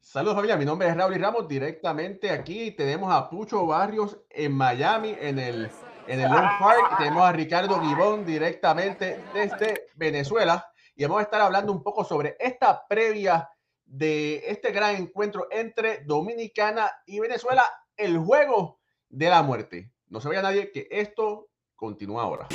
Saludos 0.00 0.36
familia, 0.36 0.56
mi 0.56 0.64
nombre 0.64 0.88
es 0.88 0.96
Raúl 0.96 1.16
y 1.16 1.18
Ramos, 1.18 1.46
directamente 1.46 2.30
aquí 2.30 2.70
tenemos 2.70 3.12
a 3.12 3.28
Pucho 3.28 3.66
Barrios 3.66 4.18
en 4.30 4.52
Miami, 4.52 5.14
en 5.20 5.38
el, 5.38 5.70
en 6.06 6.20
el 6.20 6.30
Lone 6.30 6.48
Park, 6.58 6.96
tenemos 6.98 7.22
a 7.22 7.32
Ricardo 7.32 7.80
Gibón 7.80 8.24
directamente 8.24 9.22
desde 9.34 9.88
Venezuela 9.96 10.66
y 10.96 11.02
vamos 11.02 11.20
a 11.20 11.24
estar 11.24 11.40
hablando 11.40 11.72
un 11.72 11.82
poco 11.82 12.04
sobre 12.04 12.36
esta 12.38 12.86
previa 12.88 13.50
de 13.84 14.42
este 14.46 14.72
gran 14.72 14.96
encuentro 14.96 15.48
entre 15.50 16.04
Dominicana 16.04 16.90
y 17.06 17.20
Venezuela, 17.20 17.64
el 17.96 18.18
juego 18.18 18.80
de 19.08 19.28
la 19.28 19.42
muerte. 19.42 19.92
No 20.08 20.20
se 20.20 20.28
vaya 20.28 20.42
nadie 20.42 20.70
que 20.72 20.88
esto 20.90 21.48
continúa 21.76 22.22
ahora. 22.22 22.48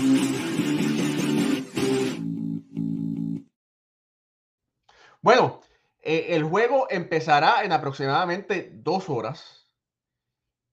Bueno, 5.21 5.61
eh, 6.03 6.35
el 6.35 6.43
juego 6.43 6.87
empezará 6.89 7.63
en 7.63 7.71
aproximadamente 7.71 8.69
dos 8.73 9.09
horas. 9.09 9.69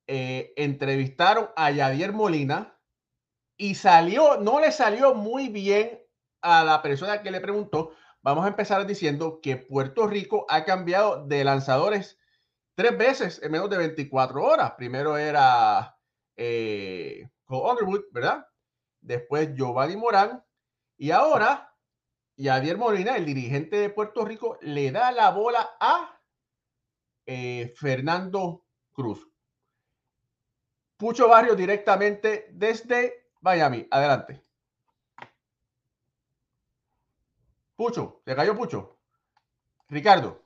Eh, 0.08 0.52
entrevistaron 0.56 1.50
a 1.54 1.70
Yadier 1.70 2.12
Molina 2.12 2.76
y 3.56 3.76
salió, 3.76 4.38
no 4.38 4.58
le 4.58 4.72
salió 4.72 5.14
muy 5.14 5.48
bien 5.48 6.02
a 6.42 6.64
la 6.64 6.82
persona 6.82 7.22
que 7.22 7.30
le 7.30 7.40
preguntó. 7.40 7.92
Vamos 8.22 8.44
a 8.44 8.48
empezar 8.48 8.84
diciendo 8.86 9.40
que 9.40 9.56
Puerto 9.56 10.08
Rico 10.08 10.46
ha 10.48 10.64
cambiado 10.64 11.24
de 11.24 11.44
lanzadores 11.44 12.18
tres 12.74 12.98
veces 12.98 13.40
en 13.40 13.52
menos 13.52 13.70
de 13.70 13.78
24 13.78 14.42
horas. 14.42 14.72
Primero 14.72 15.16
era 15.16 15.96
eh, 16.36 17.30
Cole 17.44 17.70
Underwood, 17.70 18.04
¿verdad? 18.10 18.46
Después 19.00 19.54
Giovanni 19.54 19.96
Morán 19.96 20.42
y 20.98 21.12
ahora 21.12 21.69
y 22.40 22.48
Adiel 22.48 22.78
Molina, 22.78 23.18
el 23.18 23.26
dirigente 23.26 23.76
de 23.76 23.90
Puerto 23.90 24.24
Rico, 24.24 24.56
le 24.62 24.90
da 24.90 25.12
la 25.12 25.30
bola 25.30 25.72
a 25.78 26.18
eh, 27.26 27.70
Fernando 27.76 28.64
Cruz. 28.92 29.28
Pucho 30.96 31.28
Barrio 31.28 31.54
directamente 31.54 32.46
desde 32.52 33.26
Miami. 33.42 33.86
Adelante. 33.90 34.42
Pucho, 37.76 38.22
¿se 38.24 38.34
cayó 38.34 38.56
Pucho? 38.56 38.96
Ricardo. 39.90 40.40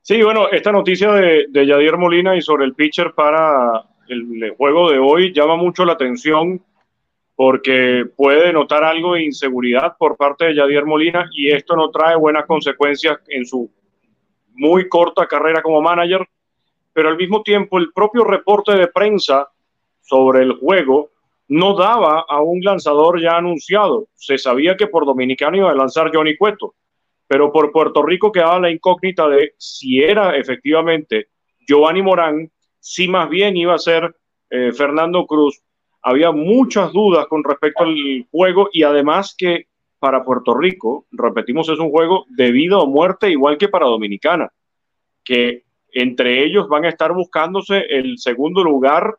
Sí, 0.00 0.22
bueno, 0.22 0.48
esta 0.48 0.72
noticia 0.72 1.12
de, 1.12 1.44
de 1.50 1.66
Yadier 1.66 1.98
Molina 1.98 2.34
y 2.36 2.40
sobre 2.40 2.64
el 2.64 2.74
pitcher 2.74 3.12
para 3.14 3.86
el 4.08 4.54
juego 4.56 4.90
de 4.90 4.98
hoy 4.98 5.30
llama 5.34 5.56
mucho 5.56 5.84
la 5.84 5.92
atención 5.92 6.64
porque 7.36 8.04
puede 8.16 8.52
notar 8.52 8.84
algo 8.84 9.14
de 9.14 9.24
inseguridad 9.24 9.96
por 9.98 10.16
parte 10.16 10.46
de 10.46 10.54
Yadier 10.54 10.84
Molina 10.84 11.28
y 11.32 11.50
esto 11.50 11.74
no 11.74 11.90
trae 11.90 12.16
buenas 12.16 12.46
consecuencias 12.46 13.18
en 13.28 13.44
su 13.44 13.70
muy 14.54 14.88
corta 14.88 15.26
carrera 15.26 15.60
como 15.62 15.82
manager, 15.82 16.26
pero 16.92 17.08
al 17.08 17.16
mismo 17.16 17.42
tiempo 17.42 17.78
el 17.78 17.92
propio 17.92 18.22
reporte 18.24 18.72
de 18.76 18.86
prensa 18.86 19.48
sobre 20.00 20.42
el 20.42 20.52
juego 20.52 21.10
no 21.48 21.74
daba 21.74 22.24
a 22.28 22.40
un 22.40 22.60
lanzador 22.62 23.20
ya 23.20 23.36
anunciado. 23.36 24.06
Se 24.14 24.38
sabía 24.38 24.76
que 24.76 24.86
por 24.86 25.04
Dominicano 25.04 25.56
iba 25.56 25.70
a 25.70 25.74
lanzar 25.74 26.10
Johnny 26.14 26.36
Cueto, 26.36 26.74
pero 27.26 27.52
por 27.52 27.72
Puerto 27.72 28.02
Rico 28.02 28.30
quedaba 28.30 28.60
la 28.60 28.70
incógnita 28.70 29.28
de 29.28 29.54
si 29.58 30.02
era 30.02 30.36
efectivamente 30.36 31.28
Giovanni 31.66 32.02
Morán, 32.02 32.50
si 32.78 33.08
más 33.08 33.28
bien 33.28 33.56
iba 33.56 33.74
a 33.74 33.78
ser 33.78 34.14
eh, 34.50 34.72
Fernando 34.72 35.26
Cruz 35.26 35.60
había 36.04 36.32
muchas 36.32 36.92
dudas 36.92 37.26
con 37.26 37.42
respecto 37.42 37.82
al 37.82 38.26
juego 38.30 38.68
y 38.72 38.82
además 38.82 39.34
que 39.36 39.68
para 39.98 40.22
Puerto 40.22 40.54
Rico, 40.54 41.06
repetimos, 41.10 41.66
es 41.70 41.78
un 41.78 41.90
juego 41.90 42.26
de 42.28 42.52
vida 42.52 42.76
o 42.76 42.86
muerte 42.86 43.30
igual 43.30 43.56
que 43.56 43.68
para 43.68 43.86
Dominicana, 43.86 44.52
que 45.24 45.62
entre 45.92 46.44
ellos 46.44 46.68
van 46.68 46.84
a 46.84 46.90
estar 46.90 47.14
buscándose 47.14 47.86
el 47.88 48.18
segundo 48.18 48.62
lugar 48.62 49.16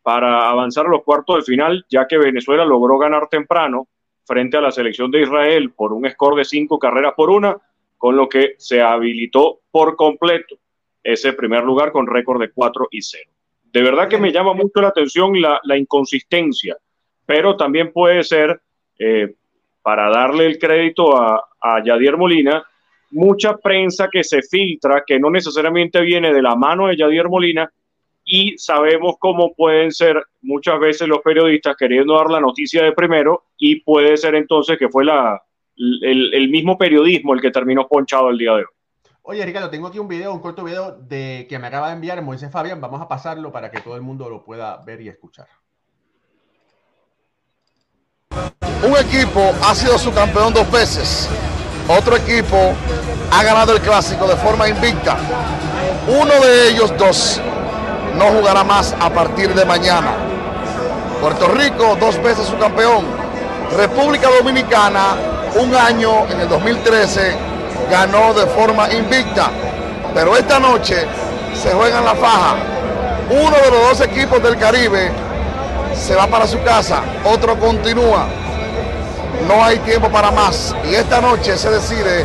para 0.00 0.48
avanzar 0.48 0.86
a 0.86 0.90
los 0.90 1.02
cuartos 1.02 1.38
de 1.38 1.52
final, 1.52 1.84
ya 1.90 2.06
que 2.06 2.18
Venezuela 2.18 2.64
logró 2.64 2.98
ganar 2.98 3.28
temprano 3.28 3.88
frente 4.24 4.56
a 4.56 4.60
la 4.60 4.70
selección 4.70 5.10
de 5.10 5.22
Israel 5.22 5.72
por 5.72 5.92
un 5.92 6.08
score 6.08 6.36
de 6.36 6.44
cinco 6.44 6.78
carreras 6.78 7.14
por 7.16 7.30
una, 7.30 7.56
con 7.96 8.16
lo 8.16 8.28
que 8.28 8.54
se 8.58 8.80
habilitó 8.80 9.58
por 9.72 9.96
completo 9.96 10.54
ese 11.02 11.32
primer 11.32 11.64
lugar 11.64 11.90
con 11.90 12.06
récord 12.06 12.40
de 12.40 12.52
4 12.52 12.88
y 12.92 13.02
0 13.02 13.28
de 13.72 13.82
verdad 13.82 14.08
que 14.08 14.18
me 14.18 14.32
llama 14.32 14.54
mucho 14.54 14.80
la 14.80 14.88
atención 14.88 15.32
la, 15.40 15.76
inconsistencia, 15.76 16.76
pero 17.26 17.56
también 17.56 17.92
puede 17.92 18.24
ser, 18.24 18.60
eh, 18.98 19.34
para 19.82 20.10
darle 20.10 20.46
el 20.46 20.58
crédito 20.58 21.16
a, 21.16 21.42
a 21.60 21.82
Yadier 21.84 22.16
Molina, 22.16 22.64
mucha 23.10 23.56
prensa 23.56 24.08
que 24.10 24.24
se 24.24 24.42
filtra, 24.42 25.02
que 25.06 25.18
no 25.18 25.30
necesariamente 25.30 26.00
viene 26.00 26.32
de 26.32 26.42
la 26.42 26.56
mano 26.56 26.88
de 26.88 26.96
Yadier 26.96 27.28
Molina, 27.28 27.70
y 28.24 28.58
sabemos 28.58 29.16
cómo 29.18 29.54
pueden 29.54 29.90
ser 29.90 30.22
muchas 30.42 30.78
veces 30.78 31.08
los 31.08 31.20
periodistas 31.20 31.76
queriendo 31.76 32.14
dar 32.14 32.28
la 32.30 32.40
noticia 32.40 32.84
de 32.84 32.92
primero, 32.92 33.44
y 33.56 33.80
puede 33.80 34.16
ser 34.16 34.34
entonces 34.34 34.78
que 34.78 34.88
fue 34.88 35.04
la, 35.04 35.40
el, 35.76 36.34
el 36.34 36.48
mismo 36.48 36.76
periodismo 36.76 37.34
el 37.34 37.40
que 37.40 37.50
terminó 37.50 37.88
ponchado 37.88 38.30
el 38.30 38.38
día 38.38 38.52
de 38.52 38.62
hoy. 38.62 38.77
Oye, 39.30 39.44
Ricardo, 39.44 39.68
tengo 39.68 39.88
aquí 39.88 39.98
un 39.98 40.08
video, 40.08 40.32
un 40.32 40.40
corto 40.40 40.64
video 40.64 40.92
de 40.92 41.46
que 41.50 41.58
me 41.58 41.66
acaba 41.66 41.88
de 41.88 41.92
enviar 41.92 42.22
Moisés 42.22 42.50
Fabián. 42.50 42.80
Vamos 42.80 43.02
a 43.02 43.06
pasarlo 43.06 43.52
para 43.52 43.70
que 43.70 43.82
todo 43.82 43.94
el 43.94 44.00
mundo 44.00 44.26
lo 44.30 44.42
pueda 44.42 44.78
ver 44.78 45.02
y 45.02 45.10
escuchar. 45.10 45.46
Un 48.82 48.96
equipo 48.96 49.52
ha 49.62 49.74
sido 49.74 49.98
su 49.98 50.14
campeón 50.14 50.54
dos 50.54 50.70
veces. 50.72 51.28
Otro 51.88 52.16
equipo 52.16 52.56
ha 53.30 53.42
ganado 53.42 53.74
el 53.74 53.82
clásico 53.82 54.26
de 54.26 54.34
forma 54.36 54.66
invicta. 54.66 55.18
Uno 56.08 56.32
de 56.42 56.70
ellos 56.70 56.96
dos 56.96 57.38
no 58.16 58.28
jugará 58.28 58.64
más 58.64 58.96
a 58.98 59.10
partir 59.10 59.52
de 59.52 59.66
mañana. 59.66 60.14
Puerto 61.20 61.48
Rico, 61.48 61.98
dos 62.00 62.16
veces 62.22 62.46
su 62.46 62.56
campeón. 62.56 63.04
República 63.76 64.30
Dominicana, 64.30 65.16
un 65.60 65.74
año 65.74 66.26
en 66.30 66.40
el 66.40 66.48
2013 66.48 67.57
ganó 67.90 68.34
de 68.34 68.46
forma 68.46 68.92
invicta. 68.92 69.50
Pero 70.14 70.36
esta 70.36 70.58
noche 70.58 71.06
se 71.54 71.70
juega 71.70 71.98
en 71.98 72.04
la 72.04 72.14
faja. 72.14 72.56
Uno 73.30 73.50
de 73.50 73.70
los 73.70 73.80
dos 73.88 74.00
equipos 74.00 74.42
del 74.42 74.56
Caribe 74.56 75.10
se 75.94 76.14
va 76.14 76.26
para 76.26 76.46
su 76.46 76.62
casa, 76.62 77.02
otro 77.24 77.58
continúa. 77.58 78.26
No 79.46 79.64
hay 79.64 79.78
tiempo 79.80 80.08
para 80.08 80.30
más. 80.30 80.74
Y 80.90 80.94
esta 80.94 81.20
noche 81.20 81.56
se 81.56 81.70
decide 81.70 82.24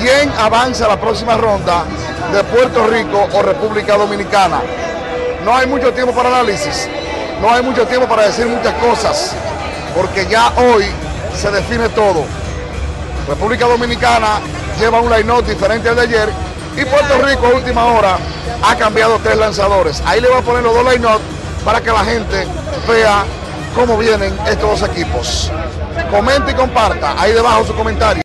quién 0.00 0.30
avanza 0.38 0.86
a 0.86 0.88
la 0.88 1.00
próxima 1.00 1.36
ronda 1.36 1.84
de 2.32 2.42
Puerto 2.44 2.86
Rico 2.86 3.28
o 3.32 3.42
República 3.42 3.96
Dominicana. 3.96 4.60
No 5.44 5.56
hay 5.56 5.66
mucho 5.66 5.92
tiempo 5.92 6.14
para 6.14 6.28
análisis, 6.28 6.88
no 7.40 7.52
hay 7.52 7.62
mucho 7.62 7.86
tiempo 7.86 8.06
para 8.06 8.22
decir 8.26 8.46
muchas 8.46 8.74
cosas, 8.74 9.34
porque 9.96 10.26
ya 10.26 10.52
hoy 10.56 10.86
se 11.36 11.50
define 11.50 11.88
todo. 11.90 12.24
República 13.28 13.66
Dominicana 13.66 14.40
lleva 14.78 15.00
un 15.00 15.10
line-up 15.10 15.44
diferente 15.44 15.88
al 15.88 15.96
de 15.96 16.02
ayer 16.02 16.28
y 16.76 16.84
Puerto 16.84 17.18
Rico 17.22 17.46
a 17.46 17.50
última 17.50 17.84
hora 17.86 18.18
ha 18.64 18.76
cambiado 18.76 19.18
tres 19.18 19.36
lanzadores. 19.36 20.02
Ahí 20.06 20.20
le 20.20 20.28
va 20.28 20.38
a 20.38 20.42
poner 20.42 20.62
los 20.62 20.74
dos 20.74 20.92
line-up 20.92 21.20
para 21.64 21.80
que 21.80 21.90
la 21.90 22.04
gente 22.04 22.46
vea 22.88 23.24
cómo 23.74 23.96
vienen 23.96 24.32
estos 24.46 24.80
dos 24.80 24.90
equipos. 24.90 25.52
Comente 26.10 26.52
y 26.52 26.54
comparta 26.54 27.20
ahí 27.20 27.32
debajo 27.32 27.64
su 27.64 27.74
comentario. 27.74 28.22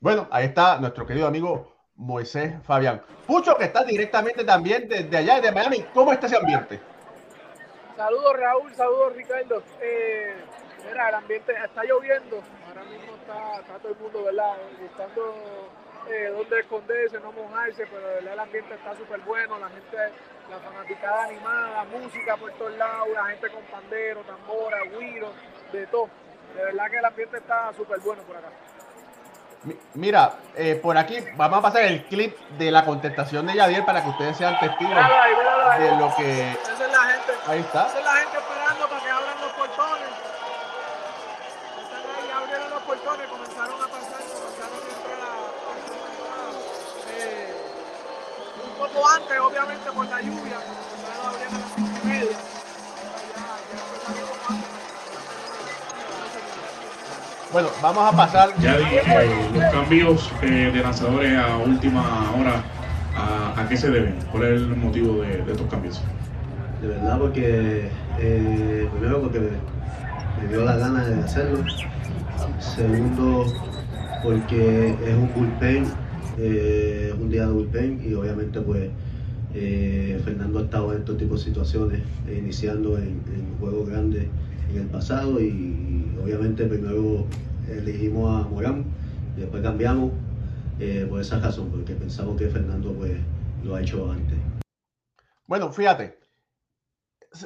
Bueno, 0.00 0.26
ahí 0.30 0.46
está 0.46 0.78
nuestro 0.78 1.06
querido 1.06 1.26
amigo 1.26 1.72
Moisés 1.94 2.54
Fabián. 2.64 3.02
Pucho, 3.26 3.56
que 3.56 3.64
está 3.64 3.84
directamente 3.84 4.44
también 4.44 4.88
desde 4.88 5.16
allá, 5.16 5.40
de 5.40 5.52
Miami. 5.52 5.84
¿Cómo 5.94 6.12
está 6.12 6.26
ese 6.26 6.36
ambiente? 6.36 6.80
Saludos 7.96 8.32
Raúl, 8.36 8.74
saludos 8.74 9.14
Ricardo. 9.14 9.62
Eh, 9.80 10.34
mira, 10.88 11.08
el 11.10 11.14
ambiente 11.14 11.52
está 11.64 11.84
lloviendo. 11.84 12.42
Está, 13.60 13.78
todo 13.78 13.92
el 13.92 13.98
mundo, 13.98 14.24
¿verdad? 14.24 14.56
Buscando 14.80 15.34
eh, 16.10 16.32
dónde 16.36 16.60
esconderse, 16.60 17.20
no 17.20 17.32
mojarse, 17.32 17.86
pero 17.86 18.06
de 18.06 18.14
verdad 18.14 18.32
el 18.32 18.40
ambiente 18.40 18.74
está 18.74 18.96
súper 18.96 19.20
bueno. 19.20 19.58
La 19.58 19.68
gente, 19.68 19.96
la 20.50 20.58
fanaticada 20.58 21.24
animada, 21.24 21.84
música 21.84 22.36
por 22.36 22.52
todos 22.52 22.76
lados, 22.76 23.08
la 23.14 23.26
gente 23.26 23.50
con 23.50 23.62
pandero, 23.64 24.20
tambora, 24.22 24.78
guiro, 24.84 25.32
de 25.72 25.86
todo. 25.86 26.08
De 26.56 26.64
verdad 26.64 26.90
que 26.90 26.98
el 26.98 27.04
ambiente 27.04 27.36
está 27.38 27.72
súper 27.74 28.00
bueno 28.00 28.22
por 28.22 28.36
acá. 28.36 28.48
Mira, 29.94 30.38
eh, 30.56 30.74
por 30.74 30.98
aquí 30.98 31.18
vamos 31.36 31.60
a 31.60 31.62
pasar 31.62 31.82
el 31.82 32.04
clip 32.06 32.36
de 32.58 32.70
la 32.72 32.84
contestación 32.84 33.46
de 33.46 33.54
Yadier 33.54 33.84
para 33.84 34.02
que 34.02 34.08
ustedes 34.08 34.36
sean 34.36 34.58
testigos 34.58 34.96
de 35.78 35.96
lo 35.96 36.12
que. 36.16 36.50
Esa 36.50 36.72
es 36.72 36.80
la 36.80 37.04
gente. 37.04 37.32
Ahí 37.46 37.60
está. 37.60 37.86
Esa 37.86 37.98
es 38.00 38.04
la 38.04 38.12
gente 38.16 38.38
esperando 38.38 38.88
para 38.88 39.00
que 39.00 39.10
abran 39.10 39.40
los 39.40 39.52
portones. 39.52 40.08
Están 41.78 42.02
ahí, 42.10 42.30
abrieron 42.42 42.70
los 42.70 42.82
portones, 42.82 43.28
comenzaron 43.28 43.80
a 43.80 43.86
pasar, 43.86 44.22
comenzaron 44.34 44.78
a 44.82 44.90
entrar 44.98 45.20
a. 45.22 45.32
Eh, 47.14 47.54
un 48.64 48.70
poco 48.92 49.08
antes, 49.08 49.38
obviamente, 49.40 49.92
por 49.92 50.06
la 50.06 50.20
lluvia. 50.20 50.58
Comenzaron 50.60 51.26
a 51.26 51.28
abrir 51.28 51.46
a 51.46 51.58
las 51.58 51.74
cinco 51.74 52.00
y 52.02 52.06
media. 52.06 52.36
Bueno, 57.52 57.68
vamos 57.82 58.12
a 58.12 58.16
pasar. 58.16 58.50
Ya 58.60 58.76
eh, 58.76 59.50
los 59.54 59.72
cambios 59.72 60.30
eh, 60.42 60.70
de 60.72 60.82
lanzadores 60.82 61.38
a 61.38 61.56
última 61.58 62.32
hora 62.38 62.62
¿A 63.14 63.66
qué 63.68 63.76
se 63.76 63.90
deben? 63.90 64.16
¿Cuál 64.30 64.44
es 64.44 64.62
el 64.62 64.76
motivo 64.76 65.22
de, 65.22 65.44
estos 65.46 65.66
cambios? 65.68 66.00
De 66.80 66.88
verdad, 66.88 67.18
porque 67.18 67.90
eh, 68.18 68.88
primero 68.92 69.20
porque 69.20 69.40
me, 69.40 70.48
dio 70.48 70.64
la 70.64 70.76
gana 70.76 71.04
de 71.04 71.22
hacerlo. 71.22 71.62
Segundo, 72.58 73.44
porque 74.22 74.96
es 75.04 75.14
un 75.14 75.30
bullpen, 75.34 75.84
eh, 76.38 77.14
un 77.20 77.30
día 77.30 77.46
de 77.46 77.52
bullpen 77.52 78.02
y 78.04 78.14
obviamente 78.14 78.60
pues 78.60 78.90
eh, 79.54 80.20
Fernando 80.24 80.60
ha 80.60 80.62
estado 80.62 80.92
en 80.92 80.98
estos 81.00 81.18
tipos 81.18 81.40
de 81.40 81.50
situaciones, 81.50 82.02
iniciando 82.26 82.96
en, 82.96 83.20
juegos 83.60 83.88
grandes 83.88 84.26
en 84.70 84.80
el 84.80 84.86
pasado 84.86 85.40
y, 85.40 86.08
obviamente 86.22 86.66
primero 86.66 87.26
elegimos 87.68 88.44
a 88.44 88.48
Morán, 88.48 88.84
y 89.36 89.40
después 89.40 89.62
cambiamos 89.62 90.12
por 91.08 91.20
esa 91.20 91.38
razón, 91.38 91.68
porque 91.70 91.94
pensamos 91.94 92.36
que 92.36 92.48
Fernando 92.48 92.92
pues 92.92 93.12
lo 93.62 93.76
ha 93.76 93.82
hecho 93.82 94.10
antes. 94.10 94.36
Bueno, 95.46 95.72
fíjate, 95.72 96.18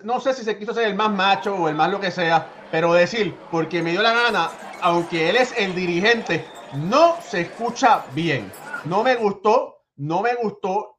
no 0.05 0.21
sé 0.21 0.35
si 0.35 0.45
se 0.45 0.59
quiso 0.59 0.75
ser 0.75 0.89
el 0.89 0.95
más 0.95 1.11
macho 1.11 1.55
o 1.55 1.69
el 1.69 1.75
más 1.75 1.91
lo 1.91 2.01
que 2.01 2.11
sea, 2.11 2.47
pero 2.71 2.93
decir, 2.93 3.35
porque 3.51 3.83
me 3.83 3.93
dio 3.93 4.03
la 4.03 4.13
gana, 4.13 4.51
aunque 4.81 5.31
él 5.31 5.37
es 5.37 5.55
el 5.57 5.75
dirigente, 5.75 6.45
no 6.75 7.17
se 7.21 7.43
escucha 7.43 8.05
bien. 8.15 8.51
No 8.89 9.03
me 9.03 9.17
gustó, 9.17 9.85
no 9.97 10.23
me 10.23 10.35
gustó 10.37 10.99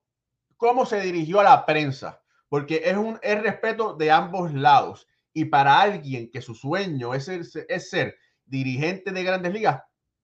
cómo 0.57 0.85
se 0.85 0.99
dirigió 0.99 1.39
a 1.39 1.43
la 1.43 1.65
prensa, 1.65 2.21
porque 2.49 2.81
es 2.83 2.97
un 2.97 3.17
es 3.21 3.41
respeto 3.41 3.93
de 3.93 4.11
ambos 4.11 4.53
lados. 4.53 5.07
Y 5.31 5.45
para 5.45 5.79
alguien 5.79 6.29
que 6.29 6.41
su 6.41 6.53
sueño 6.53 7.13
es 7.13 7.29
es 7.29 7.89
ser 7.89 8.17
dirigente 8.45 9.11
de 9.11 9.23
grandes 9.23 9.53
ligas, 9.53 9.83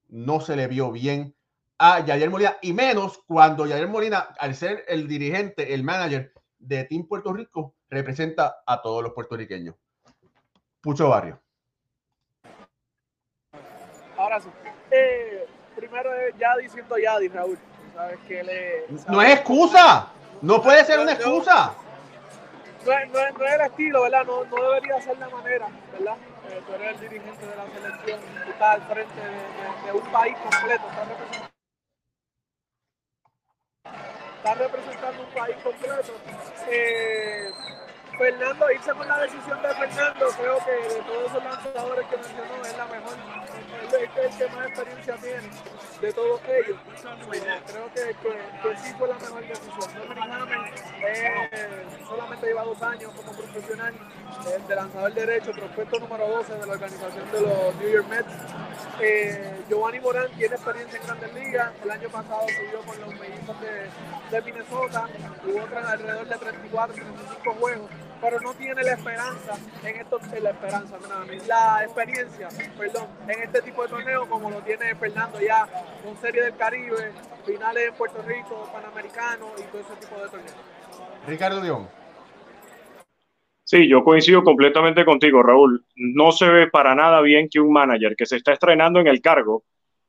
no 0.10 0.42
se 0.42 0.58
le 0.58 0.68
vio 0.68 0.92
bien 0.92 1.36
a 1.78 2.06
Yadir 2.06 2.30
Molina, 2.30 2.58
y 2.62 2.74
menos 2.74 3.24
cuando 3.26 3.66
Yadir 3.66 3.88
Molina, 3.88 4.20
al 4.40 4.56
ser 4.56 4.84
el 4.88 5.08
dirigente, 5.08 5.74
el 5.74 5.84
manager 5.84 6.34
de 6.60 6.84
Team 6.84 7.08
Puerto 7.08 7.32
Rico, 7.32 7.76
representa 7.90 8.58
a 8.66 8.82
todos 8.82 9.02
los 9.04 9.14
puertorriqueños. 9.14 9.76
Pucho 10.82 11.10
Barrio. 11.10 11.42
Ahora 14.18 14.42
sí. 14.42 14.50
Eh, 14.92 15.46
primero 15.74 16.14
es 16.16 16.36
Yadi 16.38 16.70
siento 16.70 16.98
Yadi, 16.98 17.28
Raúl. 17.30 17.58
Sabes 17.94 18.20
que 18.28 18.44
le, 18.44 18.86
no 19.08 19.22
es 19.22 19.34
excusa. 19.34 20.08
No 20.42 20.62
puede 20.62 20.84
ser 20.86 21.00
una 21.00 21.14
excusa. 21.14 21.74
No, 22.86 22.92
es, 22.92 23.12
no, 23.12 23.20
es, 23.20 23.54
el 23.54 23.62
estilo, 23.62 24.02
¿verdad? 24.02 24.26
No, 24.26 24.44
no 24.44 24.64
debería 24.64 25.02
ser 25.02 25.18
la 25.18 25.30
manera, 25.30 25.68
¿verdad? 25.94 26.18
Eh, 26.50 26.62
tú 26.68 26.74
eres 26.74 26.96
el 26.96 27.00
dirigente 27.00 27.46
de 27.46 27.56
la 27.56 27.66
selección, 27.66 28.20
tú 28.44 28.52
estás 28.52 28.76
al 28.76 28.82
frente 28.82 29.22
de, 29.22 29.86
de 29.86 29.92
un 29.94 30.12
país 30.12 30.36
completo, 30.38 30.84
estás 30.90 31.08
representando 31.08 31.54
está 34.44 34.56
representando 34.56 35.24
un 35.24 35.30
país 35.30 35.56
completo. 35.64 36.14
Eh, 36.70 37.50
Fernando, 38.18 38.72
irse 38.72 38.92
con 38.92 39.08
la 39.08 39.20
decisión 39.20 39.62
de 39.62 39.70
Fernando, 39.70 40.28
creo 40.38 40.58
que 40.66 40.72
de 40.96 41.02
todos 41.02 41.28
esos 41.28 41.44
lanzadores 41.44 42.08
que 42.08 42.18
mencionó 42.18 42.66
es 42.66 42.78
la 42.78 42.86
mejor, 42.86 43.14
es 43.82 43.94
el 43.94 44.38
que 44.38 44.56
más 44.56 44.68
experiencia 44.68 45.16
tiene 45.16 45.50
de 46.02 46.14
todos 46.14 46.42
ellos. 46.48 46.78
creo 47.68 47.94
que, 47.94 48.16
que, 48.22 48.78
sí 48.78 48.94
fue 48.98 49.08
la 49.08 49.18
mejor 49.18 49.48
decisión. 49.48 49.90
Hammer 50.20 50.74
eh, 51.06 51.86
solamente 52.08 52.46
lleva 52.48 52.64
dos 52.64 52.82
años 52.82 53.12
como 53.14 53.32
profesional 53.32 53.94
el 54.54 54.68
de 54.68 54.76
lanzador 54.76 55.14
derecho, 55.14 55.52
prospecto 55.52 56.00
número 56.00 56.28
12 56.28 56.54
de 56.54 56.66
la 56.66 56.74
organización 56.74 57.32
de 57.32 57.42
los 57.42 57.76
New 57.76 57.90
York 57.90 58.08
Mets. 58.10 58.34
Eh, 59.00 59.64
Giovanni 59.70 60.00
Morán 60.00 60.30
tiene 60.38 60.56
experiencia 60.56 61.00
en 61.00 61.06
Grandes 61.06 61.34
Ligas, 61.34 61.72
el 61.84 61.92
año 61.92 62.10
pasado 62.10 62.42
subió 62.48 62.80
con 62.86 63.00
los 63.00 63.20
mellizos 63.20 63.62
de, 63.62 64.36
de 64.36 64.42
Minnesota, 64.42 65.08
tuvo 65.42 65.62
alrededor 65.88 66.28
de 66.28 66.36
34, 66.36 66.96
35 66.96 67.54
juegos 67.60 67.90
pero 68.24 68.40
no 68.40 68.54
tiene 68.54 68.82
la 68.82 68.94
esperanza 68.94 69.58
en 69.84 69.98
esto, 69.98 70.18
la 70.42 70.52
esperanza, 70.52 70.98
la 71.46 71.84
experiencia, 71.84 72.48
perdón, 72.78 73.08
en 73.28 73.44
este 73.44 73.62
tipo 73.62 73.84
de 73.84 73.90
torneos 73.90 74.28
como 74.28 74.50
lo 74.50 74.62
tiene 74.62 74.96
Fernando 74.96 75.42
ya 75.42 75.68
con 76.02 76.16
Serie 76.22 76.44
del 76.44 76.56
Caribe, 76.56 77.12
finales 77.46 77.90
en 77.90 77.94
Puerto 77.96 78.22
Rico, 78.26 78.70
Panamericano 78.72 79.48
y 79.58 79.64
todo 79.64 79.82
ese 79.82 79.96
tipo 80.00 80.16
de 80.24 80.30
torneos. 80.30 80.56
Ricardo 81.28 81.62
León. 81.62 81.90
Sí, 83.66 83.90
yo 83.90 84.06
coincido 84.06 84.42
completamente 84.42 85.04
contigo, 85.04 85.44
Raúl. 85.44 85.84
No 85.96 86.32
se 86.32 86.48
ve 86.48 86.70
para 86.70 86.96
nada 86.96 87.20
bien 87.20 87.50
que 87.50 87.60
un 87.60 87.74
manager 87.74 88.16
que 88.16 88.26
se 88.26 88.38
está 88.38 88.54
estrenando 88.54 89.02
en 89.02 89.08
el 89.08 89.20
cargo 89.20 89.66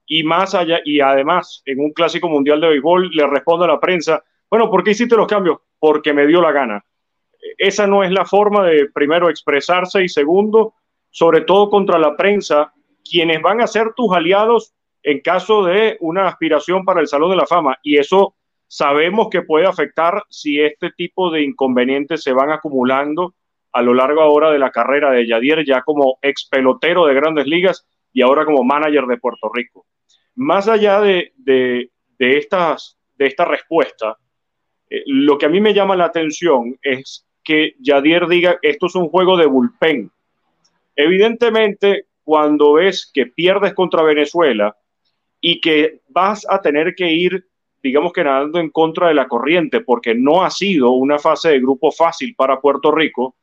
y 0.07 0.23
más 0.23 0.55
allá, 0.55 0.79
y 0.85 1.01
además 1.01 1.63
en 1.65 1.81
un 1.81 1.93
clásico 1.93 2.29
mundial 2.29 2.61
de 2.61 2.69
béisbol 2.69 3.11
le 3.11 3.27
responda 3.27 3.65
a 3.65 3.69
la 3.69 3.81
prensa, 3.81 4.23
bueno, 4.49 4.71
¿por 4.71 4.85
qué 4.85 4.93
hiciste 4.93 5.17
los 5.17 5.27
cambios? 5.27 5.59
Porque 5.81 6.13
me 6.13 6.29
dio 6.29 6.41
la 6.41 6.53
gana 6.53 6.85
esa 7.59 7.87
no 7.87 8.03
es 8.03 8.11
la 8.11 8.25
forma 8.25 8.65
de, 8.65 8.89
primero, 8.93 9.29
expresarse 9.29 10.03
y 10.03 10.09
segundo, 10.09 10.75
sobre 11.11 11.43
todo 11.43 11.71
contra 11.71 11.99
la 11.99 12.17
prensa, 12.17 12.73
quienes 13.09 13.41
van 13.43 13.61
a 13.61 13.67
ser 13.67 13.93
tus 13.95 14.13
aliados 14.13 14.75
en 15.03 15.21
caso 15.21 15.65
de 15.65 15.97
una 16.01 16.27
aspiración 16.27 16.85
para 16.85 17.01
el 17.01 17.09
Salón 17.09 17.31
de 17.31 17.37
la 17.37 17.47
Fama. 17.47 17.79
Y 17.83 17.99
eso 17.99 18.35
sabemos 18.67 19.29
que 19.31 19.43
puede 19.43 19.67
afectar 19.67 20.25
si 20.29 20.61
este 20.61 20.91
tipo 20.91 21.31
de 21.31 21.43
inconvenientes 21.43 22.23
se 22.23 22.33
van 22.33 22.51
acumulando 22.51 23.35
a 23.73 23.83
lo 23.83 23.93
largo 23.93 24.23
ahora 24.23 24.51
de 24.51 24.59
la 24.59 24.71
carrera 24.71 25.11
de 25.11 25.27
Yadier, 25.27 25.65
ya 25.65 25.83
como 25.83 26.19
ex 26.23 26.49
pelotero 26.49 27.07
de 27.07 27.15
grandes 27.15 27.47
ligas 27.47 27.87
y 28.13 28.23
ahora 28.23 28.45
como 28.45 28.65
manager 28.65 29.07
de 29.07 29.19
Puerto 29.19 29.51
Rico. 29.53 29.87
Más 30.37 30.69
allá 30.69 31.01
de, 31.01 31.33
de, 31.37 31.91
estas, 32.19 32.97
de 33.17 33.27
esta 33.27 33.45
respuesta, 33.45 34.17
eh, 34.89 35.03
lo 35.07 35.37
que 35.37 35.47
a 35.47 35.49
mí 35.49 35.61
me 35.61 35.75
llama 35.75 35.97
la 35.97 36.07
atención 36.07 36.79
es 36.83 37.27
que 37.45 37.75
Yadier 37.81 38.27
diga 38.27 38.59
esto 38.63 38.87
es 38.87 38.95
un 38.95 39.09
juego 39.09 39.37
de 39.37 39.47
bullpen. 39.47 40.11
Evidentemente, 40.97 42.07
cuando 42.25 42.75
ves 42.75 43.11
que 43.13 43.27
pierdes 43.27 43.75
contra 43.75 44.03
Venezuela 44.03 44.77
y 45.41 45.61
que 45.61 46.01
vas 46.09 46.47
a 46.49 46.61
tener 46.63 46.95
que 46.95 47.13
ir, 47.13 47.47
digamos 47.83 48.13
que 48.13 48.25
nadando 48.25 48.59
en 48.59 48.71
contra 48.71 49.09
de 49.09 49.15
la 49.15 49.29
corriente, 49.29 49.81
porque 49.81 50.15
no 50.15 50.43
ha 50.43 50.51
sido 50.51 50.93
una 50.93 51.19
fase 51.19 51.51
de 51.51 51.61
grupo 51.61 51.93
fácil 51.93 52.35
para 52.35 52.61
Puerto 52.61 52.91
Rico, 52.91 53.37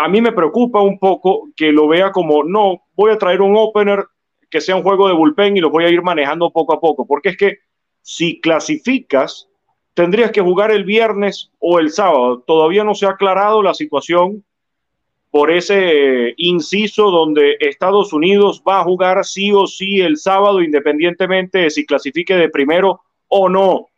a 0.00 0.08
mí 0.08 0.20
me 0.20 0.32
preocupa 0.32 0.80
un 0.80 0.98
poco 0.98 1.50
que 1.54 1.72
lo 1.72 1.88
vea 1.88 2.10
como, 2.10 2.42
no, 2.42 2.84
voy 2.94 3.12
a 3.12 3.18
traer 3.18 3.42
un 3.42 3.54
opener 3.56 4.04
que 4.48 4.60
sea 4.60 4.76
un 4.76 4.82
juego 4.82 5.08
de 5.08 5.14
bullpen 5.14 5.56
y 5.56 5.60
lo 5.60 5.70
voy 5.70 5.84
a 5.84 5.90
ir 5.90 6.02
manejando 6.02 6.50
poco 6.50 6.72
a 6.72 6.80
poco, 6.80 7.06
porque 7.06 7.30
es 7.30 7.36
que 7.36 7.58
si 8.02 8.40
clasificas, 8.40 9.49
tendrías 10.00 10.30
que 10.30 10.40
jugar 10.40 10.70
el 10.70 10.84
viernes 10.84 11.50
o 11.58 11.78
el 11.78 11.90
sábado. 11.90 12.42
Todavía 12.46 12.84
no 12.84 12.94
se 12.94 13.04
ha 13.04 13.10
aclarado 13.10 13.62
la 13.62 13.74
situación 13.74 14.42
por 15.30 15.50
ese 15.50 16.32
inciso 16.38 17.10
donde 17.10 17.58
Estados 17.60 18.14
Unidos 18.14 18.62
va 18.66 18.80
a 18.80 18.84
jugar 18.84 19.22
sí 19.26 19.52
o 19.52 19.66
sí 19.66 20.00
el 20.00 20.16
sábado, 20.16 20.62
independientemente 20.62 21.58
de 21.58 21.70
si 21.70 21.84
clasifique 21.84 22.34
de 22.34 22.48
primero 22.48 23.02
o 23.28 23.50
no, 23.50 23.88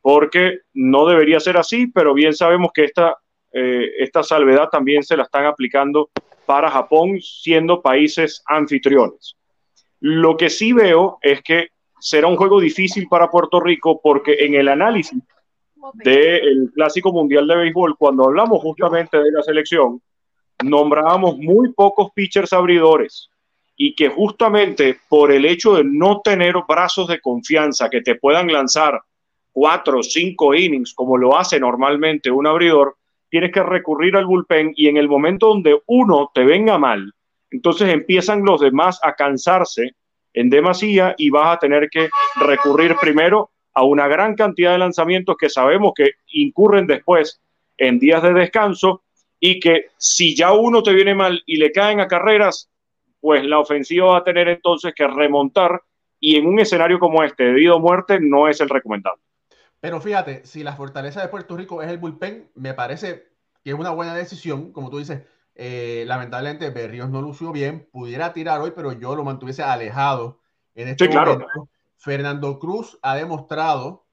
porque 0.00 0.58
no 0.74 1.06
debería 1.06 1.38
ser 1.38 1.56
así, 1.56 1.86
pero 1.86 2.12
bien 2.12 2.34
sabemos 2.34 2.72
que 2.74 2.82
esta, 2.82 3.18
eh, 3.52 3.88
esta 4.00 4.24
salvedad 4.24 4.68
también 4.68 5.04
se 5.04 5.16
la 5.16 5.22
están 5.22 5.46
aplicando 5.46 6.10
para 6.44 6.72
Japón, 6.72 7.20
siendo 7.20 7.80
países 7.80 8.42
anfitriones. 8.46 9.36
Lo 10.00 10.36
que 10.36 10.50
sí 10.50 10.72
veo 10.72 11.18
es 11.22 11.40
que 11.40 11.68
será 12.00 12.26
un 12.26 12.36
juego 12.36 12.60
difícil 12.60 13.06
para 13.08 13.30
Puerto 13.30 13.60
Rico 13.60 14.00
porque 14.02 14.44
en 14.44 14.54
el 14.54 14.66
análisis 14.66 15.22
del 15.94 16.70
Clásico 16.74 17.12
Mundial 17.12 17.46
de 17.46 17.56
Béisbol, 17.56 17.96
cuando 17.96 18.24
hablamos 18.24 18.60
justamente 18.60 19.18
de 19.18 19.32
la 19.32 19.42
selección, 19.42 20.00
nombrábamos 20.62 21.38
muy 21.38 21.72
pocos 21.72 22.10
pitchers 22.14 22.52
abridores 22.52 23.28
y 23.76 23.94
que 23.94 24.08
justamente 24.08 24.98
por 25.08 25.32
el 25.32 25.44
hecho 25.44 25.74
de 25.74 25.84
no 25.84 26.20
tener 26.20 26.54
brazos 26.68 27.08
de 27.08 27.20
confianza 27.20 27.90
que 27.90 28.00
te 28.00 28.14
puedan 28.14 28.52
lanzar 28.52 29.00
cuatro 29.50 29.98
o 29.98 30.02
cinco 30.02 30.54
innings 30.54 30.94
como 30.94 31.16
lo 31.16 31.36
hace 31.36 31.58
normalmente 31.58 32.30
un 32.30 32.46
abridor, 32.46 32.96
tienes 33.28 33.52
que 33.52 33.62
recurrir 33.62 34.16
al 34.16 34.26
bullpen 34.26 34.72
y 34.76 34.88
en 34.88 34.96
el 34.96 35.08
momento 35.08 35.48
donde 35.48 35.80
uno 35.86 36.30
te 36.34 36.44
venga 36.44 36.78
mal, 36.78 37.12
entonces 37.50 37.92
empiezan 37.92 38.44
los 38.44 38.60
demás 38.60 38.98
a 39.02 39.14
cansarse 39.14 39.92
en 40.34 40.48
demasía 40.48 41.14
y 41.18 41.30
vas 41.30 41.56
a 41.56 41.58
tener 41.58 41.88
que 41.90 42.08
recurrir 42.36 42.96
primero 43.00 43.50
a 43.74 43.84
una 43.84 44.06
gran 44.08 44.34
cantidad 44.34 44.72
de 44.72 44.78
lanzamientos 44.78 45.36
que 45.36 45.48
sabemos 45.48 45.92
que 45.94 46.12
incurren 46.32 46.86
después 46.86 47.40
en 47.78 47.98
días 47.98 48.22
de 48.22 48.32
descanso 48.32 49.02
y 49.40 49.58
que 49.60 49.86
si 49.96 50.36
ya 50.36 50.52
uno 50.52 50.82
te 50.82 50.92
viene 50.92 51.14
mal 51.14 51.42
y 51.46 51.56
le 51.56 51.72
caen 51.72 52.00
a 52.00 52.06
carreras, 52.06 52.70
pues 53.20 53.44
la 53.44 53.58
ofensiva 53.58 54.06
va 54.06 54.18
a 54.18 54.24
tener 54.24 54.48
entonces 54.48 54.94
que 54.94 55.06
remontar 55.06 55.82
y 56.20 56.36
en 56.36 56.46
un 56.46 56.60
escenario 56.60 56.98
como 56.98 57.22
este, 57.24 57.44
debido 57.44 57.76
a 57.76 57.80
muerte, 57.80 58.20
no 58.20 58.48
es 58.48 58.60
el 58.60 58.68
recomendable. 58.68 59.22
Pero 59.80 60.00
fíjate, 60.00 60.46
si 60.46 60.62
la 60.62 60.76
fortaleza 60.76 61.20
de 61.20 61.28
Puerto 61.28 61.56
Rico 61.56 61.82
es 61.82 61.88
el 61.88 61.98
bullpen, 61.98 62.50
me 62.54 62.74
parece 62.74 63.26
que 63.64 63.70
es 63.70 63.76
una 63.76 63.90
buena 63.90 64.14
decisión, 64.14 64.72
como 64.72 64.90
tú 64.90 64.98
dices, 64.98 65.22
eh, 65.56 66.04
lamentablemente 66.06 66.70
Berríos 66.70 67.10
no 67.10 67.20
lució 67.20 67.50
bien, 67.50 67.88
pudiera 67.90 68.32
tirar 68.32 68.60
hoy, 68.60 68.72
pero 68.76 68.92
yo 68.92 69.16
lo 69.16 69.24
mantuviese 69.24 69.62
alejado 69.62 70.38
en 70.74 70.88
este 70.88 71.06
sí, 71.06 71.10
Claro 71.10 71.44
Fernando 72.02 72.58
Cruz 72.58 72.98
ha 73.00 73.14
demostrado 73.14 74.08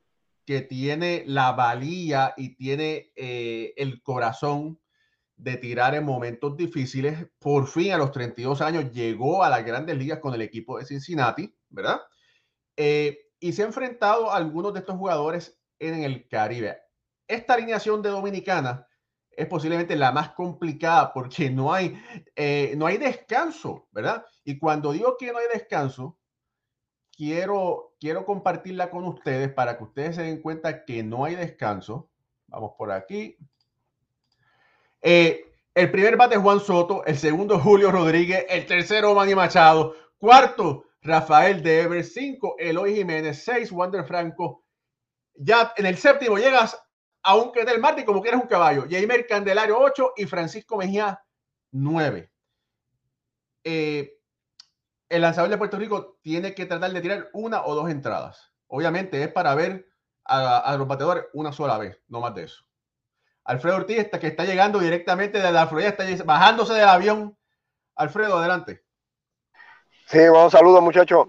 que 0.46 0.62
tiene 0.62 1.24
la 1.26 1.54
valía 1.54 2.36
y 2.38 2.56
tiene 2.56 3.12
eh, 3.16 3.74
el 3.78 4.04
corazón 4.04 4.80
de 5.36 5.58
tirar 5.58 5.96
en 5.96 6.06
momentos 6.06 6.56
difíciles. 6.56 7.28
Por 7.40 7.66
fin, 7.66 7.94
a 7.94 7.98
los 7.98 8.12
32 8.12 8.62
años, 8.62 8.92
llegó 8.92 9.44
a 9.44 9.50
las 9.50 9.66
grandes 9.66 9.98
ligas 9.98 10.20
con 10.20 10.36
el 10.36 10.44
equipo 10.44 10.78
de 10.78 10.86
Cincinnati, 10.86 11.52
¿verdad? 11.70 12.00
Eh, 12.78 13.18
y 13.40 13.54
se 13.54 13.64
ha 13.64 13.66
enfrentado 13.66 14.32
a 14.32 14.38
algunos 14.38 14.72
de 14.74 14.82
estos 14.82 14.96
jugadores 14.96 15.60
en 15.80 16.04
el 16.04 16.28
Caribe. 16.28 16.78
Esta 17.28 17.56
alineación 17.56 18.04
de 18.04 18.10
Dominicana 18.10 18.86
es 19.32 19.48
posiblemente 19.48 19.96
la 19.96 20.12
más 20.12 20.34
complicada 20.34 21.12
porque 21.12 21.50
no 21.50 21.74
hay, 21.74 22.00
eh, 22.36 22.76
no 22.78 22.86
hay 22.86 22.98
descanso, 22.98 23.88
¿verdad? 23.92 24.24
Y 24.44 24.60
cuando 24.60 24.92
digo 24.92 25.18
que 25.18 25.32
no 25.32 25.40
hay 25.40 25.48
descanso, 25.52 26.19
quiero, 27.20 27.96
quiero 28.00 28.26
compartirla 28.26 28.90
con 28.90 29.04
ustedes 29.04 29.52
para 29.52 29.78
que 29.78 29.84
ustedes 29.84 30.16
se 30.16 30.24
den 30.24 30.42
cuenta 30.42 30.86
que 30.86 31.04
no 31.04 31.26
hay 31.26 31.36
descanso. 31.36 32.10
Vamos 32.48 32.72
por 32.78 32.94
aquí. 32.94 33.38
Eh, 35.02 35.44
el 35.76 35.92
primer 35.92 36.16
bate 36.16 36.38
Juan 36.38 36.62
Soto, 36.62 37.04
el 37.06 37.18
segundo 37.18 37.60
Julio 37.60 37.92
Rodríguez, 37.92 38.46
el 38.48 38.66
tercero 38.66 39.14
Manny 39.14 39.36
Machado, 39.36 39.96
cuarto 40.18 40.86
Rafael 41.02 41.62
Dever, 41.62 42.06
cinco 42.06 42.56
Eloy 42.58 42.96
Jiménez, 42.96 43.44
seis 43.44 43.70
Wander 43.70 44.06
Franco. 44.06 44.64
Ya 45.36 45.74
en 45.76 45.88
el 45.88 45.98
séptimo 45.98 46.38
llegas 46.38 46.82
aunque 47.22 47.66
del 47.66 47.82
Martín 47.82 48.06
como 48.06 48.22
quieras 48.22 48.42
un 48.42 48.48
caballo. 48.48 48.86
Jaime 48.90 49.26
Candelario 49.26 49.78
8 49.78 50.14
y 50.16 50.26
Francisco 50.26 50.78
Mejía 50.78 51.22
9. 51.72 52.32
Eh, 53.66 54.19
el 55.10 55.22
lanzador 55.22 55.50
de 55.50 55.58
Puerto 55.58 55.78
Rico 55.78 56.18
tiene 56.22 56.54
que 56.54 56.66
tratar 56.66 56.92
de 56.92 57.02
tirar 57.02 57.30
una 57.34 57.66
o 57.66 57.76
dos 57.76 57.90
entradas. 57.90 58.52
Obviamente 58.68 59.22
es 59.24 59.32
para 59.32 59.56
ver 59.56 59.88
a, 60.24 60.76
los 60.78 60.88
bateadores 60.88 61.26
una 61.34 61.52
sola 61.52 61.78
vez, 61.78 62.00
no 62.08 62.20
más 62.22 62.36
de 62.36 62.44
eso. 62.44 62.64
Alfredo 63.44 63.78
Ortiz, 63.78 64.10
que 64.20 64.28
está 64.28 64.46
llegando 64.46 64.80
directamente 64.80 65.40
de 65.40 65.52
la 65.52 65.66
Florida, 65.66 65.90
está 65.90 66.06
bajándose 66.24 66.74
del 66.74 66.88
avión. 66.88 67.36
Alfredo, 67.96 68.38
adelante. 68.38 68.84
Sí, 70.06 70.20
bueno, 70.30 70.52
saludos 70.52 70.84
muchachos. 70.84 71.28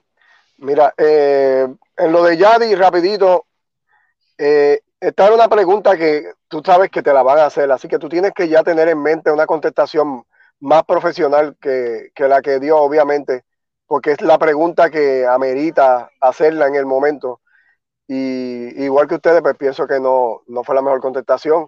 Mira, 0.58 0.92
eh, 0.99 1.66
en 1.96 2.12
lo 2.12 2.22
de 2.22 2.37
Yadi, 2.37 2.75
rapidito, 2.75 3.46
eh, 4.37 4.82
esta 5.00 5.26
es 5.26 5.30
una 5.30 5.49
pregunta 5.49 5.96
que 5.96 6.34
tú 6.49 6.62
sabes 6.64 6.90
que 6.90 7.02
te 7.02 7.12
la 7.12 7.22
van 7.22 7.38
a 7.38 7.46
hacer, 7.46 7.72
así 7.72 7.88
que 7.88 7.99
tú 7.99 8.10
tienes 8.10 8.32
que 8.32 8.49
ya 8.49 8.62
tener 8.62 8.88
en 8.88 9.02
mente 9.02 9.30
una 9.30 9.46
contestación 9.46 10.25
más 10.60 10.84
profesional 10.84 11.56
que, 11.58 12.12
la 12.16 12.42
que 12.42 12.58
dio, 12.60 12.76
obviamente, 12.76 13.44
porque 13.90 14.12
es 14.12 14.20
la 14.20 14.38
pregunta 14.38 14.88
que 14.88 15.26
amerita 15.26 16.12
hacerla 16.20 16.68
en 16.68 16.76
el 16.76 16.87
momento. 16.87 17.40
Y 18.06 18.85
igual 18.85 19.09
que 19.09 19.16
ustedes, 19.16 19.42
pues 19.42 19.56
pienso 19.56 19.85
que 19.88 19.99
no, 19.99 20.42
fue 20.64 20.76
la 20.76 20.82
mejor 20.82 21.00
contestación. 21.00 21.66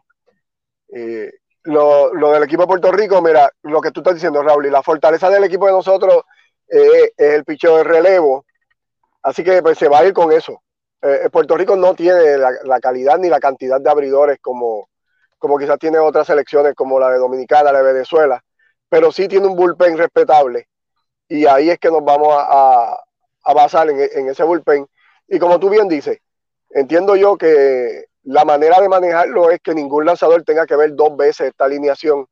Eh, 0.94 1.32
lo, 1.64 2.12
del 2.12 2.44
equipo 2.44 2.62
de 2.62 2.68
Puerto 2.68 2.92
Rico, 2.92 3.20
mira, 3.20 3.50
lo 3.62 3.80
que 3.80 3.90
tú 3.90 4.02
estás 4.02 4.14
diciendo, 4.14 4.40
Raúl, 4.40 4.66
y 4.66 4.70
la 4.70 4.84
fortaleza 4.84 5.30
del 5.30 5.42
equipo 5.42 5.66
de 5.66 5.72
nosotros 5.72 6.22
eh, 6.68 7.10
es 7.16 7.34
el 7.34 7.44
picheo 7.44 7.78
de 7.78 7.84
relevo. 7.84 8.46
Así 9.20 9.42
que 9.42 9.60
pues, 9.60 9.76
se 9.76 9.88
va 9.88 9.98
a 9.98 10.04
ir 10.04 10.12
con 10.12 10.30
eso. 10.30 10.62
Eh, 11.02 11.28
Puerto 11.28 11.56
Rico 11.56 11.74
no 11.74 11.92
tiene 11.96 12.38
la, 12.38 12.80
calidad 12.80 13.18
ni 13.18 13.30
la 13.30 13.40
cantidad 13.40 13.80
de 13.80 13.90
abridores 13.90 14.38
como, 14.40 14.88
como 15.38 15.58
quizás 15.58 15.76
tiene 15.80 15.98
otras 15.98 16.28
selecciones 16.28 16.76
como 16.76 17.00
la 17.00 17.10
de 17.10 17.18
Dominicana, 17.18 17.72
la 17.72 17.82
de 17.82 17.92
Venezuela, 17.94 18.40
pero 18.88 19.10
sí 19.10 19.26
tiene 19.26 19.48
un 19.48 19.56
bullpen 19.56 19.98
respetable 19.98 20.68
y 21.32 21.46
ahí 21.46 21.70
es 21.70 21.78
que 21.78 21.90
nos 21.90 22.04
vamos 22.04 22.34
a, 22.34 22.98
basar 23.54 23.88
en, 23.90 24.28
ese 24.28 24.42
bullpen. 24.44 24.86
Y 25.28 25.38
como 25.38 25.58
tú 25.58 25.70
bien 25.70 25.88
dices, 25.88 26.18
entiendo 26.70 27.16
yo 27.16 27.36
que 27.36 28.06
la 28.24 28.44
manera 28.44 28.80
de 28.80 28.88
manejarlo 28.88 29.50
es 29.50 29.60
que 29.60 29.74
ningún 29.74 30.04
lanzador 30.04 30.42
tenga 30.44 30.66
que 30.66 30.76
ver 30.76 30.94
dos 30.94 31.16
veces 31.16 31.48
esta 31.48 31.64
alineación 31.64 32.26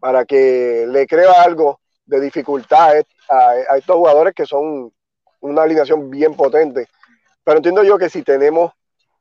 para 0.00 0.24
que 0.24 0.86
le 0.88 1.06
crea 1.06 1.42
algo 1.42 1.80
de 2.06 2.20
dificultad 2.20 3.02
a, 3.28 3.50
a 3.70 3.76
estos 3.76 3.96
jugadores 3.96 4.34
que 4.34 4.46
son 4.46 4.92
una 5.40 5.62
alineación 5.62 6.10
bien 6.10 6.34
potente 6.34 6.88
pero 7.44 7.58
entiendo 7.58 7.82
yo 7.82 7.98
que 7.98 8.10
si 8.10 8.22
tenemos 8.22 8.72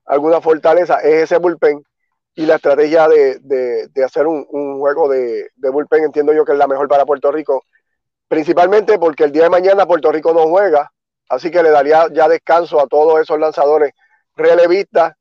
alguna 0.06 0.42
fortaleza 0.42 1.00
es 1.00 1.24
ese 1.24 1.38
bullpen 1.38 1.84
y 2.36 2.46
la 2.46 2.56
estrategia 2.56 3.08
de, 3.08 3.90
hacer 4.06 4.28
un, 4.28 4.46
juego 4.80 5.10
de, 5.10 5.50
bullpen 5.56 6.06
entiendo 6.06 6.34
yo 6.34 6.46
que 6.46 6.54
es 6.54 6.58
la 6.58 6.68
mejor 6.68 6.88
para 6.88 7.06
Puerto 7.06 7.32
Rico, 7.32 7.64
principalmente 8.32 8.98
porque 8.98 9.26
el 9.26 9.34
día 9.34 9.44
de 9.44 9.50
mañana 9.50 9.86
Puerto 9.86 10.10
Rico 10.10 10.34
no 10.34 10.48
juega, 10.48 10.90
así 11.28 11.52
que 11.52 11.62
le 11.62 11.70
daría 11.70 12.08
ya 12.14 12.30
descanso 12.30 12.80
a 12.80 12.88
todos 12.88 13.20
esos 13.20 13.38
lanzadores 13.38 13.92
relevistas, 14.38 15.16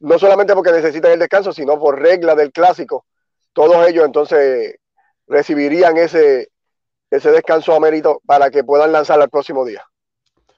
no 0.00 0.18
solamente 0.18 0.52
porque 0.52 0.72
necesitan 0.72 1.12
el 1.12 1.20
descanso, 1.20 1.52
sino 1.52 1.78
por 1.78 2.02
regla 2.02 2.34
del 2.34 2.50
clásico, 2.50 3.06
todos 3.52 3.86
ellos 3.86 4.04
entonces 4.04 4.74
recibirían 5.28 5.96
ese, 5.98 6.48
ese 7.12 7.30
descanso 7.30 7.76
a 7.76 7.78
mérito 7.78 8.20
para 8.26 8.50
que 8.50 8.64
puedan 8.64 8.90
lanzar 8.90 9.22
el 9.22 9.30
próximo 9.30 9.64
día. 9.64 9.86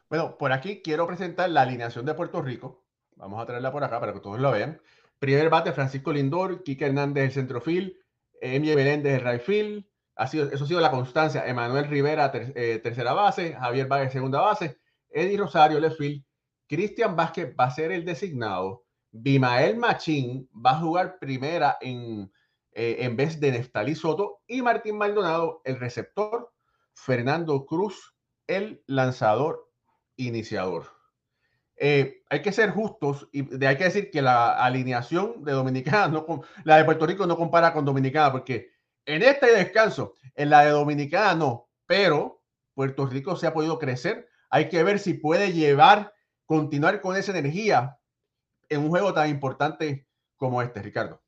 Bueno, 0.09 0.39
por 0.39 0.53
aquí 0.53 0.81
quiero 0.81 1.07
presentar 1.07 1.51
la 1.51 1.61
alineación 1.61 2.07
de 2.07 2.15
Puerto 2.15 2.41
Rico. 2.41 2.83
Vamos 3.17 3.43
a 3.43 3.45
traerla 3.45 3.71
por 3.71 3.85
acá 3.85 4.01
para 4.01 4.15
que 4.15 4.21
todos 4.21 4.41
lo 4.41 4.53
vean. 4.53 4.81
Primer 5.19 5.51
bate, 5.51 5.75
Francisco 5.75 6.15
Lindor, 6.15 6.63
Quique 6.63 6.87
Hernández, 6.87 7.25
el 7.25 7.33
centrofil, 7.33 8.03
Emile 8.41 8.75
Meléndez, 8.75 9.21
el 9.21 9.31
right 9.31 9.87
Ha 10.17 10.27
sido, 10.27 10.51
eso 10.51 10.65
ha 10.65 10.67
sido 10.69 10.81
la 10.81 10.91
constancia. 10.91 11.47
Emanuel 11.47 11.89
Rivera, 11.89 12.31
eh, 12.35 12.81
tercera 12.83 13.13
base, 13.13 13.55
Javier 13.55 13.89
Vargas, 13.89 14.13
segunda 14.13 14.41
base, 14.41 14.79
Eddie 15.11 15.39
Rosario, 15.39 15.81
left 15.81 15.97
field, 15.97 16.25
Cristian 16.69 17.17
Vázquez 17.17 17.55
va 17.59 17.65
a 17.65 17.71
ser 17.71 17.93
el 17.93 18.05
designado, 18.05 18.85
Bimael 19.11 19.77
Machín 19.77 20.49
va 20.55 20.73
a 20.73 20.81
jugar 20.81 21.19
primera 21.21 21.79
en, 21.81 22.33
eh, 22.73 22.97
en 22.99 23.17
vez 23.17 23.39
de 23.39 23.53
Neftalí 23.53 23.95
Soto 23.95 24.41
y 24.47 24.61
Martín 24.63 24.99
Maldonado, 24.99 25.61
el 25.65 25.79
receptor, 25.79 26.53
Fernando 26.93 27.65
Cruz, 27.67 28.17
el 28.47 28.83
lanzador 28.87 29.71
iniciador. 30.17 30.87
Eh, 31.77 32.23
hay 32.31 32.43
que 32.43 32.53
ser 32.53 32.71
justos 32.71 33.29
y 33.33 33.65
hay 33.65 33.77
que 33.77 33.85
decir 33.85 34.11
que 34.11 34.23
la 34.23 34.53
alineación 34.53 35.45
de 35.45 35.53
Dominicana, 35.53 36.09
no, 36.09 36.43
la 36.65 36.77
de 36.77 36.85
Puerto 36.85 37.07
Rico 37.07 37.27
no 37.27 37.37
compara 37.37 37.73
con 37.73 37.85
Dominicana, 37.85 38.33
porque 38.33 38.74
en 39.07 39.23
este 39.23 39.53
descanso, 39.53 40.15
en 40.35 40.51
la 40.51 40.65
de 40.65 40.71
Dominicana 40.71 41.35
no, 41.35 41.69
pero 41.87 42.43
Puerto 42.75 43.07
Rico 43.07 43.37
se 43.37 43.47
ha 43.47 43.55
podido 43.55 43.79
crecer. 43.79 44.29
Hay 44.51 44.69
que 44.69 44.83
ver 44.83 44.99
si 44.99 45.15
puede 45.15 45.53
llevar, 45.53 46.13
continuar 46.47 47.01
con 47.01 47.17
esa 47.17 47.33
energía 47.33 47.99
en 48.69 48.81
un 48.81 48.89
juego 48.89 49.13
tan 49.13 49.31
importante 49.31 50.07
como 50.37 50.63
este, 50.63 50.83
Ricardo. 50.83 51.21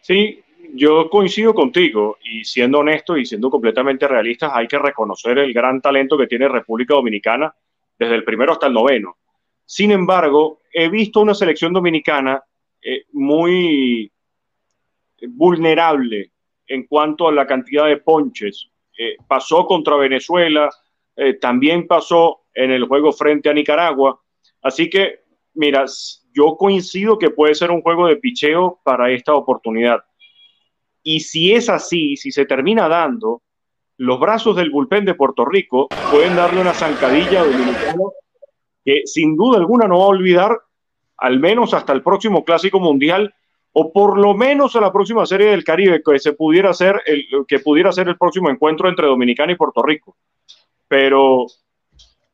Sí, 0.00 0.42
yo 0.74 1.08
coincido 1.10 1.54
contigo 1.54 2.18
y 2.22 2.44
siendo 2.44 2.78
honesto 2.80 3.16
y 3.16 3.26
siendo 3.26 3.50
completamente 3.50 4.06
realistas, 4.06 4.52
hay 4.54 4.68
que 4.68 4.78
reconocer 4.78 5.38
el 5.38 5.52
gran 5.52 5.80
talento 5.80 6.18
que 6.18 6.26
tiene 6.26 6.48
República 6.48 6.94
Dominicana 6.94 7.54
desde 7.98 8.14
el 8.14 8.24
primero 8.24 8.52
hasta 8.52 8.66
el 8.66 8.72
noveno. 8.72 9.16
Sin 9.64 9.90
embargo, 9.90 10.60
he 10.72 10.88
visto 10.88 11.20
una 11.20 11.34
selección 11.34 11.72
dominicana 11.72 12.42
eh, 12.80 13.04
muy 13.12 14.12
vulnerable 15.28 16.32
en 16.66 16.86
cuanto 16.86 17.28
a 17.28 17.32
la 17.32 17.46
cantidad 17.46 17.86
de 17.86 17.98
ponches. 17.98 18.68
Eh, 18.98 19.16
pasó 19.26 19.66
contra 19.66 19.96
Venezuela, 19.96 20.70
eh, 21.16 21.34
también 21.34 21.86
pasó 21.86 22.44
en 22.54 22.70
el 22.70 22.84
juego 22.84 23.12
frente 23.12 23.48
a 23.48 23.54
Nicaragua. 23.54 24.20
Así 24.62 24.90
que, 24.90 25.20
mira, 25.54 25.84
yo 26.32 26.56
coincido 26.56 27.18
que 27.18 27.30
puede 27.30 27.54
ser 27.54 27.70
un 27.70 27.82
juego 27.82 28.06
de 28.06 28.16
picheo 28.16 28.80
para 28.84 29.10
esta 29.10 29.34
oportunidad. 29.34 30.04
Y 31.02 31.20
si 31.20 31.52
es 31.52 31.68
así, 31.68 32.16
si 32.16 32.32
se 32.32 32.46
termina 32.46 32.88
dando, 32.88 33.42
los 33.98 34.18
brazos 34.20 34.56
del 34.56 34.70
bullpen 34.70 35.04
de 35.04 35.14
Puerto 35.14 35.44
Rico 35.44 35.88
pueden 36.10 36.36
darle 36.36 36.60
una 36.60 36.74
zancadilla 36.74 37.40
a 37.40 37.44
Dominicano 37.44 38.12
que 38.84 39.02
sin 39.04 39.36
duda 39.36 39.58
alguna 39.58 39.88
no 39.88 39.98
va 39.98 40.04
a 40.04 40.08
olvidar, 40.08 40.60
al 41.16 41.40
menos 41.40 41.74
hasta 41.74 41.92
el 41.92 42.02
próximo 42.02 42.44
Clásico 42.44 42.78
Mundial, 42.78 43.34
o 43.78 43.92
por 43.92 44.18
lo 44.18 44.32
menos 44.32 44.74
a 44.74 44.80
la 44.80 44.90
próxima 44.90 45.26
Serie 45.26 45.50
del 45.50 45.62
Caribe, 45.62 46.02
que, 46.02 46.18
se 46.18 46.32
pudiera 46.32 46.72
ser 46.72 47.02
el, 47.04 47.26
que 47.46 47.58
pudiera 47.58 47.92
ser 47.92 48.08
el 48.08 48.16
próximo 48.16 48.48
encuentro 48.48 48.88
entre 48.88 49.06
Dominicana 49.06 49.52
y 49.52 49.56
Puerto 49.56 49.82
Rico. 49.82 50.16
Pero 50.88 51.44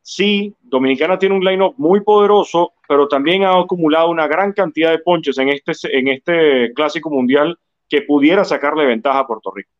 sí, 0.02 0.54
Dominicana 0.61 1.18
tiene 1.18 1.34
un 1.34 1.44
line-up 1.44 1.75
muy 1.78 2.02
poderoso, 2.02 2.75
pero 2.87 3.08
también 3.08 3.42
ha 3.42 3.58
acumulado 3.58 4.08
una 4.08 4.28
gran 4.28 4.52
cantidad 4.52 4.92
de 4.92 5.00
ponches 5.00 5.37
en 5.37 5.49
este, 5.49 5.72
en 5.99 6.06
este 6.06 6.72
Clásico 6.75 7.11
Mundial 7.11 7.58
que 7.88 8.02
pudiera 8.02 8.44
sacarle 8.44 8.87
ventaja 8.87 9.18
a 9.18 9.26
Puerto 9.26 9.50
Rico. 9.52 9.72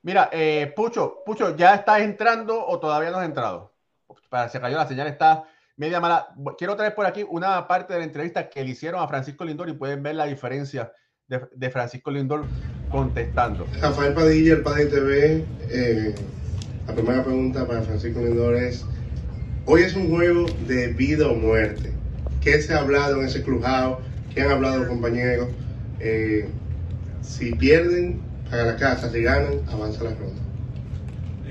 Mira, 0.00 0.30
eh, 0.32 0.72
Pucho, 0.74 1.18
Pucho, 1.26 1.54
¿ya 1.54 1.74
estás 1.74 2.00
entrando 2.00 2.66
o 2.66 2.80
todavía 2.80 3.10
no 3.10 3.18
has 3.18 3.26
entrado? 3.26 3.70
Para, 4.30 4.48
se 4.48 4.58
cayó 4.58 4.78
la 4.78 4.88
señal, 4.88 5.08
está 5.08 5.44
media 5.82 6.00
mala. 6.00 6.28
Quiero 6.56 6.76
traer 6.76 6.94
por 6.94 7.06
aquí 7.06 7.24
una 7.28 7.66
parte 7.66 7.92
de 7.92 7.98
la 7.98 8.04
entrevista 8.04 8.48
que 8.48 8.62
le 8.62 8.70
hicieron 8.70 9.02
a 9.02 9.08
Francisco 9.08 9.44
Lindor 9.44 9.68
y 9.68 9.72
pueden 9.72 10.00
ver 10.00 10.14
la 10.14 10.26
diferencia 10.26 10.92
de, 11.26 11.70
Francisco 11.70 12.10
Lindor 12.10 12.44
contestando. 12.88 13.66
Rafael 13.80 14.14
Padilla, 14.14 14.54
el 14.54 14.62
Padre 14.62 14.86
TV. 14.86 15.44
Eh, 15.70 16.14
la 16.86 16.94
primera 16.94 17.24
pregunta 17.24 17.66
para 17.66 17.82
Francisco 17.82 18.20
Lindor 18.20 18.54
es: 18.54 18.84
Hoy 19.66 19.82
es 19.82 19.96
un 19.96 20.08
juego 20.08 20.46
de 20.68 20.88
vida 20.88 21.26
o 21.26 21.34
muerte. 21.34 21.92
¿qué 22.40 22.60
se 22.60 22.74
ha 22.74 22.78
hablado 22.78 23.20
en 23.20 23.26
ese 23.26 23.42
clubhouse? 23.42 23.98
¿Qué 24.34 24.42
han 24.42 24.50
hablado 24.50 24.78
los 24.78 24.88
compañeros? 24.88 25.48
Eh, 26.00 26.48
si 27.22 27.52
pierden, 27.54 28.20
para 28.50 28.64
la 28.64 28.76
casa, 28.76 29.10
si 29.10 29.22
ganan, 29.22 29.60
avanza 29.68 30.04
la 30.04 30.10
ronda. 30.10 30.51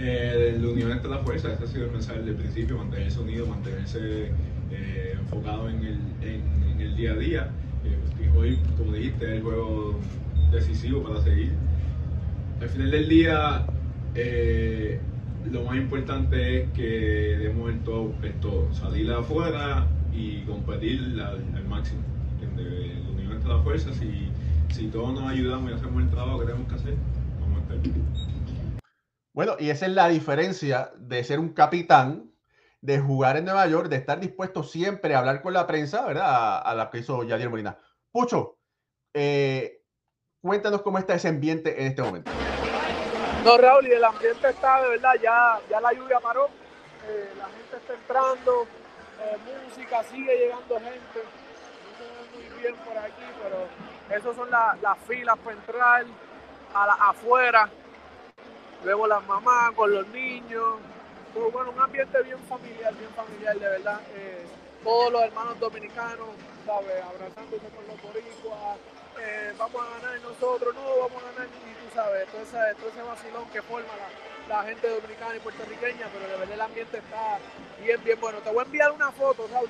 Eh, 0.03 0.57
la 0.59 0.67
unión 0.67 0.91
entre 0.91 1.11
las 1.11 1.21
fuerzas, 1.21 1.53
ese 1.53 1.63
ha 1.63 1.67
sido 1.67 1.85
el 1.85 1.91
mensaje 1.91 2.17
desde 2.19 2.31
el 2.31 2.37
principio, 2.37 2.75
mantenerse 2.75 3.19
unido, 3.19 3.45
mantenerse 3.45 4.31
eh, 4.71 5.15
enfocado 5.19 5.69
en 5.69 5.99
el, 6.23 6.95
día 6.95 7.11
a 7.11 7.15
día. 7.15 7.49
Eh, 7.85 8.31
hoy, 8.35 8.57
como 8.79 8.93
dijiste, 8.93 9.25
es 9.25 9.31
el 9.33 9.43
juego 9.43 9.99
decisivo 10.51 11.03
para 11.03 11.21
seguir. 11.21 11.51
Al 12.59 12.69
final 12.69 12.89
del 12.89 13.09
día, 13.09 13.65
lo 15.51 15.63
más 15.65 15.77
importante 15.77 16.63
es 16.63 16.69
que 16.71 17.37
demos 17.39 17.69
el 17.69 17.79
todo, 17.81 18.11
el 18.23 18.33
todo 18.33 18.73
salir 18.73 19.11
afuera 19.11 19.85
y 20.11 20.39
competir 20.41 20.99
al, 21.21 21.63
máximo. 21.69 22.01
La 22.41 23.11
unión 23.11 23.33
entre 23.33 23.49
las 23.49 23.63
fuerzas 23.63 24.01
y 24.01 24.29
si 24.73 24.87
todos 24.87 25.13
nos 25.13 25.29
ayudamos 25.29 25.71
y 25.71 25.73
hacemos 25.75 26.01
el 26.01 26.09
trabajo 26.09 26.39
que 26.39 26.45
tenemos 26.47 26.67
que 26.67 26.75
hacer, 26.75 26.95
vamos 27.39 27.59
a 27.59 27.61
estar 27.61 27.81
bien. 27.81 28.30
Bueno, 29.33 29.55
y 29.59 29.69
esa 29.69 29.85
es 29.85 29.93
la 29.93 30.09
diferencia 30.09 30.91
de 30.97 31.23
ser 31.23 31.39
un 31.39 31.53
capitán, 31.53 32.31
de 32.81 32.99
jugar 32.99 33.37
en 33.37 33.45
Nueva 33.45 33.65
York, 33.67 33.87
de 33.87 33.95
estar 33.95 34.19
dispuesto 34.19 34.63
siempre 34.63 35.15
a 35.15 35.19
hablar 35.19 35.41
con 35.41 35.53
la 35.53 35.67
prensa, 35.67 36.05
¿verdad? 36.05 36.61
A, 36.65 36.75
la 36.75 36.89
que 36.89 36.97
hizo 36.97 37.23
Yadier 37.23 37.49
Molina. 37.49 37.77
Pucho, 38.11 38.57
eh, 39.13 39.83
cuéntanos 40.41 40.81
cómo 40.81 40.97
está 40.97 41.13
ese 41.13 41.29
ambiente 41.29 41.79
en 41.79 41.87
este 41.87 42.01
momento. 42.01 42.31
No, 43.45 43.57
Raúl, 43.57 43.87
y 43.87 43.91
el 43.91 44.03
ambiente 44.03 44.49
está 44.49 44.81
de 44.81 44.89
verdad, 44.89 45.13
ya, 45.21 45.59
ya 45.69 45.79
la 45.79 45.93
lluvia 45.93 46.19
paró, 46.19 46.47
eh, 47.07 47.29
la 47.37 47.45
gente 47.45 47.77
está 47.77 47.93
entrando, 47.93 48.67
eh, 49.21 49.37
música, 49.65 50.03
sigue 50.03 50.35
llegando 50.35 50.75
gente. 50.75 51.19
No 51.21 51.97
se 51.97 52.03
ve 52.03 52.49
muy 52.49 52.61
bien 52.61 52.75
por 52.75 52.97
aquí, 52.97 53.23
pero 53.41 54.17
esas 54.17 54.35
son 54.35 54.51
la, 54.51 54.77
las 54.81 54.97
filas 55.07 55.37
para 55.37 55.55
entrar 55.55 56.05
a 56.73 56.85
la, 56.85 56.93
afuera. 56.93 57.69
Luego 58.83 59.05
las 59.07 59.25
mamás 59.27 59.73
con 59.75 59.91
los 59.91 60.07
niños. 60.07 60.79
Todo, 61.33 61.51
bueno, 61.51 61.71
un 61.71 61.79
ambiente 61.79 62.21
bien 62.23 62.39
familiar, 62.49 62.93
bien 62.95 63.11
familiar, 63.11 63.55
de 63.57 63.69
verdad. 63.69 64.01
Eh, 64.15 64.45
todos 64.83 65.11
los 65.11 65.21
hermanos 65.21 65.59
dominicanos, 65.59 66.29
¿sabes? 66.65 67.03
Abrazándose 67.03 67.67
con 67.69 67.87
los 67.87 68.01
boricuas. 68.01 68.77
Eh, 69.19 69.53
vamos 69.57 69.81
a 69.81 69.99
ganar 69.99 70.19
nosotros, 70.21 70.73
no, 70.73 70.81
vamos 70.81 71.21
a 71.21 71.31
ganar, 71.31 71.47
y 71.47 71.85
tú 71.85 71.93
sabes, 71.93 72.27
todo 72.29 72.41
ese, 72.41 72.75
todo 72.79 72.89
ese 72.89 73.01
vacilón 73.03 73.45
que 73.51 73.61
forma 73.61 73.89
la, 74.47 74.55
la, 74.55 74.63
gente 74.63 74.89
dominicana 74.89 75.35
y 75.35 75.39
puertorriqueña, 75.39 76.07
pero 76.11 76.27
de 76.27 76.37
verdad 76.39 76.53
el 76.53 76.61
ambiente 76.61 76.97
está 76.97 77.37
bien, 77.83 78.03
bien 78.03 78.19
bueno. 78.19 78.39
Te 78.39 78.49
voy 78.49 78.59
a 78.59 78.65
enviar 78.65 78.91
una 78.91 79.11
foto, 79.11 79.47
Raúl, 79.51 79.69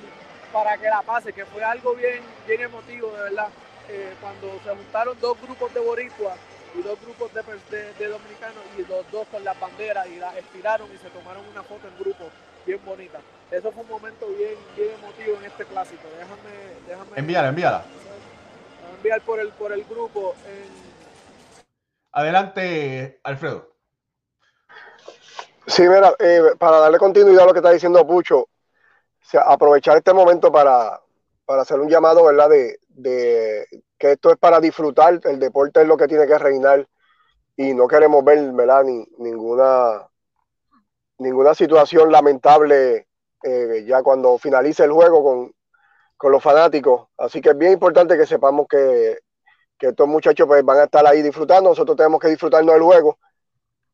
para 0.52 0.78
que 0.78 0.88
la 0.88 1.02
pase, 1.02 1.32
que 1.32 1.44
fue 1.44 1.62
algo 1.62 1.94
bien, 1.94 2.22
bien 2.46 2.62
emotivo, 2.62 3.10
de 3.12 3.22
verdad, 3.24 3.48
eh, 3.88 4.14
cuando 4.20 4.58
se 4.64 4.70
juntaron 4.70 5.20
dos 5.20 5.38
grupos 5.42 5.74
de 5.74 5.80
boricuas 5.80 6.38
y 6.74 6.82
dos 6.82 6.98
grupos 7.02 7.32
de, 7.34 7.42
de, 7.76 7.94
de, 7.94 8.08
dominicanos 8.08 8.64
y 8.78 8.82
los 8.82 9.10
dos 9.10 9.26
con 9.28 9.44
las 9.44 9.58
banderas 9.58 10.06
y 10.08 10.16
las 10.16 10.36
estiraron 10.36 10.88
y 10.92 10.98
se 10.98 11.10
tomaron 11.10 11.46
una 11.48 11.62
foto 11.62 11.86
en 11.88 11.98
grupo 11.98 12.30
bien 12.66 12.80
bonita. 12.84 13.20
Eso 13.50 13.70
fue 13.72 13.82
un 13.82 13.88
momento 13.88 14.26
bien, 14.28 14.54
bien 14.76 14.90
emotivo 14.92 15.36
en 15.38 15.44
este 15.44 15.64
clásico. 15.64 16.02
Déjame, 16.18 16.86
déjame 16.86 17.10
envíala, 17.16 17.48
envíala. 17.48 17.84
Enviar 18.96 19.20
por 19.22 19.40
el, 19.40 19.48
por 19.50 19.72
el 19.72 19.84
grupo. 19.84 20.34
En... 20.46 20.68
Adelante, 22.12 23.20
Alfredo. 23.24 23.72
Sí, 25.66 25.82
mira, 25.82 26.14
eh, 26.18 26.40
para 26.58 26.78
darle 26.78 26.98
continuidad 26.98 27.44
a 27.44 27.46
lo 27.46 27.52
que 27.52 27.60
está 27.60 27.70
diciendo 27.70 28.06
Pucho, 28.06 28.40
o 28.40 28.48
sea, 29.20 29.42
aprovechar 29.42 29.96
este 29.96 30.12
momento 30.12 30.50
para, 30.50 31.00
para 31.44 31.62
hacer 31.62 31.78
un 31.78 31.88
llamado, 31.88 32.24
¿verdad? 32.24 32.48
De, 32.48 32.80
de 32.88 33.66
que 34.02 34.10
esto 34.10 34.32
es 34.32 34.36
para 34.36 34.58
disfrutar, 34.58 35.20
el 35.22 35.38
deporte 35.38 35.80
es 35.80 35.86
lo 35.86 35.96
que 35.96 36.08
tiene 36.08 36.26
que 36.26 36.36
reinar 36.36 36.88
y 37.56 37.72
no 37.72 37.86
queremos 37.86 38.24
ver. 38.24 38.52
Ni, 38.84 39.06
ninguna, 39.18 40.08
ninguna 41.18 41.54
situación 41.54 42.10
lamentable 42.10 43.06
eh, 43.44 43.84
ya 43.86 44.02
cuando 44.02 44.36
finalice 44.38 44.82
el 44.82 44.90
juego 44.90 45.22
con, 45.22 45.54
con, 46.16 46.32
los 46.32 46.42
fanáticos. 46.42 47.10
Así 47.16 47.40
que 47.40 47.50
es 47.50 47.56
bien 47.56 47.74
importante 47.74 48.18
que 48.18 48.26
sepamos 48.26 48.66
que, 48.68 49.20
que 49.78 49.90
estos 49.90 50.08
muchachos 50.08 50.48
pues, 50.48 50.64
van 50.64 50.80
a 50.80 50.84
estar 50.84 51.06
ahí 51.06 51.22
disfrutando, 51.22 51.70
nosotros 51.70 51.96
tenemos 51.96 52.18
que 52.18 52.26
disfrutarnos 52.26 52.74
del 52.74 52.82
juego, 52.82 53.20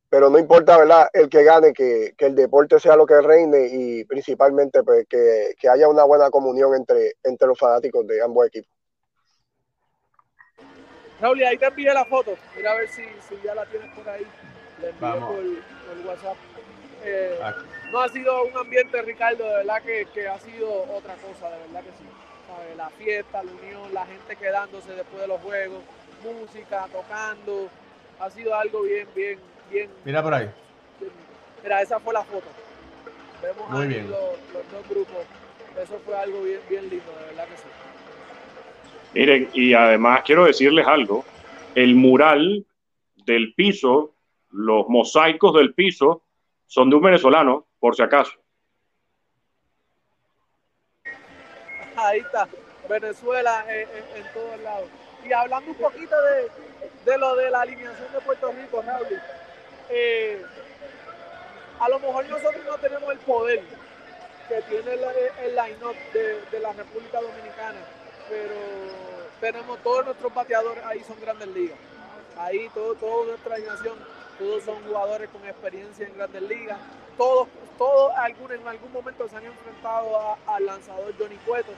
pero 0.09 0.31
no 0.31 0.38
importa, 0.38 0.79
¿verdad? 0.79 1.11
El 1.12 1.29
que 1.29 1.44
gane, 1.44 1.75
que, 1.75 2.14
que 2.16 2.25
el 2.25 2.35
deporte 2.35 2.81
sea 2.81 2.97
lo 2.97 3.05
que 3.05 3.21
reine 3.21 3.68
y 3.71 4.05
principalmente 4.07 4.83
pues, 4.83 5.07
que, 5.07 5.55
que 5.61 5.68
haya 5.68 5.87
una 5.87 6.05
buena 6.05 6.31
comunión 6.31 6.75
entre, 6.75 7.16
entre 7.25 7.47
los 7.47 7.59
fanáticos 7.59 8.07
de 8.07 8.23
ambos 8.23 8.47
equipos. 8.47 8.78
Raúl, 11.20 11.42
ahí 11.42 11.59
te 11.59 11.66
envié 11.66 11.92
la 11.92 12.04
foto. 12.04 12.37
Mira 12.57 12.72
a 12.72 12.74
ver 12.76 12.88
si, 12.88 13.02
si 13.28 13.40
ya 13.42 13.54
la 13.54 13.66
tienes 13.66 13.90
por 13.94 14.09
ahí. 14.09 14.26
Le 14.81 14.90
envío 14.90 15.20
por, 15.20 15.37
por, 15.37 16.07
WhatsApp. 16.07 16.37
Eh, 17.04 17.38
no 17.90 18.00
ha 18.00 18.09
sido 18.09 18.44
un 18.44 18.57
ambiente, 18.57 19.00
Ricardo, 19.02 19.44
de 19.44 19.57
verdad 19.57 19.83
que, 19.83 20.07
que, 20.12 20.28
ha 20.28 20.38
sido 20.38 20.68
otra 20.92 21.14
cosa, 21.14 21.50
de 21.50 21.59
verdad 21.66 21.81
que 21.81 21.90
sí. 21.98 22.04
¿Sabe? 22.46 22.76
La 22.76 22.90
fiesta, 22.90 23.42
la 23.42 23.50
unión, 23.50 23.94
la 23.94 24.07
gente 24.07 24.37
quedándose 24.37 24.92
después 24.92 25.20
de 25.20 25.28
los 25.28 25.40
juegos, 25.40 25.83
música, 26.22 26.87
tocando. 26.92 27.68
Ha 28.20 28.31
sido 28.31 28.54
algo 28.54 28.83
bien, 28.83 29.09
bien, 29.14 29.38
bien. 29.70 29.90
Mira 30.04 30.22
por 30.22 30.35
ahí. 30.35 30.50
Bien. 31.00 31.12
Mira, 31.62 31.83
esa 31.83 31.98
fue 32.00 32.12
la 32.14 32.22
foto. 32.22 32.46
Vemos 33.42 33.70
Muy 33.70 33.83
ahí 33.83 33.88
bien. 33.88 34.11
Los, 34.11 34.20
los 34.52 34.72
dos 34.72 34.88
grupos. 34.88 35.24
Eso 35.81 36.00
fue 36.04 36.16
algo 36.16 36.42
bien, 36.42 36.61
bien 36.68 36.88
lindo, 36.88 37.12
de 37.12 37.26
verdad 37.26 37.44
que 37.44 37.57
sí. 37.57 37.88
Miren, 39.18 39.50
y 39.52 39.74
además 39.74 40.22
quiero 40.24 40.44
decirles 40.44 40.87
algo, 40.87 41.24
el 41.74 41.96
mural 41.96 42.64
del 43.16 43.52
piso, 43.52 44.14
los 44.50 44.88
mosaicos 44.88 45.54
del 45.54 45.74
piso, 45.74 46.22
son 46.66 46.88
de 46.88 46.94
un 46.94 47.02
venezolano, 47.02 47.66
por 47.81 47.96
si 47.96 48.02
acaso. 48.02 48.31
Ahí 51.96 52.20
está, 52.20 52.46
Venezuela 52.88 53.64
en, 53.66 53.88
en, 53.88 54.24
en 54.24 54.33
todos 54.33 54.61
lados. 54.61 54.88
Y 55.28 55.33
hablando 55.33 55.72
un 55.72 55.76
poquito 55.78 56.14
de, 56.22 57.11
de, 57.11 57.18
lo 57.18 57.35
de 57.35 57.50
la 57.50 57.62
alineación 57.62 58.12
de 58.12 58.20
Puerto 58.20 58.52
Rico, 58.52 58.83
Raúl, 58.83 59.20
eh, 59.90 60.40
a 61.81 61.88
lo 61.88 61.98
mejor 61.98 62.24
nosotros 62.28 62.64
no 62.64 62.78
tenemos 62.78 63.11
el 63.11 63.18
poder 63.18 63.62
que 64.48 64.62
tiene 64.68 64.94
el, 64.94 65.00
el 65.44 65.57
line-up 65.57 65.96
de, 66.12 66.40
de 66.52 66.61
la 66.61 66.72
República 66.72 67.20
Dominicana, 67.20 67.81
pero 68.28 69.08
tenemos 69.40 69.79
todos 69.83 70.05
nuestros 70.05 70.35
bateadores 70.35 70.85
ahí 70.85 71.03
son 71.07 71.20
grandes 71.20 71.48
ligas. 71.48 71.79
Ahí 72.38 72.68
todo, 72.72 72.94
toda 72.94 73.27
nuestra 73.27 73.55
alineación, 73.57 73.94
todos 74.38 74.62
son 74.62 74.77
jugadores 74.85 75.29
con 75.31 75.44
experiencia 75.46 76.07
en 76.07 76.14
grandes 76.14 76.42
ligas. 76.42 76.79
Todos, 77.16 77.48
todos 77.77 78.12
algún, 78.16 78.53
en 78.53 78.66
algún 78.66 78.92
momento 78.92 79.29
se 79.29 79.37
han 79.37 79.44
enfrentado 79.44 80.37
al 80.46 80.66
lanzador 80.66 81.12
Johnny 81.18 81.37
Cueto. 81.46 81.72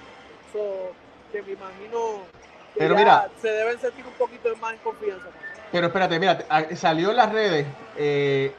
So, 0.52 0.92
que 1.32 1.42
me 1.42 1.52
imagino 1.52 2.22
que 2.74 2.80
pero 2.80 2.94
mira, 2.96 3.28
se 3.40 3.48
deben 3.48 3.78
sentir 3.78 4.04
un 4.06 4.12
poquito 4.14 4.54
más 4.56 4.74
en 4.74 4.78
confianza. 4.80 5.26
Pero 5.72 5.86
espérate, 5.86 6.18
mira, 6.18 6.44
salió 6.74 7.10
en 7.10 7.16
las 7.16 7.32
redes 7.32 7.66
eh, 7.96 8.52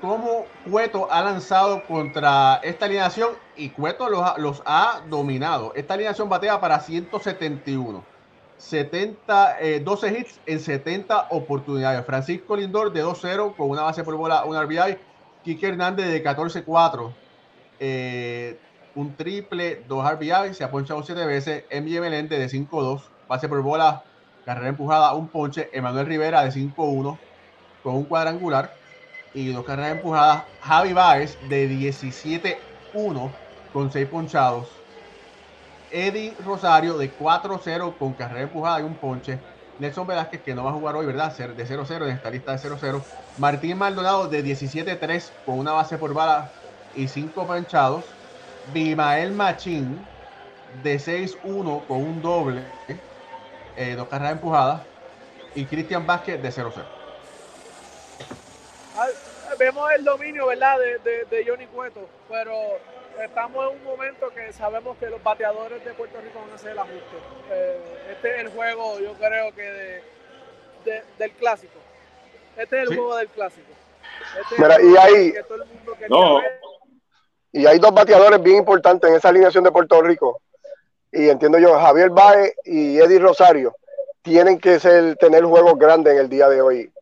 cómo 0.00 0.46
Cueto 0.68 1.08
ha 1.10 1.22
lanzado 1.22 1.84
contra 1.84 2.60
esta 2.62 2.86
alineación 2.86 3.34
y 3.56 3.70
Cueto 3.70 4.08
los, 4.08 4.38
los 4.38 4.62
ha 4.64 5.02
dominado. 5.08 5.72
Esta 5.74 5.94
alineación 5.94 6.28
batea 6.28 6.60
para 6.60 6.80
171. 6.80 8.15
70, 8.58 9.60
eh, 9.60 9.80
12 9.80 10.18
hits 10.18 10.40
en 10.46 10.60
70 10.60 11.28
oportunidades. 11.30 12.04
Francisco 12.04 12.56
Lindor 12.56 12.92
de 12.92 13.02
2-0 13.02 13.54
con 13.56 13.70
una 13.70 13.82
base 13.82 14.02
por 14.04 14.16
bola, 14.16 14.44
un 14.44 14.56
RBI. 14.56 14.98
Kike 15.44 15.68
Hernández 15.68 16.06
de 16.08 16.22
14-4. 16.24 17.12
Eh, 17.78 18.58
un 18.94 19.14
triple, 19.14 19.84
dos 19.86 20.04
RBI, 20.10 20.54
se 20.54 20.64
ha 20.64 20.70
ponchado 20.70 21.02
7 21.02 21.24
veces. 21.26 21.64
MJ 21.70 22.00
Melende 22.00 22.38
de 22.38 22.48
5-2, 22.48 23.02
base 23.28 23.48
por 23.48 23.62
bola, 23.62 24.02
carrera 24.44 24.68
empujada, 24.68 25.14
un 25.14 25.28
ponche. 25.28 25.68
Emanuel 25.72 26.06
Rivera 26.06 26.42
de 26.42 26.50
5-1 26.50 27.18
con 27.82 27.94
un 27.94 28.04
cuadrangular 28.04 28.74
y 29.34 29.52
dos 29.52 29.64
carreras 29.64 29.92
empujadas. 29.92 30.44
Javi 30.62 30.92
Baez 30.92 31.38
de 31.48 31.68
17-1 31.68 33.30
con 33.72 33.92
6 33.92 34.08
ponchados. 34.08 34.68
Eddie 35.90 36.34
Rosario 36.44 36.98
de 36.98 37.16
4-0 37.16 37.96
con 37.98 38.14
carrera 38.14 38.42
empujada 38.42 38.80
y 38.80 38.82
un 38.84 38.94
ponche. 38.94 39.38
Nelson 39.78 40.06
Velázquez, 40.06 40.42
que 40.42 40.54
no 40.54 40.64
va 40.64 40.70
a 40.70 40.72
jugar 40.72 40.96
hoy, 40.96 41.06
¿verdad? 41.06 41.36
De 41.36 41.66
0-0 41.66 42.04
en 42.04 42.10
esta 42.10 42.30
lista 42.30 42.56
de 42.56 42.58
0-0. 42.58 43.02
Martín 43.38 43.76
Maldonado 43.76 44.28
de 44.28 44.42
17-3 44.42 45.30
con 45.44 45.58
una 45.58 45.72
base 45.72 45.98
por 45.98 46.14
bala 46.14 46.50
y 46.94 47.08
5 47.08 47.46
ponchados. 47.46 48.04
Bimael 48.72 49.32
Machín 49.32 50.04
de 50.82 50.96
6-1 50.96 51.86
con 51.86 51.98
un 51.98 52.22
doble, 52.22 52.62
eh, 53.76 53.94
dos 53.96 54.08
carreras 54.08 54.32
empujadas. 54.32 54.82
Y 55.54 55.64
Cristian 55.66 56.06
Vázquez 56.06 56.42
de 56.42 56.50
0-0. 56.50 56.84
Vemos 59.58 59.90
el 59.92 60.04
dominio, 60.04 60.46
¿verdad? 60.46 60.78
De, 60.78 60.98
de, 60.98 61.24
de 61.24 61.44
Johnny 61.48 61.66
Cueto, 61.66 62.06
pero 62.28 62.52
estamos 63.22 63.70
en 63.72 63.78
un 63.78 63.84
momento 63.84 64.28
que 64.30 64.52
sabemos 64.52 64.96
que 64.98 65.06
los 65.08 65.22
bateadores 65.22 65.84
de 65.84 65.92
Puerto 65.94 66.20
Rico 66.20 66.40
van 66.40 66.50
a 66.50 66.54
hacer 66.54 66.72
el 66.72 66.78
ajuste. 66.78 67.16
Eh, 67.50 67.80
este 68.12 68.34
es 68.34 68.40
el 68.42 68.48
juego, 68.50 68.98
yo 69.00 69.12
creo 69.14 69.54
que 69.54 69.62
de, 69.62 70.02
de, 70.84 71.02
del 71.18 71.30
clásico. 71.32 71.74
Este 72.56 72.76
es 72.76 72.82
el 72.82 72.88
Sí. 72.88 72.94
juego 72.96 73.16
del 73.16 73.28
clásico. 73.28 73.66
Este 74.40 74.62
Mira, 74.62 74.76
y 74.82 74.96
ahí- 74.96 75.32
que 75.32 75.42
todo 75.42 75.62
el 75.62 75.68
mundo 75.68 75.92
quería 75.94 76.08
No. 76.08 76.40
Y 77.52 77.66
hay 77.66 77.78
dos 77.78 77.92
bateadores 77.94 78.42
bien 78.42 78.58
importantes 78.58 79.08
en 79.08 79.16
esa 79.16 79.28
alineación 79.30 79.64
de 79.64 79.72
Puerto 79.72 80.00
Rico. 80.02 80.42
Y 81.12 81.28
entiendo 81.30 81.58
yo, 81.58 81.78
Javier 81.78 82.10
Baez 82.10 82.54
y 82.64 82.98
Eddie 82.98 83.18
Rosario 83.18 83.74
tienen 84.22 84.58
que 84.58 84.78
ser, 84.78 85.16
tener 85.16 85.44
juegos 85.44 85.78
grandes 85.78 86.12
en 86.14 86.18
el 86.18 86.28
día 86.28 86.48
de 86.48 86.60
hoy. 86.60 86.92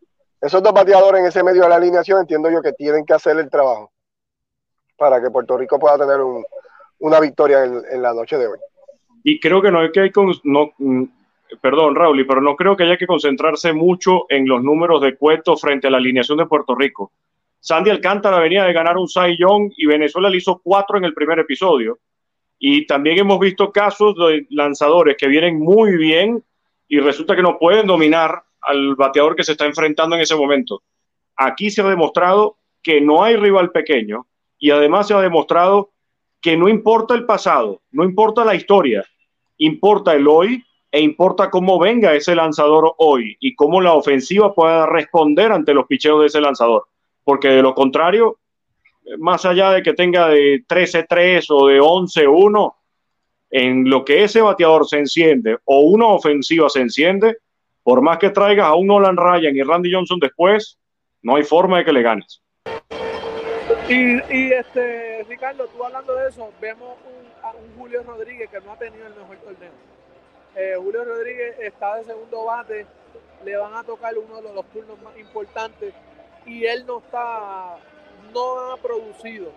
Esos 0.40 0.62
dos 0.62 0.72
bateadores 0.72 1.20
en 1.22 1.26
ese 1.26 1.42
medio 1.42 1.62
de 1.62 1.68
la 1.70 1.76
alineación 1.76 2.20
entiendo 2.20 2.50
yo 2.50 2.60
que 2.62 2.72
tienen 2.72 3.04
que 3.04 3.14
hacer 3.14 3.36
el 3.38 3.50
trabajo 3.50 3.90
para 4.96 5.20
que 5.22 5.30
Puerto 5.30 5.56
Rico 5.56 5.78
pueda 5.78 5.98
tener 5.98 6.20
un- 6.20 6.44
una 7.00 7.20
victoria 7.20 7.64
en, 7.64 8.02
la 8.02 8.14
noche 8.14 8.38
de 8.38 8.46
hoy. 8.46 8.58
Y 9.22 9.40
creo 9.40 9.60
que 9.60 9.70
no 9.70 9.80
hay 9.80 9.90
que 9.90 10.10
no, 10.44 10.72
mm, 10.78 11.04
perdón, 11.60 11.94
Raúl, 11.94 12.26
pero 12.26 12.40
no 12.40 12.56
creo 12.56 12.76
que 12.76 12.84
haya 12.84 12.96
que 12.96 13.06
concentrarse 13.06 13.72
mucho 13.72 14.26
en 14.28 14.46
los 14.48 14.62
números 14.62 15.00
de 15.02 15.16
Cueto 15.16 15.56
frente 15.56 15.86
a 15.86 15.90
la 15.90 15.98
alineación 15.98 16.38
de 16.38 16.46
Puerto 16.46 16.74
Rico. 16.74 17.12
Sandy 17.60 17.90
Alcántara 17.90 18.38
venía 18.40 18.64
de 18.64 18.72
ganar 18.72 18.98
un 18.98 19.08
Cy 19.08 19.38
Young 19.38 19.72
y 19.76 19.86
Venezuela 19.86 20.28
le 20.28 20.36
hizo 20.36 20.60
cuatro 20.62 20.98
en 20.98 21.04
el 21.04 21.14
primer 21.14 21.38
episodio. 21.38 21.98
Y 22.58 22.86
también 22.86 23.18
hemos 23.18 23.38
visto 23.40 23.72
casos 23.72 24.14
de 24.16 24.46
lanzadores 24.50 25.16
que 25.18 25.26
vienen 25.28 25.58
muy 25.58 25.96
bien 25.96 26.42
y 26.88 27.00
resulta 27.00 27.34
que 27.34 27.42
no 27.42 27.58
pueden 27.58 27.86
dominar 27.86 28.42
al 28.60 28.94
bateador 28.96 29.34
que 29.34 29.44
se 29.44 29.52
está 29.52 29.66
enfrentando 29.66 30.16
en 30.16 30.22
ese 30.22 30.36
momento. 30.36 30.82
Aquí 31.36 31.70
se 31.70 31.82
ha 31.82 31.88
demostrado 31.88 32.58
que 32.82 33.00
no 33.00 33.24
hay 33.24 33.36
rival 33.36 33.70
pequeño 33.70 34.26
y 34.64 34.70
además 34.70 35.06
se 35.06 35.12
ha 35.12 35.20
demostrado 35.20 35.90
que 36.40 36.56
no 36.56 36.70
importa 36.70 37.12
el 37.12 37.26
pasado, 37.26 37.82
no 37.90 38.02
importa 38.02 38.46
la 38.46 38.54
historia, 38.54 39.04
importa 39.58 40.14
el 40.14 40.26
hoy 40.26 40.64
e 40.90 41.02
importa 41.02 41.50
cómo 41.50 41.78
venga 41.78 42.14
ese 42.14 42.34
lanzador 42.34 42.94
hoy 42.96 43.36
y 43.40 43.54
cómo 43.54 43.82
la 43.82 43.92
ofensiva 43.92 44.54
pueda 44.54 44.86
responder 44.86 45.52
ante 45.52 45.74
los 45.74 45.86
picheos 45.86 46.20
de 46.20 46.28
ese 46.28 46.40
lanzador. 46.40 46.84
Porque 47.24 47.48
de 47.48 47.60
lo 47.60 47.74
contrario, 47.74 48.38
más 49.18 49.44
allá 49.44 49.70
de 49.70 49.82
que 49.82 49.92
tenga 49.92 50.28
de 50.28 50.64
13-3 50.66 51.44
o 51.50 51.66
de 51.66 51.82
11-1, 51.82 52.74
en 53.50 53.90
lo 53.90 54.02
que 54.02 54.24
ese 54.24 54.40
bateador 54.40 54.88
se 54.88 54.96
enciende 54.96 55.58
o 55.66 55.80
una 55.80 56.06
ofensiva 56.06 56.70
se 56.70 56.80
enciende, 56.80 57.36
por 57.82 58.00
más 58.00 58.16
que 58.16 58.30
traigas 58.30 58.68
a 58.68 58.76
un 58.76 58.86
Nolan 58.86 59.18
Ryan 59.18 59.54
y 59.54 59.62
Randy 59.62 59.92
Johnson 59.92 60.18
después, 60.20 60.78
no 61.20 61.36
hay 61.36 61.42
forma 61.42 61.76
de 61.76 61.84
que 61.84 61.92
le 61.92 62.00
ganes. 62.00 62.43
Y, 63.86 64.34
y 64.34 64.52
este, 64.52 65.26
Ricardo, 65.28 65.66
tú 65.66 65.84
hablando 65.84 66.14
de 66.14 66.30
eso, 66.30 66.50
vemos 66.58 66.96
un, 67.06 67.60
un 67.62 67.78
Julio 67.78 68.02
Rodríguez 68.02 68.48
que 68.48 68.58
no 68.62 68.72
ha 68.72 68.78
tenido 68.78 69.06
el 69.06 69.14
mejor 69.14 69.36
torneo. 69.36 69.72
Eh, 70.56 70.74
Julio 70.78 71.04
Rodríguez 71.04 71.56
está 71.60 71.96
de 71.96 72.04
segundo 72.04 72.46
bate, 72.46 72.86
le 73.44 73.56
van 73.58 73.74
a 73.74 73.84
tocar 73.84 74.16
uno 74.16 74.40
de 74.40 74.54
los 74.54 74.64
turnos 74.70 74.98
más 75.02 75.14
importantes 75.18 75.92
y 76.46 76.64
él 76.64 76.86
no 76.86 76.98
está, 77.00 77.76
no 78.32 78.72
ha 78.72 78.76
producido 78.78 79.52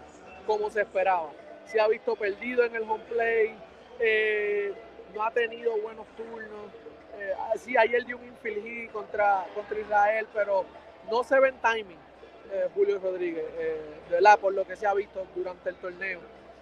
como 0.46 0.70
se 0.72 0.82
esperaba. 0.82 1.30
Se 1.66 1.80
ha 1.80 1.88
visto 1.88 2.13
perdido 2.18 2.66
en 2.66 2.76
el 2.76 2.84
home 2.84 3.04
play, 3.06 3.56
eh, 4.02 4.74
no 5.16 5.24
ha 5.24 5.32
tenido 5.32 5.72
buenos 5.82 6.06
turnos. 6.18 6.74
Eh, 7.18 7.34
sí, 7.60 7.78
ayer 7.78 8.04
dio 8.06 8.18
un 8.18 8.26
infield 8.26 8.92
contra, 8.92 9.46
contra 9.56 9.80
Israel, 9.80 10.28
pero 10.34 10.66
no 11.10 11.24
se 11.24 11.40
ve 11.40 11.48
en 11.48 11.62
timing 11.62 12.07
eh, 12.51 12.69
Julio 12.73 12.99
Rodríguez, 12.99 13.45
eh, 13.57 13.81
verdad, 14.10 14.39
por 14.39 14.53
lo 14.53 14.65
que 14.65 14.75
se 14.75 14.88
ha 14.88 14.93
visto 14.93 15.25
durante 15.36 15.69
el 15.69 15.75
torneo. 15.75 16.19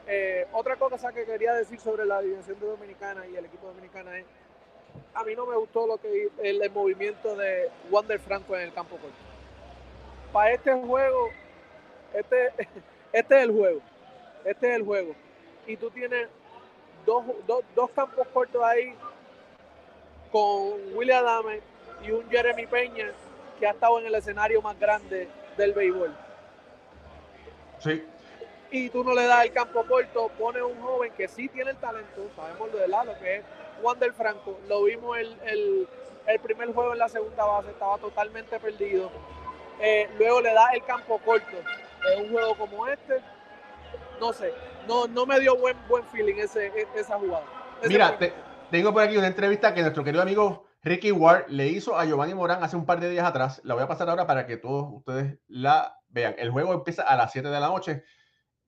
Eh, 0.07 0.47
otra 0.51 0.75
cosa 0.75 1.11
que 1.11 1.25
quería 1.25 1.53
decir 1.53 1.79
sobre 1.79 2.05
la 2.05 2.21
división 2.21 2.59
de 2.59 2.67
Dominicana 2.67 3.25
y 3.27 3.35
el 3.35 3.45
equipo 3.45 3.67
dominicana 3.67 4.17
es, 4.19 4.25
a 5.13 5.23
mí 5.23 5.35
no 5.35 5.45
me 5.45 5.55
gustó 5.55 5.87
lo 5.87 5.97
que 5.97 6.29
el, 6.43 6.61
el 6.61 6.71
movimiento 6.71 7.35
de 7.35 7.69
Wander 7.89 8.19
Franco 8.19 8.55
en 8.55 8.63
el 8.63 8.73
campo 8.73 8.97
corto. 8.97 9.15
Para 10.31 10.51
este 10.51 10.73
juego, 10.73 11.29
este, 12.13 12.47
este 13.13 13.35
es 13.35 13.43
el 13.43 13.51
juego, 13.51 13.81
este 14.43 14.69
es 14.69 14.75
el 14.75 14.83
juego. 14.83 15.15
Y 15.65 15.77
tú 15.77 15.89
tienes 15.89 16.27
dos, 17.05 17.23
dos, 17.47 17.63
dos 17.73 17.89
campos 17.91 18.27
cortos 18.27 18.61
ahí 18.63 18.95
con 20.31 20.95
William 20.95 21.25
Adame 21.25 21.61
y 22.03 22.11
un 22.11 22.29
Jeremy 22.29 22.67
Peña 22.67 23.11
que 23.59 23.65
ha 23.65 23.71
estado 23.71 23.99
en 23.99 24.07
el 24.07 24.15
escenario 24.15 24.61
más 24.61 24.77
grande 24.79 25.27
del 25.57 25.73
béisbol. 25.73 26.15
Sí. 27.79 28.03
Y 28.71 28.89
tú 28.89 29.03
no 29.03 29.13
le 29.13 29.25
das 29.25 29.45
el 29.45 29.53
campo 29.53 29.85
corto, 29.85 30.29
pones 30.39 30.63
un 30.63 30.81
joven 30.81 31.11
que 31.13 31.27
sí 31.27 31.47
tiene 31.49 31.71
el 31.71 31.77
talento, 31.77 32.29
sabemos 32.35 32.71
de 32.73 32.79
verdad 32.79 33.05
lo 33.05 33.17
que 33.19 33.37
es 33.37 33.43
Wander 33.81 34.11
Franco. 34.13 34.59
Lo 34.67 34.83
vimos 34.83 35.17
el, 35.17 35.37
el, 35.45 35.87
el 36.27 36.39
primer 36.39 36.73
juego 36.73 36.93
en 36.93 36.99
la 36.99 37.07
segunda 37.09 37.45
base, 37.45 37.69
estaba 37.69 37.97
totalmente 37.99 38.59
perdido. 38.59 39.11
Eh, 39.79 40.09
luego 40.17 40.41
le 40.41 40.53
das 40.53 40.73
el 40.73 40.83
campo 40.83 41.19
corto. 41.19 41.55
En 42.13 42.23
un 42.25 42.31
juego 42.31 42.55
como 42.55 42.87
este, 42.87 43.19
no 44.19 44.31
sé, 44.33 44.53
no, 44.87 45.07
no 45.07 45.25
me 45.25 45.39
dio 45.39 45.55
buen, 45.57 45.75
buen 45.87 46.03
feeling 46.05 46.35
ese, 46.35 46.71
esa 46.95 47.17
jugada. 47.17 47.45
Ese 47.79 47.89
Mira, 47.89 48.17
te- 48.17 48.33
tengo 48.71 48.93
por 48.93 49.03
aquí 49.03 49.17
una 49.17 49.27
entrevista 49.27 49.73
que 49.73 49.81
nuestro 49.81 50.03
querido 50.03 50.21
amigo 50.21 50.65
Ricky 50.85 51.11
Ward 51.11 51.45
le 51.49 51.67
hizo 51.67 51.97
a 51.97 52.05
Giovanni 52.05 52.35
Morán 52.35 52.63
hace 52.63 52.75
un 52.77 52.85
par 52.85 52.99
de 52.99 53.09
días 53.09 53.25
atrás. 53.25 53.59
La 53.63 53.73
voy 53.73 53.81
a 53.83 53.87
pasar 53.87 54.07
ahora 54.07 54.27
para 54.27 54.45
que 54.45 54.57
todos 54.57 54.87
ustedes 54.93 55.39
la 55.47 55.97
vean. 56.09 56.35
El 56.37 56.51
juego 56.51 56.73
empieza 56.73 57.01
a 57.01 57.15
las 57.15 57.31
7 57.31 57.49
de 57.49 57.59
la 57.59 57.67
noche. 57.67 58.03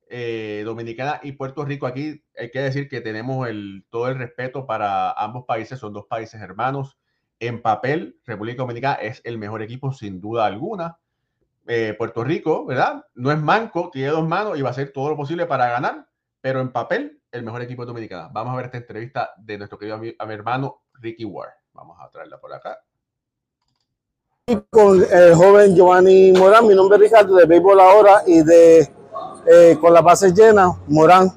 eh, 0.09 0.63
Dominicana 0.65 1.19
y 1.21 1.33
Puerto 1.33 1.63
Rico. 1.65 1.85
Aquí 1.85 2.23
hay 2.37 2.49
que 2.49 2.59
decir 2.61 2.87
que 2.89 3.01
tenemos 3.01 3.47
el, 3.47 3.85
todo 3.89 4.07
el 4.07 4.17
respeto 4.17 4.65
para 4.65 5.11
ambos 5.11 5.45
países. 5.45 5.79
Son 5.79 5.93
dos 5.93 6.05
países 6.09 6.41
hermanos. 6.41 6.97
En 7.39 7.61
papel, 7.61 8.19
República 8.25 8.63
Dominicana 8.63 8.95
es 8.95 9.21
el 9.25 9.37
mejor 9.37 9.61
equipo 9.61 9.91
sin 9.91 10.19
duda 10.21 10.45
alguna. 10.47 10.97
Eh, 11.67 11.93
Puerto 11.97 12.23
Rico, 12.23 12.65
¿verdad? 12.65 13.05
No 13.15 13.31
es 13.31 13.37
manco, 13.39 13.89
tiene 13.91 14.09
dos 14.09 14.27
manos 14.27 14.57
y 14.57 14.61
va 14.61 14.69
a 14.69 14.71
hacer 14.71 14.91
todo 14.93 15.09
lo 15.09 15.17
posible 15.17 15.45
para 15.45 15.67
ganar, 15.69 16.07
pero 16.41 16.61
en 16.61 16.71
papel, 16.71 17.21
el 17.31 17.43
mejor 17.43 17.61
equipo 17.61 17.83
es 17.83 17.87
Dominicana. 17.87 18.29
Vamos 18.31 18.53
a 18.53 18.55
ver 18.55 18.65
esta 18.67 18.77
entrevista 18.77 19.31
de 19.37 19.57
nuestro 19.57 19.77
querido 19.77 19.97
ami- 19.97 20.15
a 20.17 20.25
mi 20.25 20.33
hermano 20.33 20.83
Ricky 20.93 21.25
Ward. 21.25 21.51
Vamos 21.77 21.95
a 22.01 22.09
traerla 22.09 22.39
por 22.39 22.51
acá. 22.53 22.79
con 24.71 25.05
el 25.11 25.35
joven 25.35 25.75
Giovanni 25.75 26.31
Morán. 26.31 26.65
Mi 26.67 26.73
nombre 26.73 26.95
es 26.97 27.03
Ricardo 27.03 27.35
de 27.35 27.45
Béisbol 27.45 27.79
Ahora 27.79 28.23
y 28.25 28.41
de 28.43 28.89
eh, 29.45 29.77
con 29.79 29.93
las 29.93 30.03
bases 30.03 30.33
llenas. 30.33 30.71
Morán, 30.87 31.31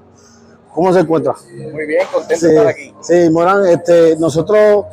¿cómo 0.72 0.92
se 0.94 1.00
encuentra? 1.00 1.35
Muy 1.72 1.87
bien, 1.87 2.07
contento 2.12 2.37
Sí, 2.37 2.46
de 2.46 2.53
estar 2.57 2.66
aquí. 2.68 2.94
sí, 3.03 3.29
Morán, 3.31 3.66
este, 3.66 4.16
nosotros 4.16 4.87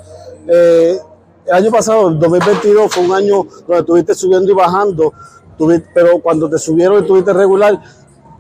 eh, 0.48 1.00
el 1.46 1.54
año 1.54 1.72
pasado, 1.72 2.10
el 2.10 2.20
2022, 2.20 2.94
fue 2.94 3.04
un 3.04 3.14
año 3.14 3.44
donde 3.68 3.80
estuviste 3.80 4.14
subiendo 4.16 4.52
y 4.52 4.56
bajando, 4.56 5.14
tuviste- 5.58 5.90
pero 5.94 6.20
cuando 6.20 6.50
te 6.50 6.58
subieron 6.58 6.98
y 6.98 7.02
estuviste 7.02 7.32
regular, 7.34 7.80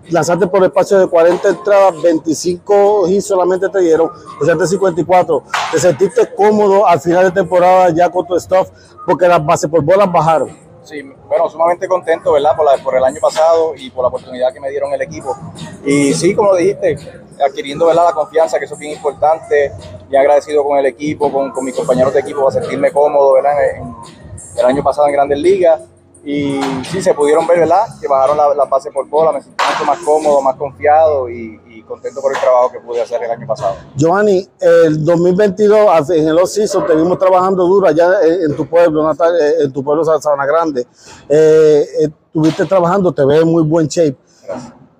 lanzaste 0.09 0.47
por 0.47 0.63
espacio 0.63 0.99
de 0.99 1.07
40 1.07 1.49
entradas, 1.49 2.01
25 2.01 3.07
y 3.09 3.21
solamente 3.21 3.69
te 3.69 3.79
dieron, 3.79 4.09
lanzaste 4.39 4.67
54. 4.67 5.43
¿Te 5.71 5.79
sentiste 5.79 6.33
cómodo 6.35 6.85
al 6.87 6.99
final 6.99 7.25
de 7.25 7.31
temporada 7.31 7.89
ya 7.89 8.09
con 8.09 8.25
tu 8.25 8.39
stuff? 8.39 8.69
Porque 9.05 9.27
las 9.27 9.45
bases 9.45 9.69
por 9.69 9.81
bolas 9.81 10.11
bajaron. 10.11 10.49
Sí, 10.83 11.01
bueno, 11.27 11.49
sumamente 11.49 11.85
contento, 11.87 12.31
¿verdad? 12.31 12.55
Por, 12.55 12.65
la- 12.65 12.81
por 12.81 12.95
el 12.95 13.03
año 13.03 13.19
pasado 13.21 13.73
y 13.75 13.89
por 13.89 14.03
la 14.03 14.07
oportunidad 14.07 14.53
que 14.53 14.59
me 14.61 14.69
dieron 14.69 14.93
el 14.93 15.01
equipo. 15.01 15.35
Y 15.85 16.13
sí, 16.13 16.33
como 16.33 16.55
dijiste, 16.55 16.97
adquiriendo, 17.45 17.87
¿verdad? 17.87 18.05
La 18.05 18.13
confianza, 18.13 18.57
que 18.57 18.65
eso 18.65 18.75
es 18.75 18.79
bien 18.79 18.93
importante. 18.93 19.73
Y 20.09 20.15
agradecido 20.15 20.63
con 20.63 20.77
el 20.77 20.85
equipo, 20.85 21.29
con, 21.29 21.51
con 21.51 21.65
mis 21.65 21.75
compañeros 21.75 22.13
de 22.13 22.21
equipo, 22.21 22.47
a 22.47 22.51
sentirme 22.53 22.91
cómodo, 22.91 23.33
¿verdad? 23.33 23.51
En- 23.75 23.81
en- 23.83 23.95
el 24.59 24.65
año 24.65 24.81
pasado 24.83 25.07
en 25.07 25.13
Grandes 25.13 25.37
Ligas. 25.39 25.81
Y 26.29 26.59
sí, 26.91 27.01
se 27.01 27.13
pudieron 27.13 27.47
ver, 27.47 27.59
¿verdad? 27.59 27.85
Que 28.01 28.07
bajaron 28.07 28.35
la, 28.35 28.53
la 28.53 28.65
base 28.65 28.91
por 28.91 29.07
bola, 29.07 29.31
me 29.31 29.41
sentí 29.41 29.63
mucho 29.71 29.85
más 29.85 29.97
cómodo, 29.99 30.41
más 30.41 30.55
confiado 30.57 31.29
y, 31.29 31.57
y 31.69 31.81
contento 31.83 32.19
por 32.19 32.33
el 32.35 32.41
trabajo 32.41 32.69
que 32.69 32.79
pude 32.81 33.01
hacer 33.01 33.23
el 33.23 33.31
año 33.31 33.47
pasado. 33.47 33.75
Giovanni, 33.95 34.45
el 34.59 35.05
2022, 35.05 35.87
al- 35.89 36.11
en 36.11 36.27
el 36.27 36.37
off-season, 36.37 36.85
te 36.85 36.95
vimos 36.95 37.17
trabajando 37.17 37.63
duro 37.65 37.87
allá 37.87 38.21
en, 38.23 38.51
en 38.51 38.55
tu 38.57 38.65
pueblo, 38.67 39.03
natal, 39.07 39.33
eh, 39.39 39.53
en 39.63 39.71
tu 39.71 39.81
pueblo 39.81 40.03
Sa- 40.03 40.19
Sabana 40.21 40.45
Grande. 40.45 40.85
Eh, 41.29 41.85
eh, 42.03 42.09
estuviste 42.27 42.65
trabajando, 42.65 43.13
te 43.13 43.23
ves 43.25 43.41
en 43.43 43.47
muy 43.47 43.63
buen 43.63 43.87
shape. 43.87 44.17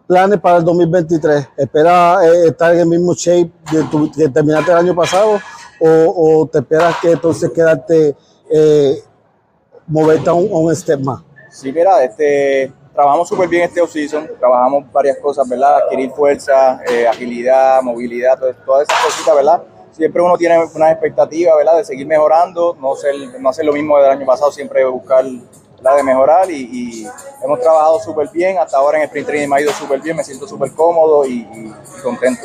Planes 0.08 0.40
para 0.40 0.60
el 0.60 0.64
2023, 0.64 1.50
¿esperas 1.58 2.24
eh, 2.24 2.48
estar 2.48 2.74
en 2.74 2.80
el 2.80 2.88
mismo 2.88 3.14
shape 3.14 3.52
que, 3.70 3.84
tu- 3.92 4.10
que 4.14 4.30
terminaste 4.30 4.72
el 4.72 4.78
año 4.78 4.96
pasado 4.96 5.38
o, 5.82 6.40
o 6.42 6.48
te 6.48 6.60
esperas 6.60 6.96
que 7.02 7.12
entonces 7.12 7.52
quedarte, 7.52 8.16
eh, 8.50 9.04
moverte 9.88 10.30
a 10.30 10.34
un, 10.34 10.70
a 10.70 10.76
step 10.76 11.00
más? 11.00 11.22
Sí, 11.50 11.72
mira, 11.72 12.04
este, 12.04 12.72
trabajamos 12.94 13.30
súper 13.30 13.48
bien 13.48 13.64
este 13.64 13.82
off-season, 13.82 14.30
trabajamos 14.40 14.92
varias 14.92 15.18
cosas, 15.18 15.48
¿verdad? 15.48 15.78
Adquirir 15.78 16.12
fuerza, 16.12 16.82
eh, 16.88 17.08
agilidad, 17.08 17.82
movilidad, 17.82 18.38
todas 18.66 18.88
esas 18.88 19.04
cositas, 19.04 19.36
¿verdad? 19.36 19.64
Siempre 19.92 20.22
uno 20.22 20.38
tiene 20.38 20.60
una 20.76 20.92
expectativa, 20.92 21.56
¿verdad? 21.56 21.78
De 21.78 21.86
seguir 21.86 22.06
mejorando, 22.06 22.78
no, 22.80 22.96
ser, 22.96 23.16
no 23.40 23.50
hacer 23.50 23.66
lo 23.66 23.74
mismo 23.74 23.98
del 24.00 24.12
año 24.12 24.26
pasado, 24.26 24.52
siempre 24.52 24.86
buscar 24.86 25.26
la 25.82 25.96
de 25.96 26.04
mejorar 26.04 26.50
y, 26.52 27.08
hemos 27.44 27.60
trabajado 27.60 28.00
súper 28.00 28.30
bien. 28.30 28.58
Hasta 28.58 28.78
ahora 28.78 28.98
en 28.98 29.04
el 29.04 29.08
sprint 29.08 29.28
training 29.28 29.48
me 29.48 29.56
ha 29.56 29.62
ido 29.62 29.72
súper 29.72 30.02
bien, 30.02 30.16
me 30.16 30.24
siento 30.24 30.48
súper 30.48 30.72
cómodo 30.74 31.26
y 31.26 31.48
contento. 32.04 32.42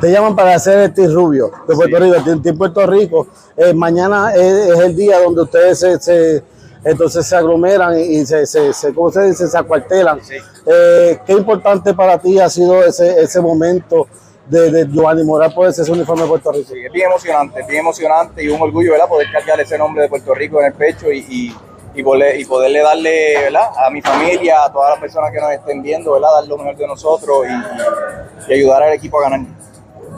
Te 0.00 0.10
llaman 0.10 0.34
para 0.36 0.54
hacer 0.54 0.78
el 0.78 0.94
Team 0.94 1.12
Rubio 1.12 1.50
de 1.66 1.74
Puerto 1.74 1.98
Rico, 1.98 2.16
el 2.44 2.56
Puerto 2.56 2.86
Rico. 2.86 3.26
Eh, 3.56 3.72
mañana 3.74 4.34
es, 4.34 4.42
es 4.70 4.78
el 4.80 4.96
día 4.96 5.20
donde 5.20 5.42
ustedes 5.42 5.78
se, 5.78 5.98
se- 6.00 6.42
entonces 6.84 7.26
se 7.26 7.36
aglomeran 7.36 7.98
y 7.98 8.24
se, 8.26 8.44
se, 8.46 8.72
se- 8.72 8.92
¿cómo 8.94 9.10
se 9.10 9.22
dice? 9.22 9.46
Se 9.46 9.56
acuartelan. 9.56 10.20
Eh, 10.66 11.18
¿Qué 11.26 11.32
importante 11.32 11.94
para 11.94 12.18
ti 12.18 12.38
ha 12.38 12.48
sido 12.50 12.84
ese, 12.84 13.20
ese 13.22 13.40
momento 13.40 14.06
de, 14.46 14.70
de 14.70 14.86
Giovanni 14.92 15.24
Moral 15.24 15.54
ponerse 15.54 15.82
ese 15.82 15.92
uniforme 15.92 16.22
de 16.22 16.28
Puerto 16.28 16.52
Rico? 16.52 16.70
Sí, 16.72 16.84
es 16.84 16.92
bien 16.92 17.06
emocionante, 17.10 17.60
es 17.60 17.66
bien 17.66 17.80
emocionante 17.80 18.42
y 18.44 18.48
un 18.48 18.60
orgullo, 18.60 18.92
¿verdad? 18.92 19.08
Poder 19.08 19.28
cargar 19.32 19.58
ese 19.60 19.78
nombre 19.78 20.02
de 20.02 20.08
Puerto 20.08 20.34
Rico 20.34 20.60
en 20.60 20.66
el 20.66 20.72
pecho 20.74 21.10
y, 21.10 21.18
y, 21.20 21.56
y 21.94 22.02
poder- 22.02 22.38
y 22.38 22.44
poderle 22.44 22.80
darle, 22.82 23.34
¿verdad? 23.44 23.68
A 23.86 23.88
mi 23.90 24.02
familia, 24.02 24.64
a 24.64 24.72
todas 24.72 24.90
las 24.90 25.00
personas 25.00 25.30
que 25.32 25.40
nos 25.40 25.52
estén 25.52 25.82
viendo, 25.82 26.12
¿verdad? 26.12 26.28
Dar 26.40 26.48
lo 26.48 26.58
mejor 26.58 26.76
de 26.76 26.86
nosotros 26.86 27.46
y, 27.48 28.50
y 28.50 28.54
ayudar 28.56 28.82
al 28.82 28.92
equipo 28.92 29.18
a 29.20 29.30
ganar. 29.30 29.40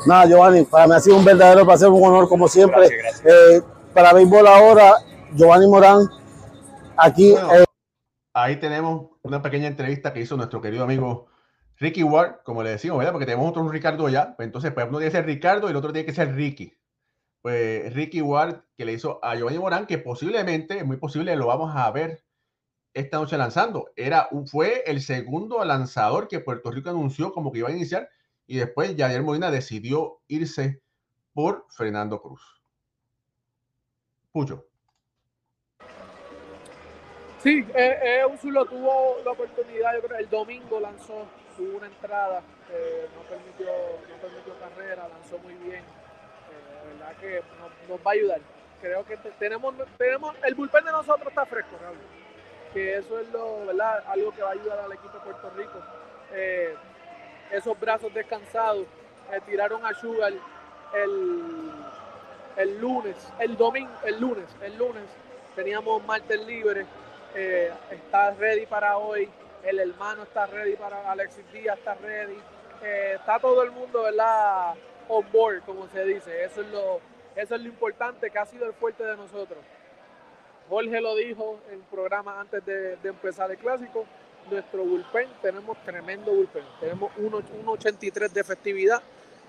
Nada, 0.06 0.26
Giovanni, 0.26 0.64
para 0.64 0.86
mí 0.86 0.94
ha 0.94 1.00
sido 1.00 1.16
un 1.16 1.24
verdadero 1.24 1.66
placer, 1.66 1.88
un 1.88 2.04
honor 2.04 2.28
como 2.28 2.46
siempre. 2.46 2.88
Gracias, 2.88 3.24
Eh, 3.24 3.62
para 3.92 4.12
béisbol 4.12 4.46
ahora, 4.46 4.94
Giovanni 5.34 5.66
Morán, 5.66 6.08
aquí. 6.96 7.32
Bueno, 7.32 7.54
eh, 7.54 7.64
ahí 8.32 8.56
tenemos 8.56 9.08
una 9.22 9.42
pequeña 9.42 9.66
entrevista 9.66 10.12
que 10.12 10.20
hizo 10.20 10.36
nuestro 10.36 10.60
querido 10.60 10.84
amigo 10.84 11.26
Ricky 11.78 12.04
Ward, 12.04 12.42
como 12.44 12.62
le 12.62 12.70
decimos, 12.70 12.98
¿verdad? 12.98 13.12
Porque 13.12 13.26
tenemos 13.26 13.50
otro 13.50 13.68
Ricardo 13.68 14.08
ya. 14.08 14.36
Pues 14.36 14.46
entonces, 14.46 14.72
pues 14.72 14.86
uno 14.88 14.98
tiene 14.98 15.10
que 15.10 15.16
ser 15.16 15.26
Ricardo 15.26 15.66
y 15.66 15.70
el 15.70 15.76
otro 15.76 15.92
tiene 15.92 16.06
que 16.06 16.14
ser 16.14 16.34
Ricky. 16.34 16.72
Pues 17.42 17.92
Ricky 17.92 18.22
Ward 18.22 18.60
que 18.76 18.84
le 18.84 18.92
hizo 18.92 19.18
a 19.24 19.34
Giovanni 19.34 19.58
Morán, 19.58 19.86
que 19.86 19.98
posiblemente, 19.98 20.78
es 20.78 20.86
muy 20.86 20.98
posible, 20.98 21.34
lo 21.34 21.48
vamos 21.48 21.74
a 21.74 21.90
ver 21.90 22.22
esta 22.94 23.18
noche 23.18 23.36
lanzando. 23.36 23.90
Era, 23.96 24.28
fue 24.46 24.84
el 24.86 25.00
segundo 25.02 25.64
lanzador 25.64 26.28
que 26.28 26.40
Puerto 26.40 26.70
Rico 26.70 26.90
anunció 26.90 27.32
como 27.32 27.50
que 27.50 27.58
iba 27.58 27.68
a 27.68 27.72
iniciar 27.72 28.08
y 28.46 28.58
después 28.58 28.94
Yadier 28.96 29.22
Molina 29.22 29.50
decidió 29.50 30.20
irse 30.28 30.80
por 31.34 31.66
Fernando 31.70 32.20
Cruz. 32.20 32.62
Pucho. 34.32 34.66
Sí, 37.42 37.64
eh, 37.74 37.98
eh, 38.02 38.26
Úsulo 38.26 38.64
tuvo 38.64 39.18
la 39.24 39.30
oportunidad, 39.30 39.94
yo 39.94 40.02
creo, 40.02 40.18
el 40.18 40.28
domingo 40.28 40.80
lanzó, 40.80 41.26
una 41.58 41.86
entrada, 41.86 42.42
eh, 42.70 43.08
no, 43.14 43.22
permitió, 43.22 43.66
carrera, 44.58 45.08
lanzó 45.08 45.38
muy 45.38 45.54
bien. 45.54 45.82
Eh, 45.82 46.84
de 46.84 46.92
verdad 46.92 47.16
que 47.20 47.42
nos, 47.88 47.98
va 48.06 48.10
a 48.10 48.14
ayudar. 48.14 48.40
Creo 48.80 49.04
que 49.06 49.16
te- 49.16 49.30
tenemos, 49.32 49.74
tenemos, 49.96 50.34
el 50.44 50.54
bullpen 50.54 50.84
de 50.84 50.92
nosotros 50.92 51.28
está 51.28 51.46
fresco, 51.46 51.76
Raúl. 51.80 51.96
Que 52.72 52.96
eso 52.98 53.18
es 53.20 53.30
lo, 53.30 53.66
¿verdad? 53.66 54.04
algo 54.08 54.32
que 54.32 54.42
va 54.42 54.50
a 54.50 54.52
ayudar 54.52 54.78
al 54.80 54.92
equipo 54.92 55.12
de 55.14 55.24
Puerto 55.24 55.50
Rico. 55.50 55.82
Esos 57.50 57.78
brazos 57.78 58.12
descansados, 58.12 58.86
eh, 59.32 59.40
tiraron 59.46 59.84
a 59.84 59.94
Sugar 59.94 60.32
el, 60.94 61.70
el 62.56 62.80
lunes, 62.80 63.16
el 63.38 63.56
domingo, 63.56 63.90
el 64.04 64.20
lunes, 64.20 64.46
el 64.62 64.76
lunes 64.76 65.04
teníamos 65.54 66.04
martes 66.04 66.44
libre, 66.46 66.86
eh, 67.34 67.72
está 67.90 68.32
ready 68.32 68.66
para 68.66 68.98
hoy, 68.98 69.28
el 69.64 69.78
hermano 69.78 70.22
está 70.22 70.46
ready 70.46 70.76
para 70.76 71.10
Alexis 71.10 71.50
Díaz 71.52 71.78
está 71.78 71.94
ready, 71.94 72.38
eh, 72.82 73.14
está 73.16 73.38
todo 73.38 73.62
el 73.62 73.70
mundo, 73.72 74.02
¿verdad? 74.02 74.74
On 75.08 75.24
board, 75.32 75.62
como 75.64 75.88
se 75.88 76.04
dice, 76.04 76.44
eso 76.44 76.60
es 76.60 76.68
lo, 76.68 77.00
eso 77.34 77.54
es 77.54 77.60
lo 77.60 77.68
importante 77.68 78.30
que 78.30 78.38
ha 78.38 78.46
sido 78.46 78.66
el 78.66 78.74
fuerte 78.74 79.04
de 79.04 79.16
nosotros. 79.16 79.58
Jorge 80.68 81.00
lo 81.00 81.14
dijo 81.14 81.58
en 81.68 81.74
el 81.74 81.84
programa 81.84 82.40
antes 82.40 82.64
de, 82.66 82.96
de 82.96 83.08
empezar 83.08 83.50
el 83.50 83.58
clásico, 83.58 84.04
nuestro 84.50 84.84
bullpen, 84.84 85.28
tenemos 85.42 85.76
tremendo 85.84 86.32
bullpen, 86.32 86.64
tenemos 86.80 87.10
1.83 87.18 88.30
de 88.30 88.40
efectividad 88.40 89.02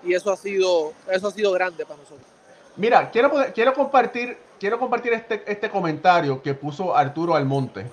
y 0.03 0.13
eso 0.13 0.31
ha 0.31 0.37
sido, 0.37 0.93
eso 1.11 1.27
ha 1.27 1.31
sido 1.31 1.51
grande 1.51 1.85
para 1.85 1.99
nosotros. 1.99 2.27
Mira, 2.75 3.09
quiero, 3.09 3.31
quiero 3.53 3.73
compartir, 3.73 4.37
quiero 4.59 4.77
compartir 4.77 5.13
este, 5.13 5.43
este 5.51 5.69
comentario 5.69 6.41
que 6.41 6.53
puso 6.53 6.95
Arturo 6.95 7.35
Almonte. 7.35 7.85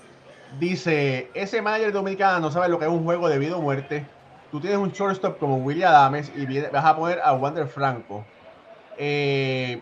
Dice, 0.59 1.31
ese 1.35 1.63
manager 1.63 1.93
dominicano 1.93 2.41
no 2.41 2.51
sabe 2.51 2.69
lo 2.69 2.79
que 2.79 2.85
es 2.85 2.91
un 2.91 3.05
juego 3.05 3.29
de 3.29 3.39
vida 3.39 3.57
o 3.57 3.63
muerte. 3.63 4.07
Tú 4.51 4.61
tienes 4.61 4.79
un 4.79 4.93
shortstop 4.93 5.39
como 5.39 5.57
William 5.57 5.91
Adames 5.91 6.31
y 6.37 6.47
vas 6.69 6.85
a 6.85 6.97
poner 6.97 7.21
a 7.21 7.33
Wander 7.33 7.67
Franco. 7.67 8.25
Eh, 8.97 9.81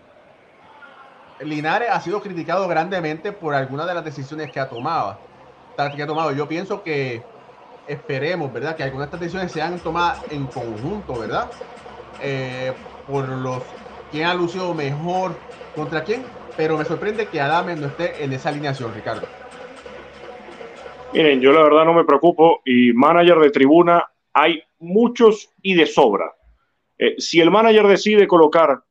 Linares 1.40 1.90
ha 1.90 2.00
sido 2.00 2.22
criticado 2.22 2.66
grandemente 2.68 3.32
por 3.32 3.54
algunas 3.54 3.86
de 3.86 3.94
las 3.94 4.04
decisiones 4.04 4.50
que 4.50 4.60
ha 4.60 4.68
tomado. 4.68 5.18
Ha 5.76 6.06
tomado. 6.06 6.32
Yo 6.32 6.46
pienso 6.48 6.82
que 6.82 7.22
esperemos, 7.86 8.52
¿verdad? 8.52 8.76
Que 8.76 8.82
algunas 8.82 9.10
de 9.10 9.16
estas 9.16 9.20
decisiones 9.20 9.52
sean 9.52 9.78
tomadas 9.80 10.22
en 10.30 10.46
conjunto, 10.46 11.18
¿verdad? 11.18 11.50
Eh, 12.20 12.72
por 13.08 13.28
los 13.28 13.62
quién 14.10 14.26
ha 14.26 14.34
lucido 14.34 14.74
mejor 14.74 15.34
contra 15.74 16.04
quién, 16.04 16.22
pero 16.56 16.76
me 16.76 16.84
sorprende 16.84 17.26
que 17.26 17.40
Adames 17.40 17.78
no 17.78 17.88
esté 17.88 18.22
en 18.22 18.32
esa 18.32 18.50
alineación, 18.50 18.94
Ricardo. 18.94 19.26
Miren, 21.12 21.40
yo 21.40 21.52
la 21.52 21.62
verdad 21.62 21.84
no 21.84 21.94
me 21.94 22.04
preocupo 22.04 22.60
y 22.64 22.92
manager 22.92 23.38
de 23.38 23.50
tribuna 23.50 24.06
hay 24.32 24.62
muchos 24.78 25.50
y 25.60 25.74
de 25.74 25.86
sobra. 25.86 26.32
Eh, 26.98 27.16
si 27.18 27.40
el 27.40 27.50
manager 27.50 27.86
decide 27.86 28.26
colocar 28.26 28.82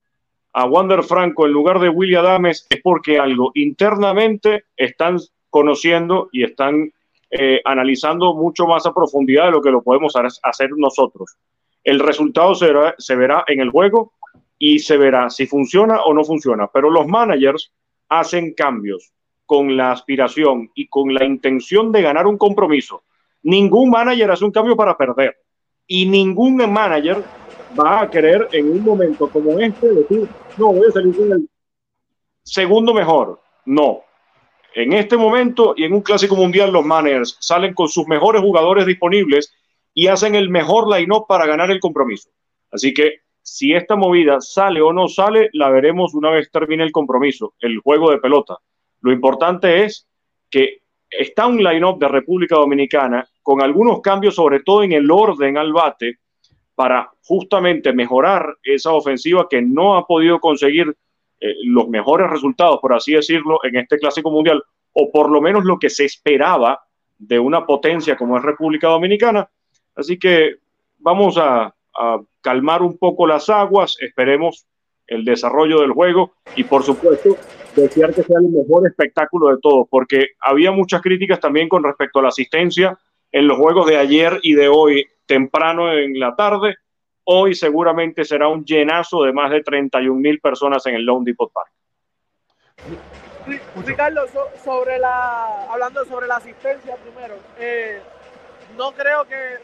a 0.53 0.65
Wander 0.65 1.03
Franco 1.03 1.45
en 1.45 1.53
lugar 1.53 1.79
de 1.79 1.89
Willy 1.89 2.15
Adames 2.15 2.67
es 2.69 2.81
porque 2.81 3.17
algo 3.17 3.51
internamente 3.55 4.65
están 4.75 5.17
conociendo 5.51 6.29
y 6.31 6.43
están 6.43 6.91
eh, 7.29 7.61
analizando 7.63 8.33
mucho 8.33 8.65
más 8.65 8.87
a 8.87 8.93
profundidad 8.93 9.45
de 9.45 9.51
lo 9.51 9.61
que 9.61 9.69
lo 9.69 9.83
podemos 9.83 10.15
ha- 10.15 10.27
hacer 10.49 10.71
nosotros. 10.75 11.37
El 11.83 11.99
resultado 11.99 12.55
se 12.55 13.15
verá, 13.15 13.43
en 13.47 13.59
el 13.59 13.69
juego 13.69 14.13
y 14.57 14.79
se 14.79 14.97
verá 14.97 15.29
si 15.29 15.45
funciona 15.45 16.01
o 16.01 16.13
no 16.13 16.23
funciona. 16.23 16.67
Pero 16.67 16.89
los 16.89 17.07
managers 17.07 17.71
hacen 18.09 18.53
cambios 18.53 19.11
con 19.45 19.77
la 19.77 19.91
aspiración 19.91 20.71
y 20.75 20.87
con 20.87 21.13
la 21.13 21.25
intención 21.25 21.91
de 21.91 22.01
ganar 22.01 22.25
un 22.27 22.37
compromiso. 22.37 23.03
Ningún 23.43 23.89
manager 23.89 24.31
hace 24.31 24.45
un 24.45 24.51
cambio 24.51 24.75
para 24.75 24.97
perder. 24.97 25.35
Y 25.87 26.05
ningún 26.05 26.57
manager 26.71 27.23
va 27.79 28.01
a 28.01 28.09
querer 28.09 28.47
en 28.51 28.69
un 28.71 28.83
momento 28.83 29.29
como 29.29 29.59
este 29.59 29.89
decir, 29.93 30.27
no, 30.57 30.73
voy 30.73 30.87
a 30.87 30.91
salir 30.91 31.15
segundo 32.43 32.93
mejor. 32.93 33.41
No. 33.65 34.01
En 34.73 34.93
este 34.93 35.17
momento 35.17 35.73
y 35.75 35.83
en 35.83 35.93
un 35.93 36.01
clásico 36.01 36.35
mundial, 36.35 36.71
los 36.71 36.85
managers 36.85 37.37
salen 37.39 37.73
con 37.73 37.89
sus 37.89 38.07
mejores 38.07 38.41
jugadores 38.41 38.85
disponibles 38.85 39.53
y 39.93 40.07
hacen 40.07 40.35
el 40.35 40.49
mejor 40.49 40.89
line-up 40.89 41.25
para 41.27 41.45
ganar 41.45 41.71
el 41.71 41.79
compromiso. 41.79 42.29
Así 42.71 42.93
que 42.93 43.19
si 43.41 43.73
esta 43.73 43.95
movida 43.95 44.39
sale 44.39 44.81
o 44.81 44.93
no 44.93 45.07
sale, 45.07 45.49
la 45.53 45.69
veremos 45.69 46.13
una 46.13 46.29
vez 46.29 46.49
termine 46.51 46.83
el 46.83 46.91
compromiso, 46.91 47.53
el 47.59 47.79
juego 47.79 48.11
de 48.11 48.19
pelota. 48.19 48.57
Lo 49.01 49.11
importante 49.11 49.83
es 49.83 50.07
que 50.49 50.81
está 51.09 51.47
un 51.47 51.61
line-up 51.61 51.99
de 51.99 52.07
República 52.07 52.55
Dominicana 52.55 53.27
con 53.41 53.61
algunos 53.61 53.99
cambios, 54.01 54.35
sobre 54.35 54.61
todo 54.61 54.83
en 54.83 54.93
el 54.93 55.09
orden 55.11 55.57
al 55.57 55.73
bate, 55.73 56.19
para 56.75 57.11
justamente 57.23 57.91
mejorar 57.91 58.57
esa 58.63 58.93
ofensiva 58.93 59.47
que 59.49 59.61
no 59.61 59.97
ha 59.97 60.07
podido 60.07 60.39
conseguir 60.39 60.95
eh, 61.41 61.55
los 61.65 61.89
mejores 61.89 62.29
resultados, 62.29 62.79
por 62.79 62.93
así 62.93 63.13
decirlo, 63.13 63.59
en 63.63 63.75
este 63.77 63.97
clásico 63.97 64.31
mundial, 64.31 64.63
o 64.93 65.11
por 65.11 65.29
lo 65.29 65.41
menos 65.41 65.65
lo 65.65 65.77
que 65.79 65.89
se 65.89 66.05
esperaba 66.05 66.79
de 67.17 67.39
una 67.39 67.65
potencia 67.65 68.15
como 68.15 68.37
es 68.37 68.43
República 68.43 68.87
Dominicana. 68.87 69.49
Así 69.95 70.17
que 70.17 70.55
vamos 70.99 71.37
a, 71.37 71.73
a 71.95 72.21
calmar 72.41 72.81
un 72.81 72.97
poco 72.97 73.27
las 73.27 73.49
aguas, 73.49 73.97
esperemos 73.99 74.65
el 75.07 75.25
desarrollo 75.25 75.81
del 75.81 75.91
juego 75.91 76.33
y 76.55 76.63
por 76.63 76.83
supuesto 76.83 77.35
desear 77.75 78.13
que 78.13 78.23
sea 78.23 78.37
el 78.39 78.49
mejor 78.49 78.87
espectáculo 78.87 79.49
de 79.49 79.57
todos, 79.61 79.87
porque 79.89 80.29
había 80.39 80.71
muchas 80.71 81.01
críticas 81.01 81.39
también 81.39 81.69
con 81.69 81.83
respecto 81.83 82.19
a 82.19 82.23
la 82.23 82.29
asistencia 82.29 82.97
en 83.31 83.47
los 83.47 83.57
juegos 83.57 83.87
de 83.87 83.97
ayer 83.97 84.39
y 84.41 84.53
de 84.53 84.67
hoy 84.67 85.05
temprano 85.25 85.91
en 85.91 86.19
la 86.19 86.35
tarde. 86.35 86.75
Hoy 87.33 87.55
seguramente 87.55 88.25
será 88.25 88.49
un 88.49 88.65
llenazo 88.65 89.23
de 89.23 89.31
más 89.31 89.49
de 89.51 89.63
31 89.63 90.19
mil 90.19 90.41
personas 90.41 90.85
en 90.85 90.95
el 90.95 91.05
Lone 91.05 91.23
Depot 91.23 91.49
Park. 91.49 91.71
Ri- 93.47 93.61
Ricardo, 93.85 94.27
so- 94.27 94.49
sobre 94.61 94.99
la, 94.99 95.63
hablando 95.71 96.03
sobre 96.03 96.27
la 96.27 96.35
asistencia 96.35 96.97
primero, 96.97 97.35
eh, 97.57 98.01
no 98.77 98.91
creo 98.91 99.23
que 99.23 99.59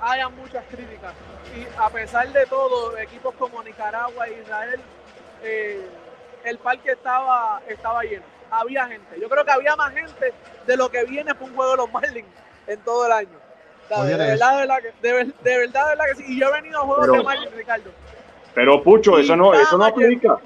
haya 0.00 0.28
muchas 0.28 0.64
críticas. 0.64 1.14
Y 1.56 1.64
a 1.78 1.88
pesar 1.88 2.32
de 2.32 2.46
todo, 2.46 2.98
equipos 2.98 3.32
como 3.36 3.62
Nicaragua 3.62 4.26
e 4.26 4.40
Israel, 4.42 4.80
eh, 5.44 5.86
el 6.42 6.58
parque 6.58 6.90
estaba, 6.90 7.62
estaba 7.68 8.02
lleno. 8.02 8.24
Había 8.50 8.88
gente. 8.88 9.20
Yo 9.20 9.28
creo 9.28 9.44
que 9.44 9.52
había 9.52 9.76
más 9.76 9.94
gente 9.94 10.32
de 10.66 10.76
lo 10.76 10.90
que 10.90 11.04
viene 11.04 11.32
por 11.36 11.48
un 11.48 11.54
juego 11.54 11.70
de 11.70 11.76
los 11.76 11.92
Marlins 11.92 12.26
en 12.66 12.80
todo 12.80 13.06
el 13.06 13.12
año. 13.12 13.43
De, 13.90 14.16
verdad, 14.16 14.52
de, 14.52 14.58
verdad 14.60 14.78
que, 14.80 14.92
de, 15.08 15.12
ver- 15.12 15.34
de 15.34 15.58
verdad, 15.58 15.82
de 15.84 15.88
verdad 15.90 16.04
que 16.10 16.14
sí. 16.16 16.24
Y 16.28 16.40
yo 16.40 16.48
he 16.48 16.52
venido 16.52 16.78
a 16.78 16.82
juegos 16.82 17.06
Pero- 17.06 17.18
de 17.18 17.22
Marlins, 17.24 17.52
Ricardo. 17.54 17.90
Pero 18.54 18.82
Pucho, 18.82 19.18
eso 19.18 19.34
no, 19.36 19.52
eso 19.52 19.76
no 19.76 19.84
aplica. 19.84 20.38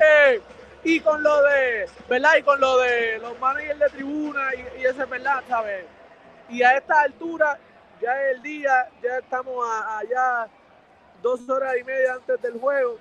Eh, 0.00 0.40
Y 0.86 1.00
con 1.00 1.22
lo 1.22 1.42
de, 1.44 1.86
¿verdad? 2.10 2.32
Y 2.38 2.42
con 2.42 2.60
lo 2.60 2.76
de 2.76 3.18
los 3.18 3.40
managers 3.40 3.78
de 3.80 3.88
tribuna 3.88 4.50
y, 4.54 4.82
y 4.82 4.84
ese, 4.84 5.06
¿verdad? 5.06 5.42
¿Sabes? 5.48 5.86
Y 6.50 6.62
a 6.62 6.76
esta 6.76 7.00
altura, 7.00 7.58
ya 8.02 8.20
es 8.22 8.36
el 8.36 8.42
día, 8.42 8.86
ya 9.02 9.16
estamos 9.16 9.66
a- 9.66 9.98
allá 10.00 10.46
dos 11.22 11.48
horas 11.48 11.74
y 11.80 11.84
media 11.84 12.12
antes 12.12 12.42
del 12.42 12.60
juego, 12.60 12.98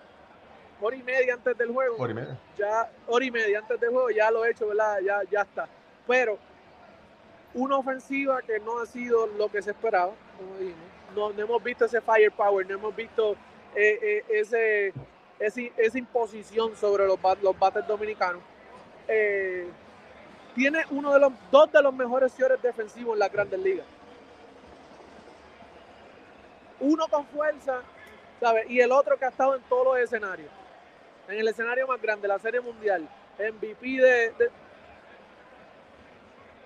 hora 0.79 0.95
y 0.95 1.03
media 1.03 1.33
antes 1.33 1.57
del 1.57 1.73
juego. 1.73 1.97
Hora 1.99 2.11
y 2.11 2.15
media. 2.15 2.37
Ya, 2.57 2.89
hora 3.07 3.25
y 3.25 3.31
media 3.31 3.59
antes 3.59 3.77
del 3.81 3.89
juego, 3.89 4.09
ya 4.11 4.31
lo 4.31 4.45
he 4.45 4.51
hecho, 4.51 4.67
¿verdad? 4.67 4.99
Ya, 5.05 5.19
ya 5.29 5.41
está. 5.41 5.67
Pero 6.07 6.37
una 7.53 7.77
ofensiva 7.77 8.41
que 8.41 8.59
no 8.59 8.79
ha 8.79 8.85
sido 8.85 9.27
lo 9.27 9.49
que 9.49 9.61
se 9.61 9.71
esperaba, 9.71 10.13
como 10.37 10.55
dijimos. 10.57 10.79
No, 11.15 11.29
hemos 11.31 11.63
visto 11.63 11.85
ese 11.85 12.01
firepower, 12.01 12.67
no 12.67 12.75
hemos 12.75 12.95
visto 12.95 13.33
eh, 13.75 13.99
eh, 14.01 14.25
ese, 14.29 14.93
ese- 15.39 15.71
esa 15.77 15.97
imposición 15.97 16.75
sobre 16.75 17.05
los, 17.05 17.19
los 17.41 17.59
bates 17.59 17.85
dominicanos. 17.87 18.41
Eh, 19.07 19.67
tiene 20.55 20.83
uno 20.91 21.13
de 21.13 21.19
los 21.19 21.33
dos 21.51 21.71
de 21.71 21.81
los 21.81 21.93
mejores 21.93 22.31
señores 22.31 22.61
defensivos 22.61 23.13
en 23.13 23.19
las 23.19 23.31
grandes 23.31 23.59
ligas. 23.59 23.85
Uno 26.79 27.07
con 27.07 27.25
fuerza, 27.27 27.81
¿sabes? 28.39 28.69
Y 28.69 28.79
el 28.79 28.91
otro 28.91 29.17
que 29.17 29.25
ha 29.25 29.29
estado 29.29 29.55
en 29.55 29.61
todos 29.63 29.85
los 29.85 29.97
escenarios. 29.99 30.49
En 31.27 31.39
el 31.39 31.47
escenario 31.47 31.87
más 31.87 32.01
grande, 32.01 32.27
la 32.27 32.39
Serie 32.39 32.59
Mundial, 32.59 33.07
MVP 33.39 33.87
de, 33.87 34.31
de- 34.31 34.51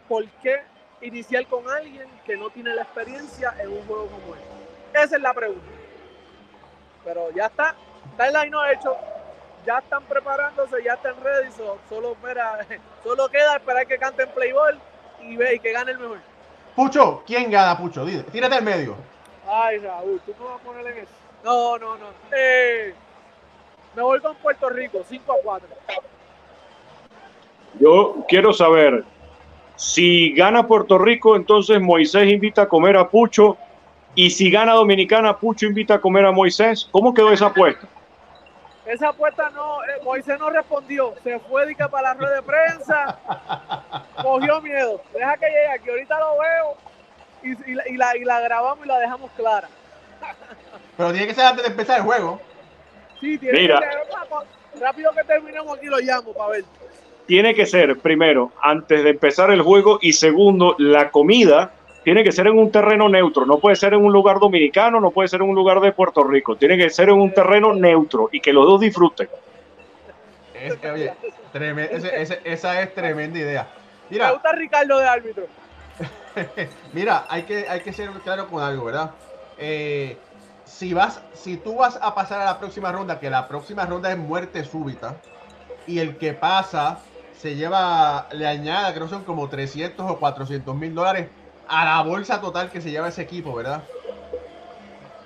¿Por 0.07 0.25
qué 0.41 0.61
iniciar 1.01 1.45
con 1.47 1.69
alguien 1.69 2.07
que 2.25 2.35
no 2.37 2.49
tiene 2.49 2.73
la 2.73 2.83
experiencia 2.83 3.53
en 3.59 3.69
un 3.69 3.85
juego 3.85 4.07
como 4.07 4.35
este? 4.35 5.03
Esa 5.03 5.15
es 5.17 5.21
la 5.21 5.33
pregunta. 5.33 5.65
Pero 7.03 7.31
ya 7.31 7.45
está, 7.45 7.75
está 8.11 8.27
el 8.27 8.33
line 8.33 8.57
hecho, 8.73 8.95
ya 9.65 9.77
están 9.77 10.03
preparándose, 10.03 10.83
ya 10.83 10.93
están 10.93 11.15
ready, 11.23 11.51
so- 11.51 11.77
solo, 11.89 12.15
mira, 12.25 12.65
solo 13.03 13.29
queda 13.29 13.55
esperar 13.57 13.85
que 13.87 13.97
canten 13.97 14.29
Playboy 14.29 14.77
y 15.21 15.35
ve 15.37 15.55
y 15.55 15.59
que 15.59 15.71
gane 15.71 15.91
el 15.91 15.99
mejor. 15.99 16.19
Pucho, 16.75 17.23
¿quién 17.25 17.49
gana, 17.49 17.77
Pucho? 17.77 18.05
Dile, 18.05 18.23
tírate 18.23 18.55
al 18.55 18.63
medio. 18.63 18.95
Ay, 19.47 19.77
Raúl, 19.79 20.19
tú 20.25 20.33
me 20.39 20.45
vas 20.45 20.55
a 20.59 20.63
poner 20.63 20.87
en 20.87 20.97
eso. 21.03 21.11
No, 21.43 21.77
no, 21.77 21.97
no. 21.97 22.05
Eh, 22.35 22.93
me 23.95 24.01
voy 24.01 24.19
con 24.19 24.35
Puerto 24.35 24.69
Rico, 24.69 25.03
5 25.07 25.31
a 25.33 25.35
4. 25.43 25.67
Yo 27.79 28.25
quiero 28.27 28.51
saber 28.53 29.03
si 29.77 30.33
gana 30.33 30.67
Puerto 30.67 30.97
Rico, 30.97 31.35
entonces 31.37 31.79
Moisés 31.79 32.27
invita 32.29 32.63
a 32.63 32.67
comer 32.67 32.97
a 32.97 33.07
Pucho. 33.07 33.55
Y 34.15 34.31
si 34.31 34.49
gana 34.51 34.73
Dominicana, 34.73 35.37
Pucho 35.37 35.67
invita 35.67 35.93
a 35.95 36.01
comer 36.01 36.25
a 36.25 36.31
Moisés. 36.31 36.89
¿Cómo 36.91 37.13
quedó 37.13 37.31
esa 37.31 37.45
apuesta? 37.47 37.87
Esa 38.87 39.09
apuesta 39.09 39.49
no, 39.51 39.83
eh, 39.83 39.87
Moisés 40.03 40.39
no 40.39 40.49
respondió. 40.49 41.13
Se 41.23 41.37
fue 41.39 41.67
dica 41.67 41.87
para 41.87 42.13
la 42.15 42.19
red 42.27 42.35
de 42.35 42.41
prensa. 42.41 43.19
cogió 44.21 44.59
miedo. 44.61 45.01
Deja 45.13 45.37
que 45.37 45.45
llegue 45.45 45.67
aquí. 45.69 45.89
Ahorita 45.89 46.19
lo 46.19 46.37
veo 46.39 46.77
y, 47.43 47.71
y 47.71 47.75
la, 47.75 47.87
y 47.89 47.97
la- 47.97 48.17
y 48.17 48.23
la 48.23 48.39
grabamos 48.39 48.83
y 48.83 48.87
la 48.87 48.97
dejamos 48.99 49.29
clara. 49.37 49.67
Pero 50.95 51.11
tiene 51.11 51.27
que 51.27 51.33
ser 51.35 51.45
antes 51.45 51.63
de 51.65 51.69
empezar 51.69 51.97
el 51.97 52.03
juego. 52.03 52.41
Sí, 53.19 53.37
tiene 53.37 53.59
Mira. 53.59 53.79
que 53.79 53.85
ser. 53.85 54.81
Rápido 54.81 55.11
que 55.11 55.23
terminemos 55.25 55.77
aquí 55.77 55.85
lo 55.87 55.97
llamo 55.99 56.33
para 56.33 56.49
ver. 56.51 56.63
Tiene 57.27 57.53
que 57.53 57.65
ser, 57.65 57.99
primero, 57.99 58.53
antes 58.61 59.03
de 59.03 59.09
empezar 59.11 59.51
el 59.51 59.61
juego. 59.61 59.99
Y 60.01 60.13
segundo, 60.13 60.75
la 60.79 61.11
comida 61.11 61.71
tiene 62.03 62.23
que 62.23 62.31
ser 62.31 62.47
en 62.47 62.57
un 62.57 62.71
terreno 62.71 63.09
neutro. 63.09 63.45
No 63.45 63.59
puede 63.59 63.75
ser 63.75 63.93
en 63.93 64.03
un 64.03 64.13
lugar 64.13 64.39
dominicano, 64.39 65.01
no 65.01 65.11
puede 65.11 65.27
ser 65.27 65.41
en 65.41 65.49
un 65.49 65.55
lugar 65.55 65.81
de 65.81 65.91
Puerto 65.91 66.23
Rico. 66.23 66.55
Tiene 66.55 66.77
que 66.77 66.89
ser 66.89 67.09
en 67.09 67.15
un 67.15 67.33
terreno 67.33 67.73
neutro 67.73 68.29
y 68.31 68.39
que 68.39 68.53
los 68.53 68.65
dos 68.65 68.79
disfruten. 68.79 69.27
Es- 70.53 70.77
oye, 70.91 71.13
treme- 71.53 71.89
ese- 71.91 72.21
ese- 72.21 72.41
esa 72.45 72.81
es 72.81 72.93
tremenda 72.95 73.37
idea. 73.37 73.67
Me 74.09 74.31
gusta 74.31 74.53
Ricardo 74.53 74.97
de 74.97 75.07
árbitro. 75.07 75.43
mira, 76.93 77.25
hay 77.29 77.43
que, 77.43 77.67
hay 77.67 77.81
que 77.81 77.91
ser 77.91 78.09
claro 78.23 78.47
con 78.47 78.63
algo, 78.63 78.85
¿verdad? 78.85 79.11
Eh, 79.59 80.17
si 80.63 80.93
vas, 80.93 81.21
si 81.33 81.57
tú 81.57 81.75
vas 81.77 81.99
a 82.01 82.15
pasar 82.15 82.41
a 82.41 82.45
la 82.45 82.59
próxima 82.59 82.91
ronda, 82.91 83.19
que 83.19 83.29
la 83.29 83.47
próxima 83.47 83.85
ronda 83.85 84.11
es 84.11 84.17
muerte 84.17 84.63
súbita, 84.63 85.15
y 85.85 85.99
el 85.99 86.17
que 86.17 86.33
pasa 86.33 86.99
se 87.39 87.55
lleva, 87.55 88.27
le 88.31 88.47
añada, 88.47 88.93
creo 88.93 89.05
que 89.05 89.13
son 89.13 89.23
como 89.23 89.47
300 89.47 90.09
o 90.09 90.19
400 90.19 90.75
mil 90.75 90.93
dólares 90.93 91.29
a 91.67 91.85
la 91.85 92.01
bolsa 92.01 92.41
total 92.41 92.71
que 92.71 92.81
se 92.81 92.91
lleva 92.91 93.09
ese 93.09 93.21
equipo, 93.21 93.53
¿verdad? 93.53 93.83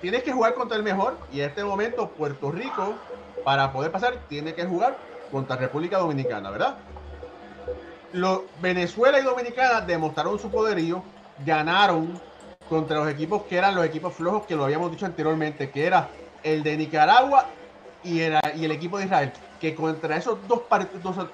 Tienes 0.01 0.23
que 0.23 0.33
jugar 0.33 0.55
contra 0.55 0.77
el 0.77 0.83
mejor, 0.83 1.17
y 1.31 1.41
en 1.41 1.49
este 1.49 1.63
momento 1.63 2.09
Puerto 2.09 2.51
Rico, 2.51 2.95
para 3.45 3.71
poder 3.71 3.91
pasar, 3.91 4.15
tiene 4.27 4.53
que 4.53 4.65
jugar 4.65 4.97
contra 5.31 5.55
República 5.55 5.99
Dominicana, 5.99 6.49
¿verdad? 6.49 6.77
Lo- 8.13 8.45
Venezuela 8.59 9.19
y 9.19 9.23
Dominicana 9.23 9.81
demostraron 9.81 10.37
su 10.39 10.49
poderío, 10.49 11.03
ganaron 11.45 12.19
contra 12.67 12.97
los 12.97 13.09
equipos 13.09 13.43
que 13.43 13.57
eran 13.57 13.75
los 13.75 13.85
equipos 13.85 14.13
flojos 14.13 14.45
que 14.45 14.55
lo 14.55 14.65
habíamos 14.65 14.91
dicho 14.91 15.05
anteriormente, 15.05 15.69
que 15.69 15.85
era 15.85 16.09
el 16.43 16.63
de 16.63 16.77
Nicaragua 16.77 17.45
y, 18.03 18.19
era, 18.21 18.41
y 18.55 18.65
el 18.65 18.71
equipo 18.71 18.97
de 18.97 19.05
Israel, 19.05 19.31
que 19.61 19.75
contra 19.75 20.17
esos 20.17 20.47
dos, 20.47 20.63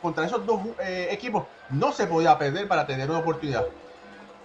contra 0.01 0.25
esos 0.25 0.45
dos 0.45 0.59
eh, 0.83 1.07
equipos 1.11 1.47
no 1.69 1.93
se 1.93 2.07
podía 2.07 2.37
perder 2.37 2.67
para 2.67 2.85
tener 2.85 3.09
una 3.09 3.19
oportunidad. 3.19 3.65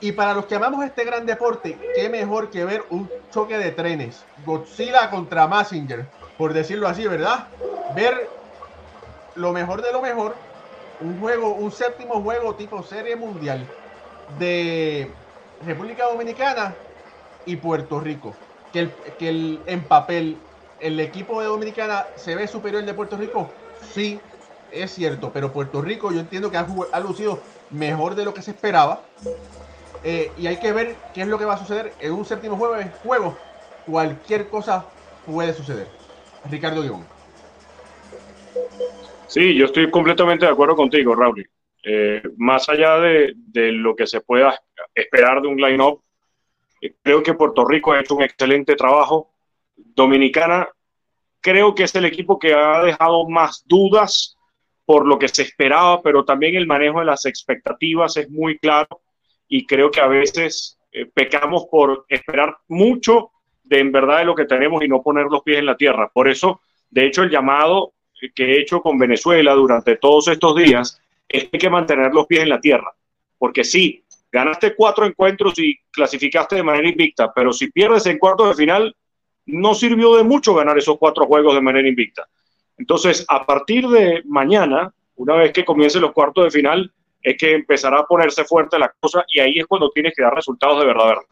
Y 0.01 0.13
para 0.13 0.35
los 0.35 0.47
que 0.47 0.55
amamos 0.55 0.85
este 0.85 1.05
gran 1.05 1.27
deporte, 1.27 1.79
qué 1.97 2.09
mejor 2.09 2.51
que 2.51 2.65
ver 2.65 2.85
un 2.91 3.11
choque 3.31 3.59
de 3.59 3.73
trenes, 3.73 4.29
Godzilla 4.37 5.11
contra 5.11 5.49
Massinger, 5.49 6.09
por 6.37 6.53
decirlo 6.53 6.87
así, 6.87 7.07
¿verdad? 7.09 7.49
Ver 7.97 8.15
lo 9.35 9.53
mejor 9.53 9.83
de 9.83 9.93
lo 9.93 10.01
mejor, 10.01 10.37
un 11.01 11.19
juego, 11.19 11.57
un 11.57 11.73
séptimo 11.73 12.23
juego 12.23 12.55
tipo 12.55 12.83
serie 12.85 13.17
mundial 13.17 13.67
de 14.39 15.17
República 15.61 16.05
Dominicana 16.07 16.77
y 17.45 17.57
Puerto 17.57 18.01
Rico. 18.01 18.39
Que, 18.73 18.79
el, 18.81 18.95
que 19.19 19.29
el- 19.29 19.65
en 19.67 19.87
papel 19.89 20.41
el 20.79 20.99
equipo 21.01 21.41
de 21.41 21.47
Dominicana 21.47 22.07
se 22.17 22.35
ve 22.35 22.49
superior 22.49 22.81
al 22.81 22.87
de 22.87 22.95
Puerto 22.95 23.17
Rico, 23.17 23.62
sí, 23.93 24.21
es 24.71 24.93
cierto, 24.93 25.31
pero 25.33 25.53
Puerto 25.53 25.83
Rico 25.83 26.13
yo 26.13 26.21
entiendo 26.21 26.51
que 26.51 26.57
ha, 26.57 27.01
lucido 27.01 27.41
mejor 27.71 28.15
de 28.15 28.25
lo 28.25 28.35
que 28.35 28.43
se 28.43 28.53
esperaba. 28.53 29.03
Eh, 30.05 30.33
y 30.37 30.47
hay 30.47 30.59
que 30.59 30.73
ver 30.73 30.97
qué 31.15 31.23
es 31.23 31.29
lo 31.29 31.39
que 31.39 31.45
va 31.45 31.55
a 31.55 31.59
suceder 31.59 31.93
en 32.01 32.13
un 32.13 32.25
séptimo 32.25 32.57
juego. 32.57 32.77
juego. 33.03 33.39
Cualquier 33.87 34.49
cosa 34.49 34.87
puede 35.27 35.53
suceder. 35.53 35.87
Ricardo 36.51 36.83
Guión. 36.83 37.05
Sí, 39.27 39.55
yo 39.55 39.67
estoy 39.67 39.91
completamente 39.91 40.45
de 40.45 40.53
acuerdo 40.53 40.77
contigo, 40.77 41.15
Raúl. 41.15 41.49
Eh, 41.85 42.23
más 42.37 42.69
allá 42.69 42.99
de, 42.99 43.33
de 43.35 43.73
lo 43.73 43.97
que 43.97 44.07
se 44.07 44.21
pueda 44.21 44.61
esperar 44.95 45.43
de 45.43 45.49
un 45.49 45.57
line-up, 45.57 46.03
eh, 46.81 46.95
creo 47.03 47.23
que 47.23 47.35
Puerto 47.35 47.65
Rico 47.65 47.93
ha 47.93 48.01
hecho 48.01 48.15
un 48.15 48.23
excelente 48.23 48.75
trabajo. 48.75 49.31
Dominicana 49.77 50.69
creo 51.43 51.75
que 51.75 51.83
es 51.83 51.95
el 51.95 52.07
equipo 52.07 52.39
que 52.39 52.55
ha 52.55 52.83
dejado 52.83 53.29
más 53.29 53.65
dudas 53.67 54.39
por 54.85 55.07
lo 55.07 55.19
que 55.19 55.29
se 55.29 55.43
esperaba, 55.43 56.01
pero 56.03 56.25
también 56.25 56.55
el 56.55 56.67
manejo 56.67 57.01
de 57.01 57.07
las 57.07 57.27
expectativas 57.27 58.17
es 58.17 58.31
muy 58.31 58.59
claro 58.59 59.03
y 59.49 59.67
creo 59.67 59.91
que 59.91 60.01
a 60.01 60.07
veces 60.07 60.79
eh, 60.93 61.07
pecamos 61.07 61.67
por 61.71 62.07
esperar 62.09 62.57
mucho 62.69 63.31
de 63.65 63.81
en 63.81 63.93
verdad 63.93 64.19
de 64.19 64.25
lo 64.25 64.35
que 64.35 64.45
tenemos 64.45 64.83
y 64.83 64.89
no 64.89 65.03
poner 65.03 65.27
los 65.27 65.43
pies 65.43 65.59
en 65.59 65.67
la 65.67 65.77
tierra. 65.77 66.11
Por 66.13 66.29
eso, 66.29 66.61
de 66.91 67.07
hecho, 67.07 67.23
el 67.23 67.31
llamado 67.31 67.93
que 68.35 68.45
he 68.45 68.61
hecho 68.61 68.81
con 68.81 68.99
Venezuela 68.99 69.53
durante 69.55 69.97
todos 69.97 70.29
estos 70.29 70.55
días 70.57 71.01
es 71.29 71.45
que 71.45 71.51
hay 71.55 71.59
que 71.59 71.71
mantener 71.71 72.13
los 72.13 72.27
pies 72.27 72.43
en 72.43 72.51
la 72.51 72.61
tierra. 72.61 72.93
Porque 73.39 73.65
sí, 73.65 74.05
ganaste 74.31 74.75
cuatro 74.75 75.07
encuentros 75.07 75.59
y 75.59 75.77
clasificaste 75.91 76.57
de 76.57 76.63
manera 76.63 76.89
invicta, 76.89 77.33
pero 77.35 77.53
si 77.53 77.71
pierdes 77.71 78.07
en 78.07 78.19
cuartos 78.19 78.51
de 78.51 78.55
final, 78.55 78.97
no 79.47 79.75
sirvió 79.75 80.17
de 80.17 80.25
mucho 80.25 80.55
ganar 80.55 80.79
esos 80.79 80.99
cuatro 80.99 81.27
juegos 81.27 81.55
de 81.55 81.61
manera 81.61 81.89
invicta. 81.89 82.29
Entonces, 82.79 83.25
a 83.29 83.45
partir 83.45 83.89
de 83.89 84.23
mañana, 84.25 84.93
una 85.17 85.35
vez 85.37 85.53
que 85.53 85.65
comiencen 85.65 86.03
los 86.03 86.13
cuartos 86.13 86.45
de 86.45 86.51
final, 86.51 86.93
es 87.23 87.37
que 87.39 87.55
empezará 87.55 88.01
a 88.01 88.07
ponerse 88.07 88.45
fuerte 88.45 88.79
la 88.79 88.93
cosa 89.01 89.25
y 89.29 89.41
ahí 89.41 89.59
es 89.59 89.67
cuando 89.67 89.91
tienes 89.91 90.13
que 90.17 90.23
dar 90.23 90.35
resultados 90.35 90.81
de 90.81 90.87
verdad. 90.87 91.07
verdad. 91.07 91.23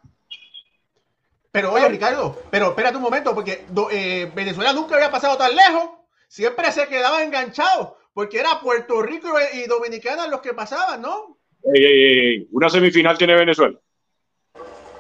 Pero 1.53 1.73
oye, 1.73 1.89
Ricardo, 1.89 2.43
pero 2.51 2.69
espérate 2.69 2.97
un 2.97 3.03
momento, 3.03 3.35
porque 3.35 3.67
eh, 3.91 4.31
Venezuela 4.35 4.73
nunca 4.73 4.95
había 4.95 5.11
pasado 5.11 5.37
tan 5.37 5.55
lejos. 5.55 5.91
Siempre 6.29 6.71
se 6.71 6.87
quedaba 6.87 7.25
enganchado, 7.25 7.99
porque 8.15 8.39
era 8.39 8.61
Puerto 8.61 9.03
Rico 9.03 9.29
y 9.53 9.67
Dominicana 9.67 10.29
los 10.29 10.41
que 10.41 10.55
pasaban, 10.55 11.03
¿no? 11.03 11.39
Ey, 11.75 11.85
ey, 11.85 12.03
ey, 12.09 12.49
una 12.53 12.69
semifinal 12.69 13.19
tiene 13.19 13.35
Venezuela. 13.35 13.77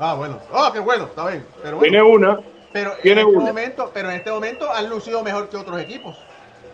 Ah, 0.01 0.15
bueno. 0.15 0.41
Oh, 0.53 0.71
qué 0.73 0.81
bueno, 0.81 1.05
está 1.05 1.29
bien. 1.29 1.47
Pero 1.63 1.77
bueno, 1.77 1.91
Tiene 1.91 2.03
una, 2.03 2.41
pero 2.73 2.93
en 3.03 3.19
este 3.19 3.25
momento, 3.25 3.91
pero 3.93 4.11
en 4.11 4.17
este 4.17 4.31
momento 4.31 4.73
han 4.73 4.89
lucido 4.89 5.23
mejor 5.23 5.49
que 5.49 5.57
otros 5.57 5.81
equipos. 5.81 6.17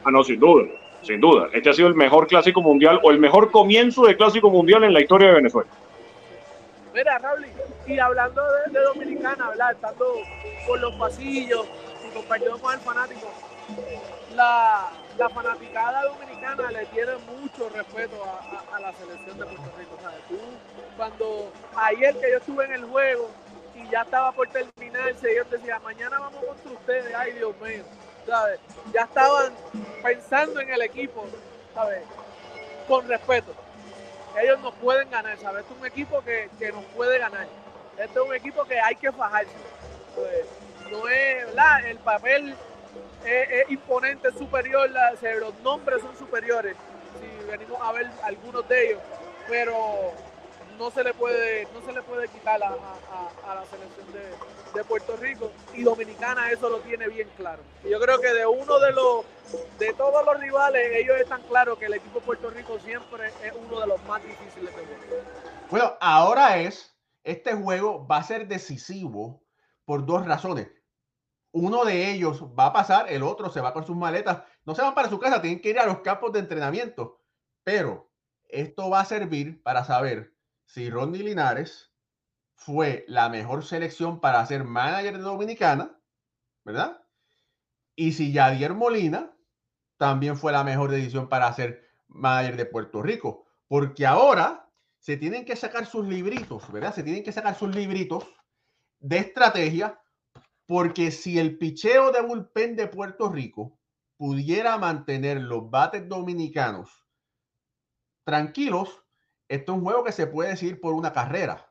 Ah, 0.05 0.11
no, 0.11 0.23
sin 0.23 0.39
duda, 0.39 0.67
sin 1.03 1.21
duda. 1.21 1.49
Este 1.53 1.71
ha 1.71 1.73
sido 1.73 1.89
el 1.89 1.95
mejor 1.95 2.27
clásico 2.27 2.61
mundial 2.61 3.01
o 3.03 3.11
el 3.11 3.19
mejor 3.19 3.51
comienzo 3.51 4.07
de 4.07 4.17
clásico 4.17 4.51
mundial 4.51 4.85
en 4.85 4.93
la 4.93 5.01
historia 5.01 5.29
de 5.29 5.35
Venezuela. 5.35 5.71
Mira, 6.95 7.19
Raúl, 7.19 7.47
y 7.87 7.99
hablando 7.99 8.43
de, 8.43 8.73
de 8.73 8.85
Dominicana, 8.85 9.49
¿verdad? 9.51 9.73
Estando 9.73 10.15
por 10.67 10.81
los 10.81 10.95
pasillos 10.95 11.67
y 12.07 12.15
compartiendo 12.15 12.59
con 12.59 12.75
el 12.75 12.81
fanático, 12.81 13.29
la, 14.35 14.91
la 15.19 15.29
fanaticada 15.29 16.03
dominicana 16.05 16.71
le 16.71 16.87
tiene 16.87 17.13
mucho 17.41 17.69
respeto 17.71 18.17
a, 18.73 18.81
la 18.81 18.93
selección 18.93 19.39
de 19.39 19.45
Puerto 19.47 19.73
Rico. 19.79 19.99
¿sabes? 20.03 20.19
Tú, 20.29 20.37
cuando 20.97 21.53
ayer 21.77 22.15
que 22.15 22.31
yo 22.31 22.37
estuve 22.37 22.65
en 22.67 22.73
el 22.73 22.85
juego 22.85 23.31
ya 23.91 24.03
estaba 24.03 24.33
por 24.33 24.49
terminarse, 24.49 25.33
ellos 25.33 25.51
decían, 25.51 25.83
mañana 25.83 26.19
vamos 26.19 26.45
contra 26.45 26.73
ustedes, 26.73 27.15
ay 27.15 27.33
Dios 27.33 27.55
mío, 27.61 27.85
¿sabes? 28.27 28.61
Ya 28.93 29.03
estaban 29.03 29.53
pensando 30.03 30.61
en 30.61 30.71
el 30.71 30.83
equipo, 30.83 31.27
¿sabes? 31.75 32.03
Con 32.89 33.07
respeto. 33.09 33.53
Ellos 34.41 34.61
nos 34.61 34.75
pueden 34.75 35.09
ganar, 35.11 35.39
¿sabes? 35.39 35.63
Este 35.63 35.75
es 35.75 35.81
un 35.81 35.87
equipo 35.87 36.23
que, 36.23 36.51
que 36.59 36.73
nos 36.73 36.85
puede 36.87 37.19
ganar. 37.19 37.47
Este 37.99 38.19
es 38.19 38.27
un 38.27 38.35
equipo 38.35 38.65
que 38.65 38.79
hay 38.79 38.97
que 38.97 39.11
fajarse. 39.13 39.53
Pues, 40.15 40.47
no 40.91 41.09
es, 41.09 41.47
¿verdad? 41.47 41.87
El 41.87 41.99
papel 41.99 42.55
es, 43.25 43.71
imponente, 43.71 44.29
es 44.29 44.35
superior, 44.35 44.89
los 45.41 45.55
nombres 45.61 46.01
son 46.01 46.17
superiores, 46.17 46.77
si 47.21 47.51
venimos 47.51 47.79
a 47.81 47.93
ver 47.93 48.07
algunos 48.23 48.69
de 48.69 48.91
ellos, 48.91 49.01
pero 49.49 50.13
no 50.79 50.91
se 50.91 51.05
le 51.05 51.15
puede, 51.15 51.67
no 51.73 51.85
se 51.85 51.93
le 51.93 52.03
puede 52.03 52.29
quitar 52.29 52.63
a, 52.63 52.69
la 52.69 53.65
selección 53.71 54.07
de, 54.13 54.85
Puerto 54.85 55.17
Rico 55.17 55.51
y 55.75 55.83
Dominicana 55.83 56.51
eso 56.51 56.69
lo 56.69 56.81
tiene 56.81 57.09
bien 57.09 57.29
claro. 57.37 57.63
Yo 57.83 57.99
creo 57.99 58.21
que 58.21 58.33
de 58.33 58.47
uno 58.47 58.79
de 58.79 58.93
los, 58.93 59.25
de 59.79 59.95
todos 59.95 60.25
los 60.25 60.39
rivales, 60.39 60.91
ellos 60.95 61.19
están 61.19 61.43
claros 61.45 61.79
que 61.79 61.87
el 61.87 61.95
equipo 61.95 62.21
de 62.21 62.27
Puerto 62.27 62.51
Rico 62.51 62.79
siempre 62.81 63.29
es 63.43 63.53
uno 63.67 63.81
de 63.81 63.87
los 63.87 64.03
más 64.05 64.23
difíciles 64.23 64.77
de 64.77 64.83
ver. 64.83 65.25
Bueno, 65.71 65.97
ahora 66.01 66.59
es, 66.59 66.95
este 67.25 67.55
juego 67.55 68.07
va 68.07 68.19
a 68.19 68.23
ser 68.23 68.47
decisivo 68.47 69.43
por 69.87 70.05
dos 70.05 70.27
razones 70.27 70.69
uno 71.57 71.87
de 71.87 72.11
ellos 72.11 72.45
va 72.59 72.67
a 72.67 72.73
pasar, 72.75 73.11
el 73.11 73.23
otro 73.23 73.49
se 73.51 73.63
va 73.63 73.73
con 73.73 73.87
sus 73.87 73.97
maletas. 73.97 74.43
No 74.67 74.75
se 74.75 74.83
van 74.83 74.95
para 74.95 75.09
su 75.09 75.19
casa, 75.19 75.41
tienen 75.41 75.63
que 75.63 75.71
ir 75.71 75.79
a 75.79 75.87
los 75.87 76.01
campos 76.01 76.31
de 76.33 76.41
entrenamiento. 76.41 77.23
Pero 77.65 78.11
esto 78.47 78.91
va 78.91 79.01
a 79.01 79.05
servir 79.07 79.63
para 79.63 79.83
saber 79.83 80.36
si 80.67 80.91
Ronnie 80.91 81.23
Linares 81.23 81.93
fue 82.55 83.05
la 83.09 83.29
mejor 83.29 83.65
selección 83.65 84.21
para 84.21 84.45
ser 84.47 84.65
manager 84.65 85.17
de 85.17 85.23
Dominicana, 85.23 85.99
¿verdad? 86.65 87.03
Y 87.95 88.13
si 88.13 88.33
Yadier 88.33 88.75
Molina 88.75 89.35
también 89.97 90.37
fue 90.37 90.53
la 90.53 90.65
mejor 90.65 90.91
decisión 90.91 91.29
para 91.29 91.53
ser 91.55 91.89
manager 92.09 92.57
de 92.57 92.67
Puerto 92.67 93.03
Rico. 93.03 93.47
Porque 93.69 94.07
ahora 94.07 94.69
se 94.99 95.17
tienen 95.17 95.45
que 95.45 95.57
sacar 95.57 95.87
sus 95.87 96.07
libritos, 96.07 96.71
¿verdad? 96.71 96.95
Se 96.95 97.03
tienen 97.03 97.25
que 97.25 97.33
sacar 97.33 97.55
sus 97.57 97.75
libritos 97.75 98.25
de 98.99 99.19
estrategia 99.19 100.01
porque 100.67 101.11
si 101.11 101.39
el 101.39 101.59
picheo 101.59 102.11
de 102.11 102.23
bullpen 102.23 102.77
de 102.77 102.89
Puerto 102.89 103.29
Rico 103.29 103.79
pudiera 104.17 104.77
mantener 104.79 105.41
los 105.41 105.71
bates 105.71 106.09
dominicanos 106.09 107.07
tranquilos, 108.25 109.06
esto 109.49 109.73
es 109.73 109.79
un 109.79 109.85
juego 109.85 110.05
que 110.05 110.13
se 110.13 110.27
puede 110.27 110.51
decir 110.51 110.81
por 110.81 110.95
una 110.95 111.13
carrera. 111.13 111.67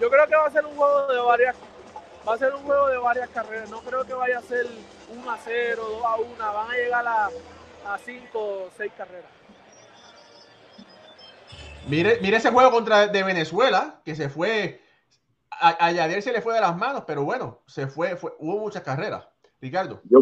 Yo 0.00 0.10
creo 0.10 0.26
que 0.26 0.36
va 0.36 0.46
a 0.46 0.50
ser 0.50 0.64
un 0.64 0.76
juego 0.76 1.12
de 1.12 1.20
varias 1.20 1.56
va 2.26 2.34
a 2.34 2.38
ser 2.38 2.54
un 2.54 2.62
juego 2.62 2.88
de 2.88 2.98
varias 2.98 3.28
carreras. 3.30 3.70
No 3.70 3.80
creo 3.80 4.04
que 4.04 4.14
vaya 4.14 4.38
a 4.38 4.42
ser 4.42 4.66
1 5.10 5.30
a 5.30 5.38
0, 5.38 5.82
2 5.82 6.04
a 6.04 6.16
1. 6.16 6.26
Van 6.38 6.70
a 6.70 6.74
llegar 6.74 7.06
a, 7.06 7.26
a 7.86 7.98
5 7.98 8.38
o 8.38 8.70
6 8.76 8.92
carreras. 8.96 9.30
Mire, 11.86 12.18
mire 12.22 12.38
ese 12.38 12.50
juego 12.50 12.70
contra 12.70 13.08
de 13.08 13.22
Venezuela, 13.22 14.00
que 14.04 14.16
se 14.16 14.30
fue, 14.30 14.80
a, 15.50 15.92
Yadier 15.92 16.22
se 16.22 16.32
le 16.32 16.40
fue 16.40 16.54
de 16.54 16.62
las 16.62 16.74
manos, 16.76 17.04
pero 17.06 17.24
bueno, 17.24 17.60
se 17.66 17.86
fue, 17.86 18.16
fue 18.16 18.34
hubo 18.38 18.58
muchas 18.58 18.82
carreras. 18.82 19.28
Ricardo. 19.60 20.00
Yo, 20.04 20.20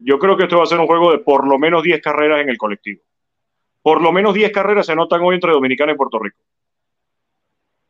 yo 0.00 0.18
creo 0.18 0.36
que 0.36 0.44
esto 0.44 0.58
va 0.58 0.64
a 0.64 0.66
ser 0.66 0.78
un 0.78 0.86
juego 0.86 1.12
de 1.12 1.18
por 1.18 1.46
lo 1.46 1.58
menos 1.58 1.82
10 1.82 2.00
carreras 2.02 2.40
en 2.40 2.48
el 2.48 2.58
colectivo. 2.58 3.02
Por 3.82 4.02
lo 4.02 4.12
menos 4.12 4.34
10 4.34 4.52
carreras 4.52 4.86
se 4.86 4.92
anotan 4.92 5.22
hoy 5.22 5.34
entre 5.34 5.52
Dominicana 5.52 5.92
y 5.92 5.96
Puerto 5.96 6.18
Rico. 6.18 6.38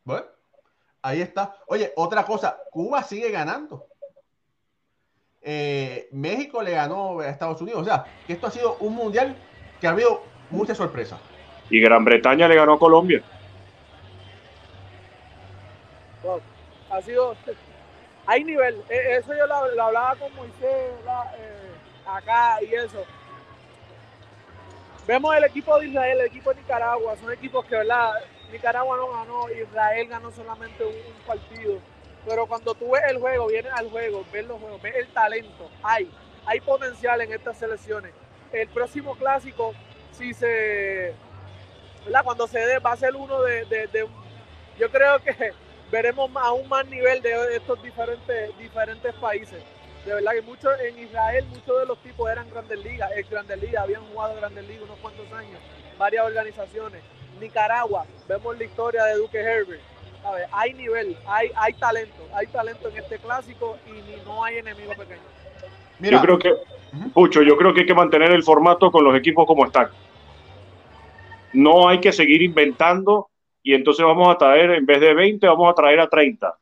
Bueno, 0.03 0.25
ahí 1.01 1.21
está. 1.21 1.55
Oye, 1.67 1.91
otra 1.95 2.23
cosa, 2.23 2.57
Cuba 2.71 3.03
sigue 3.03 3.31
ganando. 3.31 3.85
Eh, 5.41 6.07
México 6.11 6.61
le 6.61 6.71
ganó 6.71 7.19
a 7.19 7.29
Estados 7.29 7.61
Unidos. 7.61 7.81
O 7.81 7.85
sea, 7.85 8.05
que 8.25 8.33
esto 8.33 8.47
ha 8.47 8.51
sido 8.51 8.77
un 8.79 8.95
mundial 8.95 9.35
que 9.79 9.87
ha 9.87 9.91
habido 9.91 10.23
muchas 10.51 10.77
sorpresas 10.77 11.19
y 11.71 11.79
Gran 11.79 12.03
Bretaña 12.03 12.47
le 12.47 12.55
ganó 12.55 12.73
a 12.73 12.79
Colombia. 12.79 13.23
ha 16.91 17.01
sido. 17.01 17.35
Hay 18.27 18.43
nivel. 18.43 18.83
E, 18.89 19.17
eso 19.17 19.33
yo 19.33 19.47
lo, 19.47 19.55
hablaba 19.55 20.15
con 20.17 20.35
Moisés 20.35 20.59
eh, 20.61 21.60
acá 22.17 22.57
y 22.61 22.73
eso. 22.73 23.03
Vemos 25.07 25.35
el 25.35 25.43
equipo 25.43 25.79
de 25.79 25.87
Israel, 25.87 26.19
el 26.19 26.27
equipo 26.27 26.53
de 26.53 26.61
Nicaragua. 26.61 27.15
Son 27.17 27.31
equipos 27.31 27.65
que, 27.65 27.75
¿verdad? 27.75 28.13
Nicaragua 28.51 28.97
no 28.97 29.11
ganó, 29.11 29.49
Israel 29.49 30.07
ganó 30.07 30.31
solamente 30.31 30.83
un, 30.85 31.25
partido. 31.25 31.79
Pero 32.27 32.45
cuando 32.45 32.75
tú 32.75 32.91
ves 32.91 33.01
el 33.09 33.17
juego, 33.17 33.47
vienes 33.47 33.73
al 33.73 33.89
juego, 33.89 34.23
ves 34.31 34.45
los 34.45 34.59
juegos, 34.59 34.81
ves 34.81 34.95
el 34.95 35.07
talento. 35.07 35.69
Hay, 35.81 36.11
hay 36.45 36.59
potencial 36.59 37.19
en 37.21 37.33
estas 37.33 37.57
selecciones. 37.57 38.13
El 38.51 38.67
próximo 38.67 39.15
clásico, 39.15 39.73
si 40.11 40.33
se 40.33 41.15
cuando 42.23 42.47
se 42.47 42.59
dé, 42.59 42.79
va 42.79 42.91
a 42.91 42.97
ser 42.97 43.15
uno 43.15 43.41
de, 43.41 43.65
de, 43.65 44.07
yo 44.77 44.89
creo 44.91 45.19
que 45.19 45.53
veremos 45.91 46.29
aún 46.35 46.67
más 46.67 46.85
nivel 46.87 47.21
de 47.21 47.55
estos 47.55 47.81
diferentes, 47.81 48.57
diferentes 48.57 49.13
países. 49.15 49.63
De 50.05 50.13
verdad 50.13 50.31
que 50.33 50.41
muchos 50.41 50.73
en 50.81 50.97
Israel, 50.99 51.45
muchos 51.49 51.79
de 51.79 51.85
los 51.85 51.97
tipos 51.99 52.29
eran 52.29 52.49
grandes 52.49 52.83
ligas, 52.83 53.11
ex 53.15 53.29
grandes 53.29 53.61
ligas, 53.61 53.83
habían 53.83 54.01
jugado 54.05 54.35
grandes 54.35 54.67
ligas 54.67 54.83
unos 54.83 54.97
cuantos 54.99 55.31
años, 55.31 55.59
varias 55.97 56.25
organizaciones. 56.25 57.01
Nicaragua, 57.39 58.05
vemos 58.27 58.57
la 58.57 58.63
historia 58.63 59.03
de 59.05 59.15
Duque 59.15 59.39
Herbert. 59.39 59.81
Hay 60.51 60.73
nivel, 60.73 61.17
hay, 61.27 61.51
hay 61.55 61.73
talento, 61.73 62.23
hay 62.33 62.47
talento 62.47 62.89
en 62.89 62.97
este 62.97 63.17
clásico 63.17 63.77
y 63.87 64.25
no 64.25 64.43
hay 64.43 64.57
enemigo 64.57 64.91
pequeño. 64.91 65.21
yo 65.99 66.21
creo 66.21 66.37
que, 66.37 66.53
Pucho, 67.13 67.41
yo 67.41 67.57
creo 67.57 67.73
que 67.73 67.81
hay 67.81 67.85
que 67.85 67.93
mantener 67.93 68.31
el 68.31 68.43
formato 68.43 68.91
con 68.91 69.03
los 69.03 69.15
equipos 69.15 69.45
como 69.45 69.65
están. 69.65 69.89
No 71.53 71.87
hay 71.87 71.99
que 71.99 72.11
seguir 72.11 72.41
inventando 72.41 73.29
y 73.63 73.73
entonces 73.73 74.05
vamos 74.05 74.27
a 74.29 74.37
traer, 74.37 74.71
en 74.71 74.85
vez 74.85 74.99
de 74.99 75.13
20, 75.13 75.47
vamos 75.47 75.71
a 75.71 75.75
traer 75.75 75.99
a 75.99 76.09
30, 76.09 76.53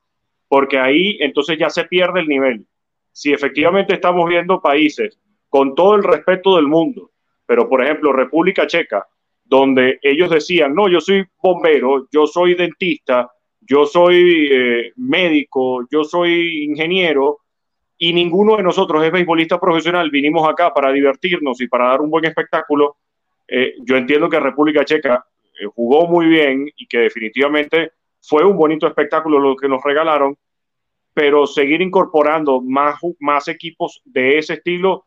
porque 0.47 0.77
ahí 0.77 1.17
entonces 1.19 1.57
ya 1.57 1.69
se 1.69 1.85
pierde 1.85 2.19
el 2.19 2.27
nivel. 2.27 2.65
Si 3.12 3.32
efectivamente 3.34 3.93
estamos 3.93 4.28
viendo 4.28 4.62
países 4.62 5.20
con 5.49 5.76
todo 5.76 5.95
el 5.95 6.03
respeto 6.03 6.55
del 6.55 6.68
mundo, 6.68 7.12
pero 7.45 7.68
por 7.68 7.84
ejemplo 7.84 8.14
República 8.14 8.68
Checa, 8.68 9.05
donde 9.43 9.99
ellos 10.03 10.30
decían, 10.30 10.76
no, 10.76 10.88
yo 10.88 11.01
soy 11.01 11.26
bombero, 11.41 12.07
yo 12.12 12.28
soy 12.28 12.53
dentista, 12.53 13.32
yo 13.62 13.86
soy 13.86 14.47
eh, 14.51 14.93
médico, 14.97 15.88
yo 15.89 16.03
soy 16.03 16.66
ingeniero, 16.66 17.39
y 18.01 18.14
ninguno 18.14 18.55
de 18.55 18.64
nosotros 18.64 19.03
es 19.03 19.12
beisbolista 19.12 19.60
profesional, 19.60 20.10
vinimos 20.10 20.47
acá 20.47 20.74
para 20.74 20.91
divertirnos 20.91 21.60
y 21.60 21.68
para 21.68 21.89
dar 21.89 22.01
un 22.01 22.10
buen 22.10 22.24
espectáculo, 22.26 22.95
eh, 23.45 23.74
yo 23.84 23.97
entiendo 23.97 24.30
que 24.30 24.39
República 24.39 24.86
Checa 24.86 25.26
eh, 25.60 25.66
jugó 25.66 26.07
muy 26.07 26.28
bien 26.28 26.72
y 26.78 26.88
que 26.88 26.99
definitivamente 26.99 27.91
fue 28.22 28.45
un 28.45 28.55
bonito 28.55 28.88
espectáculo 28.88 29.38
lo 29.39 29.55
que 29.55 29.68
nos 29.68 29.84
regalaron, 29.84 30.38
pero 31.14 31.47
seguir 31.47 31.82
incorporando 31.82 32.62
más, 32.62 32.95
más 33.20 33.47
equipos 33.47 34.01
de 34.05 34.38
ese 34.38 34.53
estilo 34.53 35.05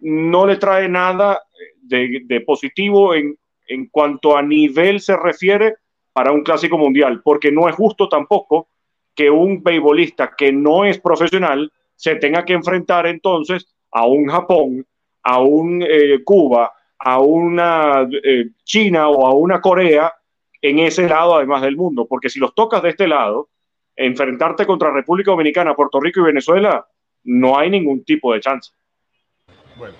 no 0.00 0.46
le 0.46 0.56
trae 0.56 0.88
nada 0.88 1.42
de, 1.82 2.22
de 2.24 2.40
positivo 2.40 3.14
en, 3.14 3.36
en 3.68 3.86
cuanto 3.86 4.36
a 4.36 4.42
nivel 4.42 5.00
se 5.00 5.16
refiere 5.16 5.76
para 6.12 6.32
un 6.32 6.42
clásico 6.42 6.78
mundial, 6.78 7.20
porque 7.22 7.52
no 7.52 7.68
es 7.68 7.74
justo 7.74 8.08
tampoco 8.08 8.68
que 9.14 9.30
un 9.30 9.62
beisbolista 9.62 10.34
que 10.36 10.52
no 10.52 10.84
es 10.84 10.98
profesional 10.98 11.72
se 11.94 12.16
tenga 12.16 12.44
que 12.44 12.52
enfrentar 12.52 13.06
entonces 13.06 13.66
a 13.90 14.06
un 14.06 14.26
Japón, 14.26 14.86
a 15.22 15.40
un 15.40 15.82
eh, 15.82 16.22
Cuba, 16.24 16.72
a 16.98 17.20
una 17.20 18.08
eh, 18.22 18.50
China 18.64 19.08
o 19.08 19.26
a 19.26 19.34
una 19.34 19.60
Corea 19.60 20.12
en 20.60 20.78
ese 20.78 21.08
lado 21.08 21.36
además 21.36 21.62
del 21.62 21.76
mundo, 21.76 22.06
porque 22.06 22.28
si 22.28 22.38
los 22.38 22.54
tocas 22.54 22.82
de 22.82 22.90
este 22.90 23.06
lado, 23.06 23.48
enfrentarte 23.96 24.66
contra 24.66 24.92
República 24.92 25.30
Dominicana, 25.30 25.74
Puerto 25.74 25.98
Rico 26.00 26.20
y 26.20 26.24
Venezuela, 26.24 26.86
no 27.24 27.58
hay 27.58 27.70
ningún 27.70 28.04
tipo 28.04 28.32
de 28.32 28.40
chance. 28.40 28.70
Bueno. 29.76 29.94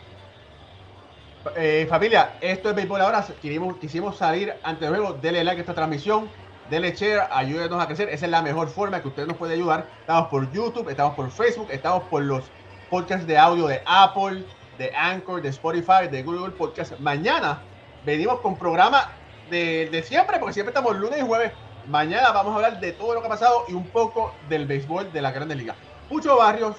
Eh, 1.56 1.86
familia, 1.88 2.38
esto 2.40 2.70
es 2.70 2.76
Béisbol 2.76 3.00
ahora. 3.00 3.24
Quisimos, 3.40 3.76
quisimos 3.78 4.16
salir 4.16 4.52
antes 4.62 4.90
de 4.90 4.96
luego. 4.96 5.14
Dele 5.14 5.44
like 5.44 5.58
a 5.58 5.62
esta 5.62 5.74
transmisión. 5.74 6.28
Dele 6.70 6.92
share, 6.92 7.22
ayúdenos 7.30 7.80
a 7.80 7.86
crecer. 7.86 8.08
Esa 8.08 8.26
es 8.26 8.30
la 8.30 8.42
mejor 8.42 8.68
forma 8.68 9.00
que 9.00 9.08
usted 9.08 9.26
nos 9.26 9.36
puede 9.36 9.54
ayudar. 9.54 9.88
Estamos 10.00 10.28
por 10.28 10.50
YouTube, 10.52 10.88
estamos 10.88 11.14
por 11.14 11.30
Facebook, 11.30 11.68
estamos 11.70 12.02
por 12.04 12.22
los 12.22 12.44
podcasts 12.90 13.26
de 13.26 13.38
audio 13.38 13.68
de 13.68 13.80
Apple, 13.86 14.42
de 14.76 14.92
Anchor, 14.94 15.40
de 15.42 15.50
Spotify, 15.50 16.08
de 16.10 16.22
Google 16.22 16.50
Podcast. 16.50 16.98
Mañana 16.98 17.62
venimos 18.04 18.40
con 18.40 18.56
programa 18.56 19.12
de, 19.50 20.02
siempre, 20.04 20.38
porque 20.38 20.54
siempre 20.54 20.70
estamos 20.70 20.96
lunes 20.96 21.20
y 21.20 21.22
jueves. 21.22 21.52
Mañana 21.88 22.32
vamos 22.32 22.52
a 22.52 22.56
hablar 22.56 22.80
de 22.80 22.92
todo 22.92 23.14
lo 23.14 23.20
que 23.20 23.26
ha 23.26 23.30
pasado 23.30 23.64
y 23.68 23.72
un 23.72 23.86
poco 23.86 24.32
del 24.48 24.66
béisbol 24.66 25.12
de 25.12 25.22
la 25.22 25.30
Grandes 25.30 25.56
Ligas. 25.56 25.76
Pucho 26.08 26.36
Barrios, 26.36 26.76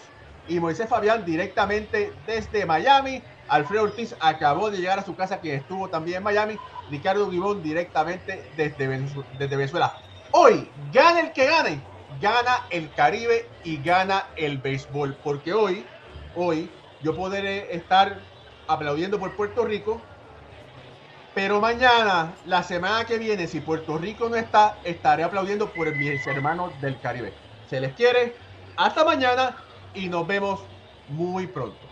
y 0.47 0.59
Moisés 0.59 0.89
Fabián 0.89 1.25
directamente 1.25 2.13
desde 2.25 2.65
Miami. 2.65 3.21
Alfredo 3.49 3.83
Ortiz 3.83 4.15
acabó 4.19 4.69
de 4.69 4.77
llegar 4.77 4.99
a 4.99 5.05
su 5.05 5.15
casa, 5.15 5.39
que 5.39 5.55
estuvo 5.55 5.89
también 5.89 6.17
en 6.17 6.23
Miami. 6.23 6.57
Ricardo 6.89 7.29
Gibón 7.29 7.63
directamente 7.63 8.43
desde, 8.55 8.87
Venezuela. 8.87 9.93
Hoy, 10.31 10.69
gane 10.91 11.21
el 11.21 11.31
que 11.31 11.45
gane, 11.45 11.81
gana 12.21 12.65
el 12.69 12.91
Caribe 12.93 13.47
y 13.63 13.81
gana 13.81 14.25
el 14.35 14.57
béisbol. 14.57 15.15
Porque 15.23 15.53
hoy, 15.53 15.85
hoy, 16.35 16.69
yo 17.01 17.15
podré 17.15 17.75
estar 17.75 18.19
aplaudiendo 18.67 19.19
por 19.19 19.35
Puerto 19.35 19.65
Rico, 19.65 20.01
pero 21.37 21.61
mañana, 21.61 22.33
la 22.47 22.63
semana 22.63 23.05
que 23.05 23.19
viene, 23.19 23.45
si 23.45 23.59
Puerto 23.59 23.95
Rico 23.99 24.27
no 24.27 24.35
está, 24.37 24.79
estaré 24.83 25.23
aplaudiendo 25.23 25.69
por 25.69 25.95
mis 25.95 26.25
hermanos 26.25 26.71
del 26.81 26.99
Caribe. 26.99 27.31
Se 27.69 27.79
les 27.79 27.93
quiere. 27.93 28.33
Hasta 28.75 29.05
mañana 29.05 29.55
y 29.93 30.09
nos 30.09 30.25
vemos 30.25 30.61
muy 31.09 31.45
pronto. 31.45 31.86